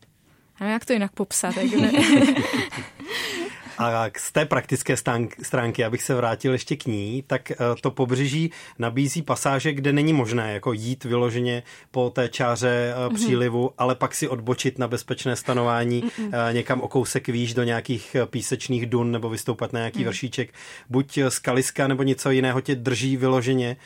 nevím, 0.60 0.74
jak 0.74 0.86
to 0.86 0.94
jinak 0.94 1.12
popsat. 1.12 1.58
Jak 1.58 1.72
ne? 1.74 1.92
A 3.82 4.10
z 4.18 4.32
té 4.32 4.46
praktické 4.46 4.96
stránky, 5.42 5.86
abych 5.86 6.04
se 6.04 6.16
vrátil 6.16 6.52
ještě 6.54 6.76
k 6.76 6.86
ní, 6.86 7.24
tak 7.28 7.52
eh, 7.52 7.56
to 7.82 7.92
pobřeží 7.92 8.52
nabízí 8.80 9.22
pasáže, 9.22 9.74
kde 9.74 9.94
není 9.94 10.14
možné 10.14 10.54
jako 10.54 10.74
jít 10.74 11.04
vyloženě 11.04 11.64
po 11.92 12.10
té 12.10 12.30
čáře 12.30 12.94
mm-hmm. 12.98 13.14
přílivu, 13.14 13.72
ale 13.78 13.96
pak 13.96 14.16
si 14.16 14.28
odbočit 14.28 14.80
na 14.80 14.88
bezpečné 14.88 15.36
stanování 15.36 16.04
mm-hmm. 16.04 16.54
někam 16.54 16.82
o 16.82 16.88
kousek 16.88 17.28
výš 17.28 17.54
do 17.54 17.64
nějakých 17.64 18.16
písečných 18.26 18.86
dun 18.86 19.12
nebo 19.12 19.30
vystoupat 19.30 19.74
na 19.74 19.80
nějaký 19.80 20.00
mm. 20.00 20.06
vršíček. 20.06 20.54
Buď 20.90 21.20
skaliska 21.30 21.88
nebo 21.88 22.04
něco 22.04 22.32
jiného 22.32 22.62
tě 22.62 22.76
drží 22.76 23.18
vyloženě 23.18 23.78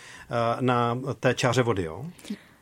na 0.59 0.97
té 1.19 1.33
čáře 1.33 1.63
vody, 1.63 1.83
jo? 1.83 2.05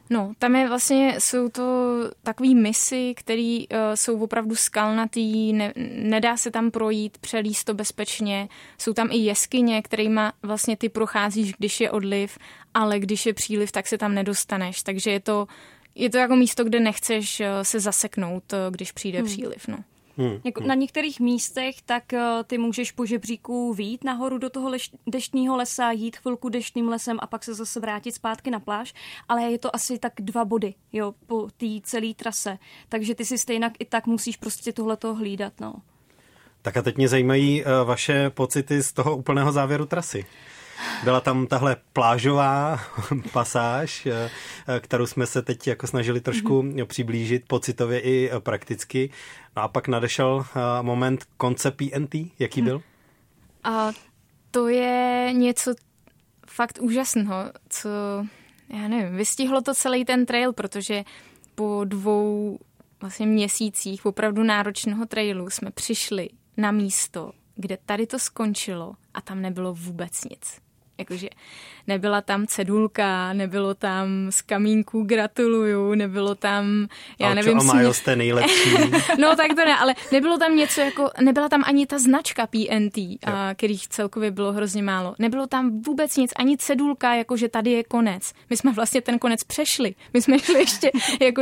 No, 0.09 0.33
tam 0.39 0.55
je 0.55 0.67
vlastně, 0.67 1.15
jsou 1.19 1.49
to 1.49 1.97
takový 2.23 2.55
misy, 2.55 3.13
které 3.17 3.59
uh, 3.71 3.77
jsou 3.95 4.19
opravdu 4.19 4.55
skalnatý, 4.55 5.53
ne, 5.53 5.73
nedá 5.95 6.37
se 6.37 6.51
tam 6.51 6.71
projít, 6.71 7.17
přelíst 7.17 7.65
to 7.65 7.73
bezpečně. 7.73 8.49
Jsou 8.77 8.93
tam 8.93 9.09
i 9.11 9.17
jeskyně, 9.17 9.81
kterými 9.81 10.21
vlastně 10.43 10.77
ty 10.77 10.89
procházíš, 10.89 11.53
když 11.53 11.81
je 11.81 11.91
odliv, 11.91 12.37
ale 12.73 12.99
když 12.99 13.25
je 13.25 13.33
příliv, 13.33 13.71
tak 13.71 13.87
se 13.87 13.97
tam 13.97 14.13
nedostaneš. 14.13 14.83
Takže 14.83 15.11
je 15.11 15.19
to, 15.19 15.47
je 15.95 16.09
to 16.09 16.17
jako 16.17 16.35
místo, 16.35 16.63
kde 16.63 16.79
nechceš 16.79 17.39
uh, 17.39 17.45
se 17.61 17.79
zaseknout, 17.79 18.53
uh, 18.53 18.59
když 18.71 18.91
přijde 18.91 19.19
hmm. 19.19 19.27
příliv. 19.27 19.67
No. 19.67 19.77
Hmm. 20.17 20.39
Jako 20.43 20.59
hmm. 20.59 20.67
Na 20.67 20.75
některých 20.75 21.19
místech 21.19 21.81
tak 21.81 22.03
uh, 22.13 22.19
ty 22.47 22.57
můžeš 22.57 22.91
po 22.91 23.05
žebříku 23.05 23.73
výjít 23.73 24.03
nahoru 24.03 24.37
do 24.37 24.49
toho 24.49 24.69
leš- 24.69 24.97
deštního 25.07 25.55
lesa, 25.55 25.91
jít 25.91 26.17
chvilku 26.17 26.49
deštným 26.49 26.89
lesem 26.89 27.17
a 27.21 27.27
pak 27.27 27.43
se 27.43 27.53
zase 27.53 27.79
vrátit 27.79 28.11
zpátky 28.11 28.51
na 28.51 28.59
pláž, 28.59 28.93
ale 29.29 29.41
je 29.43 29.59
to 29.59 29.75
asi 29.75 29.99
tak 29.99 30.13
dva 30.19 30.45
body 30.45 30.73
jo, 30.93 31.13
po 31.25 31.47
té 31.57 31.65
celé 31.83 32.13
trase. 32.13 32.57
Takže 32.89 33.15
ty 33.15 33.25
si 33.25 33.37
stejně 33.37 33.71
i 33.79 33.85
tak 33.85 34.07
musíš 34.07 34.37
prostě 34.37 34.73
tohleto 34.73 35.15
hlídat. 35.15 35.53
No. 35.59 35.73
Tak 36.61 36.77
a 36.77 36.81
teď 36.81 36.97
mě 36.97 37.07
zajímají 37.07 37.63
uh, 37.63 37.71
vaše 37.87 38.29
pocity 38.29 38.83
z 38.83 38.93
toho 38.93 39.17
úplného 39.17 39.51
závěru 39.51 39.85
trasy. 39.85 40.25
Byla 41.03 41.21
tam 41.21 41.47
tahle 41.47 41.77
plážová 41.93 42.79
pasáž, 43.31 44.05
eh, 44.05 44.29
kterou 44.79 45.05
jsme 45.05 45.25
se 45.25 45.41
teď 45.41 45.67
jako 45.67 45.87
snažili 45.87 46.21
trošku 46.21 46.61
mm-hmm. 46.61 46.85
přiblížit 46.85 47.47
pocitově 47.47 47.99
i 47.99 48.31
prakticky. 48.39 49.09
No 49.55 49.63
a 49.63 49.67
pak 49.67 49.87
nadešel 49.87 50.45
eh, 50.45 50.83
moment 50.83 51.23
konce 51.37 51.71
PNT. 51.71 52.15
Jaký 52.39 52.61
byl? 52.61 52.81
A 53.63 53.91
to 54.51 54.67
je 54.67 55.29
něco 55.33 55.73
fakt 56.47 56.79
úžasného, 56.81 57.35
co, 57.69 57.89
já 58.69 58.87
nevím, 58.87 59.17
vystihlo 59.17 59.61
to 59.61 59.73
celý 59.73 60.05
ten 60.05 60.25
trail, 60.25 60.53
protože 60.53 61.03
po 61.55 61.81
dvou 61.85 62.59
vlastně 63.01 63.25
měsících 63.25 64.05
opravdu 64.05 64.43
náročného 64.43 65.05
trailu 65.05 65.49
jsme 65.49 65.71
přišli 65.71 66.29
na 66.57 66.71
místo, 66.71 67.31
kde 67.55 67.77
tady 67.85 68.07
to 68.07 68.19
skončilo 68.19 68.93
a 69.13 69.21
tam 69.21 69.41
nebylo 69.41 69.73
vůbec 69.73 70.23
nic. 70.23 70.63
Jakože 70.97 71.27
nebyla 71.87 72.21
tam 72.21 72.47
cedulka, 72.47 73.33
nebylo 73.33 73.73
tam 73.73 74.07
z 74.29 74.41
kamínku 74.41 75.03
gratuluju, 75.03 75.93
nebylo 75.93 76.35
tam, 76.35 76.87
já 77.19 77.27
Alčo 77.27 77.35
nevím... 77.35 77.69
Alčo 77.69 77.93
jste 77.93 78.15
nejlepší. 78.15 78.69
no 79.19 79.35
tak 79.35 79.47
to 79.47 79.65
ne, 79.65 79.77
ale 79.77 79.95
nebylo 80.11 80.37
tam 80.37 80.55
něco 80.55 80.81
jako, 80.81 81.09
nebyla 81.21 81.49
tam 81.49 81.63
ani 81.65 81.85
ta 81.85 81.99
značka 81.99 82.47
PNT, 82.47 82.97
a, 82.97 83.53
kterých 83.53 83.87
celkově 83.87 84.31
bylo 84.31 84.53
hrozně 84.53 84.83
málo. 84.83 85.15
Nebylo 85.19 85.47
tam 85.47 85.81
vůbec 85.81 86.17
nic, 86.17 86.31
ani 86.35 86.57
cedulka, 86.57 87.15
jako 87.15 87.37
že 87.37 87.49
tady 87.49 87.71
je 87.71 87.83
konec. 87.83 88.33
My 88.49 88.57
jsme 88.57 88.71
vlastně 88.71 89.01
ten 89.01 89.19
konec 89.19 89.43
přešli. 89.43 89.95
My 90.13 90.21
jsme 90.21 90.39
šli 90.39 90.59
ještě 90.59 90.91
jako 91.21 91.41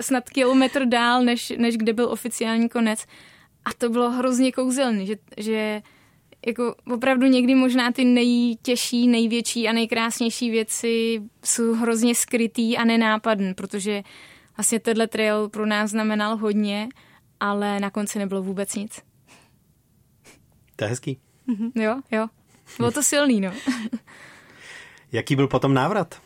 snad 0.00 0.30
kilometr 0.30 0.84
dál, 0.84 1.22
než, 1.22 1.52
než 1.56 1.76
kde 1.76 1.92
byl 1.92 2.08
oficiální 2.10 2.68
konec. 2.68 3.06
A 3.64 3.72
to 3.78 3.88
bylo 3.88 4.10
hrozně 4.10 4.52
kouzelný, 4.52 5.06
že, 5.06 5.16
že 5.36 5.82
jako 6.46 6.74
opravdu 6.94 7.26
někdy 7.26 7.54
možná 7.54 7.92
ty 7.92 8.04
nejtěžší, 8.04 9.08
největší 9.08 9.68
a 9.68 9.72
nejkrásnější 9.72 10.50
věci 10.50 11.22
jsou 11.44 11.74
hrozně 11.74 12.14
skrytý 12.14 12.76
a 12.76 12.84
nenápadný, 12.84 13.54
protože 13.54 14.02
vlastně 14.56 14.80
tenhle 14.80 15.06
trail 15.06 15.48
pro 15.48 15.66
nás 15.66 15.90
znamenal 15.90 16.36
hodně, 16.36 16.88
ale 17.40 17.80
na 17.80 17.90
konci 17.90 18.18
nebylo 18.18 18.42
vůbec 18.42 18.74
nic. 18.74 19.02
To 20.76 20.84
je 20.84 20.88
hezký. 20.88 21.18
Mm-hmm. 21.48 21.82
Jo, 21.82 22.00
jo. 22.10 22.26
Bylo 22.78 22.90
to 22.90 23.02
silný, 23.02 23.40
no. 23.40 23.52
Jaký 25.12 25.36
byl 25.36 25.48
potom 25.48 25.74
návrat 25.74 26.20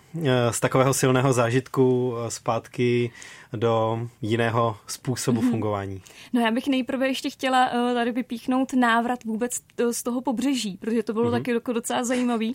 z 0.50 0.60
takového 0.60 0.94
silného 0.94 1.32
zážitku 1.32 2.14
eh, 2.16 2.30
zpátky 2.30 3.10
do 3.56 4.08
jiného 4.22 4.76
způsobu 4.86 5.40
mm-hmm. 5.40 5.50
fungování? 5.50 6.02
No 6.32 6.40
já 6.40 6.50
bych 6.50 6.68
nejprve 6.68 7.08
ještě 7.08 7.30
chtěla 7.30 7.70
uh, 7.72 7.94
tady 7.94 8.12
vypíchnout 8.12 8.72
návrat 8.72 9.24
vůbec 9.24 9.60
z 9.90 10.02
toho 10.02 10.20
pobřeží, 10.20 10.76
protože 10.76 11.02
to 11.02 11.12
bylo 11.12 11.30
mm-hmm. 11.30 11.58
taky 11.58 11.72
docela 11.72 12.04
zajímavý. 12.04 12.54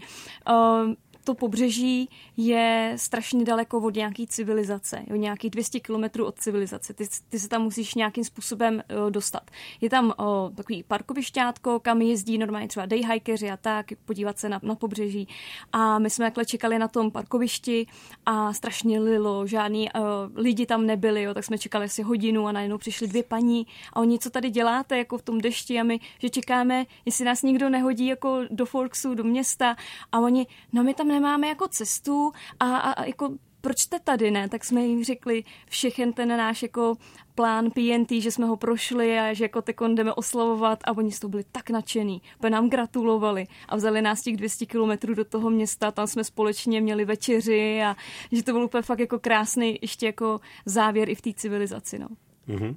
To 1.23 1.33
pobřeží 1.33 2.09
je 2.37 2.93
strašně 2.95 3.45
daleko 3.45 3.79
od 3.79 3.95
nějaké 3.95 4.23
civilizace, 4.27 5.03
jo, 5.07 5.15
nějakých 5.15 5.51
200 5.51 5.79
kilometrů 5.79 6.25
od 6.25 6.39
civilizace. 6.39 6.93
Ty, 6.93 7.07
ty 7.29 7.39
se 7.39 7.49
tam 7.49 7.61
musíš 7.61 7.95
nějakým 7.95 8.23
způsobem 8.23 8.73
uh, 9.03 9.11
dostat. 9.11 9.51
Je 9.81 9.89
tam 9.89 10.05
uh, 10.05 10.55
takový 10.55 10.83
parkovišťátko, 10.83 11.79
kam 11.79 12.01
jezdí 12.01 12.37
normálně 12.37 12.67
třeba 12.67 12.85
dayhikeři 12.85 13.51
a 13.51 13.57
tak, 13.57 13.85
podívat 14.05 14.39
se 14.39 14.49
na, 14.49 14.59
na 14.63 14.75
pobřeží. 14.75 15.27
A 15.71 15.99
my 15.99 16.09
jsme 16.09 16.25
takhle 16.25 16.45
čekali 16.45 16.79
na 16.79 16.87
tom 16.87 17.11
parkovišti 17.11 17.87
a 18.25 18.53
strašně 18.53 18.99
lilo, 18.99 19.47
žádný 19.47 19.89
uh, 19.95 20.01
lidi 20.35 20.65
tam 20.65 20.85
nebyli, 20.85 21.23
jo, 21.23 21.33
tak 21.33 21.43
jsme 21.43 21.57
čekali 21.57 21.85
asi 21.85 22.01
hodinu 22.01 22.47
a 22.47 22.51
najednou 22.51 22.77
přišly 22.77 23.07
dvě 23.07 23.23
paní 23.23 23.67
a 23.93 23.99
oni, 23.99 24.19
co 24.19 24.29
tady 24.29 24.49
děláte, 24.49 24.97
jako 24.97 25.17
v 25.17 25.21
tom 25.21 25.41
dešti 25.41 25.79
a 25.79 25.83
my, 25.83 25.99
že 26.19 26.29
čekáme, 26.29 26.85
jestli 27.05 27.25
nás 27.25 27.41
někdo 27.41 27.69
nehodí 27.69 28.05
jako 28.05 28.39
do 28.49 28.65
Forksu, 28.65 29.15
do 29.15 29.23
města 29.23 29.75
a 30.11 30.19
oni, 30.19 30.47
no 30.73 30.83
my 30.83 30.93
tam 30.93 31.07
nemáme 31.13 31.47
jako 31.47 31.67
cestu 31.67 32.31
a, 32.59 32.77
a, 32.77 32.91
a 32.91 33.05
jako 33.05 33.29
proč 33.63 33.79
jste 33.79 33.99
tady, 33.99 34.31
ne? 34.31 34.49
Tak 34.49 34.65
jsme 34.65 34.81
jim 34.81 35.03
řekli 35.03 35.43
všechen 35.69 36.13
ten 36.13 36.37
náš 36.37 36.63
jako 36.63 36.95
plán 37.35 37.71
PNT, 37.71 38.11
že 38.11 38.31
jsme 38.31 38.45
ho 38.45 38.57
prošli 38.57 39.19
a 39.19 39.33
že 39.33 39.43
jako 39.43 39.61
tekon 39.61 39.95
jdeme 39.95 40.13
oslavovat 40.13 40.79
a 40.83 40.97
oni 40.97 41.11
z 41.11 41.19
toho 41.19 41.29
byli 41.29 41.43
tak 41.51 41.69
nadšený. 41.69 42.21
Protože 42.37 42.49
nám 42.49 42.69
gratulovali 42.69 43.47
a 43.69 43.75
vzali 43.75 44.01
nás 44.01 44.21
těch 44.21 44.37
200 44.37 44.65
kilometrů 44.65 45.13
do 45.13 45.25
toho 45.25 45.49
města, 45.49 45.91
tam 45.91 46.07
jsme 46.07 46.23
společně 46.23 46.81
měli 46.81 47.05
večeři 47.05 47.81
a 47.83 47.95
že 48.31 48.43
to 48.43 48.51
byl 48.51 48.63
úplně 48.63 48.81
fakt 48.81 48.99
jako 48.99 49.19
krásný 49.19 49.79
ještě 49.81 50.05
jako 50.05 50.39
závěr 50.65 51.09
i 51.09 51.15
v 51.15 51.21
té 51.21 51.33
civilizaci, 51.33 51.99
no. 51.99 52.07
Mm-hmm. 52.49 52.75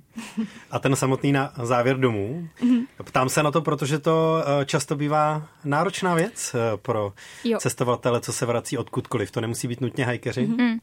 A 0.70 0.78
ten 0.78 0.96
samotný 0.96 1.32
na 1.32 1.52
závěr 1.62 1.98
domů. 1.98 2.48
Mm-hmm. 2.60 2.86
Ptám 3.04 3.28
se 3.28 3.42
na 3.42 3.50
to, 3.50 3.62
protože 3.62 3.98
to 3.98 4.44
eh, 4.62 4.64
často 4.64 4.96
bývá 4.96 5.48
náročná 5.64 6.14
věc 6.14 6.54
eh, 6.54 6.76
pro 6.76 7.12
jo. 7.44 7.58
cestovatele, 7.58 8.20
co 8.20 8.32
se 8.32 8.46
vrací 8.46 8.78
odkudkoliv. 8.78 9.30
To 9.30 9.40
nemusí 9.40 9.68
být 9.68 9.80
nutně 9.80 10.04
hajkeři. 10.04 10.46
Mm-hmm. 10.46 10.78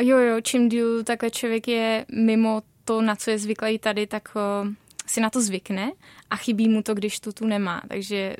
Jo, 0.00 0.18
jo, 0.18 0.40
čím 0.40 0.68
díl 0.68 1.04
takhle 1.04 1.30
člověk 1.30 1.68
je 1.68 2.06
mimo 2.12 2.62
to, 2.84 3.02
na 3.02 3.16
co 3.16 3.30
je 3.30 3.38
zvyklý 3.38 3.78
tady, 3.78 4.06
tak 4.06 4.28
uh, 4.34 4.68
si 5.06 5.20
na 5.20 5.30
to 5.30 5.42
zvykne 5.42 5.92
a 6.30 6.36
chybí 6.36 6.68
mu 6.68 6.82
to, 6.82 6.94
když 6.94 7.20
tu 7.20 7.32
tu 7.32 7.46
nemá. 7.46 7.82
Takže 7.88 8.36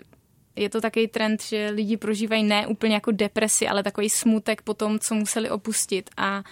je 0.57 0.69
to 0.69 0.81
takový 0.81 1.09
trend, 1.09 1.43
že 1.43 1.71
lidi 1.71 1.97
prožívají 1.97 2.43
ne 2.43 2.67
úplně 2.67 2.95
jako 2.95 3.11
depresi, 3.11 3.69
ale 3.69 3.83
takový 3.83 4.11
smutek 4.11 4.63
po 4.63 4.75
tom, 4.75 4.99
co 4.99 5.15
museli 5.15 5.51
opustit. 5.51 6.11
A 6.17 6.43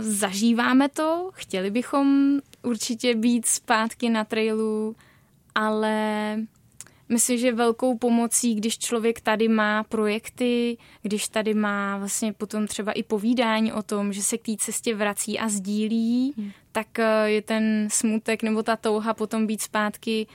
zažíváme 0.00 0.88
to, 0.88 1.30
chtěli 1.34 1.70
bychom 1.70 2.38
určitě 2.62 3.14
být 3.14 3.46
zpátky 3.46 4.10
na 4.10 4.24
trailu, 4.24 4.96
ale 5.54 6.36
myslím, 7.08 7.38
že 7.38 7.52
velkou 7.52 7.98
pomocí, 7.98 8.54
když 8.54 8.78
člověk 8.78 9.20
tady 9.20 9.48
má 9.48 9.82
projekty, 9.82 10.78
když 11.02 11.28
tady 11.28 11.54
má 11.54 11.98
vlastně 11.98 12.32
potom 12.32 12.66
třeba 12.66 12.92
i 12.92 13.02
povídání 13.02 13.72
o 13.72 13.82
tom, 13.82 14.12
že 14.12 14.22
se 14.22 14.38
k 14.38 14.42
té 14.42 14.52
cestě 14.58 14.94
vrací 14.94 15.38
a 15.38 15.48
sdílí, 15.48 16.34
hmm. 16.36 16.50
tak 16.72 16.98
eh, 16.98 17.30
je 17.30 17.42
ten 17.42 17.88
smutek 17.90 18.42
nebo 18.42 18.62
ta 18.62 18.76
touha 18.76 19.14
potom 19.14 19.46
být 19.46 19.62
zpátky 19.62 20.26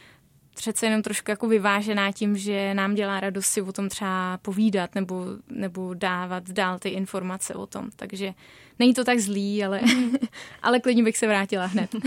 přece 0.56 0.86
jenom 0.86 1.02
trošku 1.02 1.32
jako 1.32 1.48
vyvážená 1.48 2.12
tím, 2.12 2.38
že 2.38 2.74
nám 2.74 2.96
dělá 2.96 3.20
radost 3.20 3.46
si 3.46 3.62
o 3.62 3.72
tom 3.72 3.90
třeba 3.90 4.38
povídat 4.42 4.96
nebo, 4.96 5.26
nebo 5.50 5.94
dávat 5.94 6.50
dál 6.50 6.80
ty 6.80 6.90
informace 6.90 7.56
o 7.56 7.66
tom. 7.66 7.90
Takže 7.96 8.34
není 8.80 8.94
to 8.94 9.04
tak 9.04 9.20
zlý, 9.20 9.64
ale, 9.64 9.82
ale 10.64 10.80
klidně 10.80 11.04
bych 11.04 11.18
se 11.18 11.28
vrátila 11.28 11.66
hned. 11.66 11.96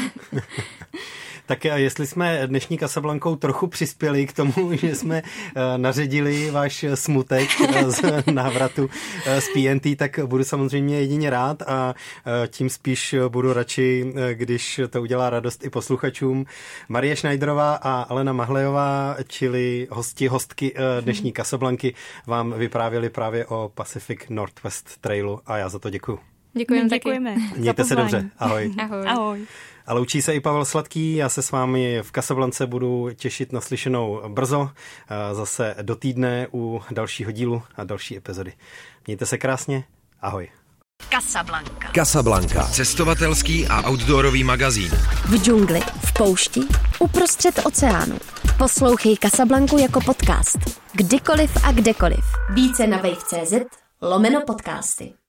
Tak 1.50 1.64
jestli 1.64 2.06
jsme 2.06 2.42
dnešní 2.46 2.78
Casablankou 2.78 3.36
trochu 3.36 3.66
přispěli 3.66 4.26
k 4.26 4.32
tomu, 4.32 4.70
že 4.76 4.94
jsme 4.94 5.22
naředili 5.76 6.50
váš 6.50 6.84
smutek 6.94 7.48
z 7.86 8.02
návratu 8.32 8.90
z 9.38 9.48
PNT, 9.48 9.96
tak 9.96 10.20
budu 10.26 10.44
samozřejmě 10.44 11.00
jedině 11.00 11.30
rád 11.30 11.62
a 11.62 11.94
tím 12.48 12.70
spíš 12.70 13.14
budu 13.28 13.52
radši, 13.52 14.14
když 14.32 14.80
to 14.90 15.02
udělá 15.02 15.30
radost 15.30 15.64
i 15.64 15.70
posluchačům. 15.70 16.46
Marie 16.88 17.16
Schneiderová 17.16 17.74
a 17.74 18.02
Alena 18.02 18.32
Mahlejová, 18.32 19.16
čili 19.28 19.88
hosti, 19.90 20.28
hostky 20.28 20.74
dnešní 21.00 21.32
Casablanky, 21.32 21.94
vám 22.26 22.52
vyprávěli 22.52 23.10
právě 23.10 23.46
o 23.46 23.70
Pacific 23.74 24.20
Northwest 24.28 24.98
Trailu 25.00 25.40
a 25.46 25.56
já 25.56 25.68
za 25.68 25.78
to 25.78 25.90
děkuji. 25.90 26.18
Děkujeme 26.52 26.88
Děkujeme. 26.88 27.36
Mějte 27.56 27.84
se 27.84 27.96
dobře. 27.96 28.30
Ahoj. 28.38 28.74
Ahoj. 28.78 29.08
Ahoj. 29.08 29.46
A 29.86 29.94
loučí 29.94 30.22
se 30.22 30.34
i 30.34 30.40
Pavel 30.40 30.64
Sladký, 30.64 31.16
já 31.16 31.28
se 31.28 31.42
s 31.42 31.50
vámi 31.50 32.02
v 32.02 32.12
Kasablance 32.12 32.66
budu 32.66 33.08
těšit 33.14 33.52
na 33.52 33.60
slyšenou 33.60 34.22
brzo, 34.28 34.70
zase 35.32 35.74
do 35.82 35.96
týdne 35.96 36.46
u 36.54 36.80
dalšího 36.90 37.30
dílu 37.30 37.62
a 37.76 37.84
další 37.84 38.16
epizody. 38.16 38.52
Mějte 39.06 39.26
se 39.26 39.38
krásně, 39.38 39.84
ahoj. 40.20 40.48
Casablanca. 41.08 41.88
Casablanca. 41.94 42.68
Cestovatelský 42.68 43.66
a 43.66 43.90
outdoorový 43.90 44.44
magazín. 44.44 44.90
V 45.24 45.42
džungli, 45.42 45.80
v 45.80 46.12
poušti, 46.12 46.60
uprostřed 46.98 47.60
oceánu. 47.64 48.18
Poslouchej 48.58 49.16
Casablanku 49.16 49.78
jako 49.78 50.00
podcast. 50.00 50.58
Kdykoliv 50.92 51.64
a 51.64 51.72
kdekoliv. 51.72 52.24
Více 52.54 52.86
na 52.86 52.96
wave.cz 52.96 53.54
lomeno 54.02 54.40
podcasty. 54.46 55.19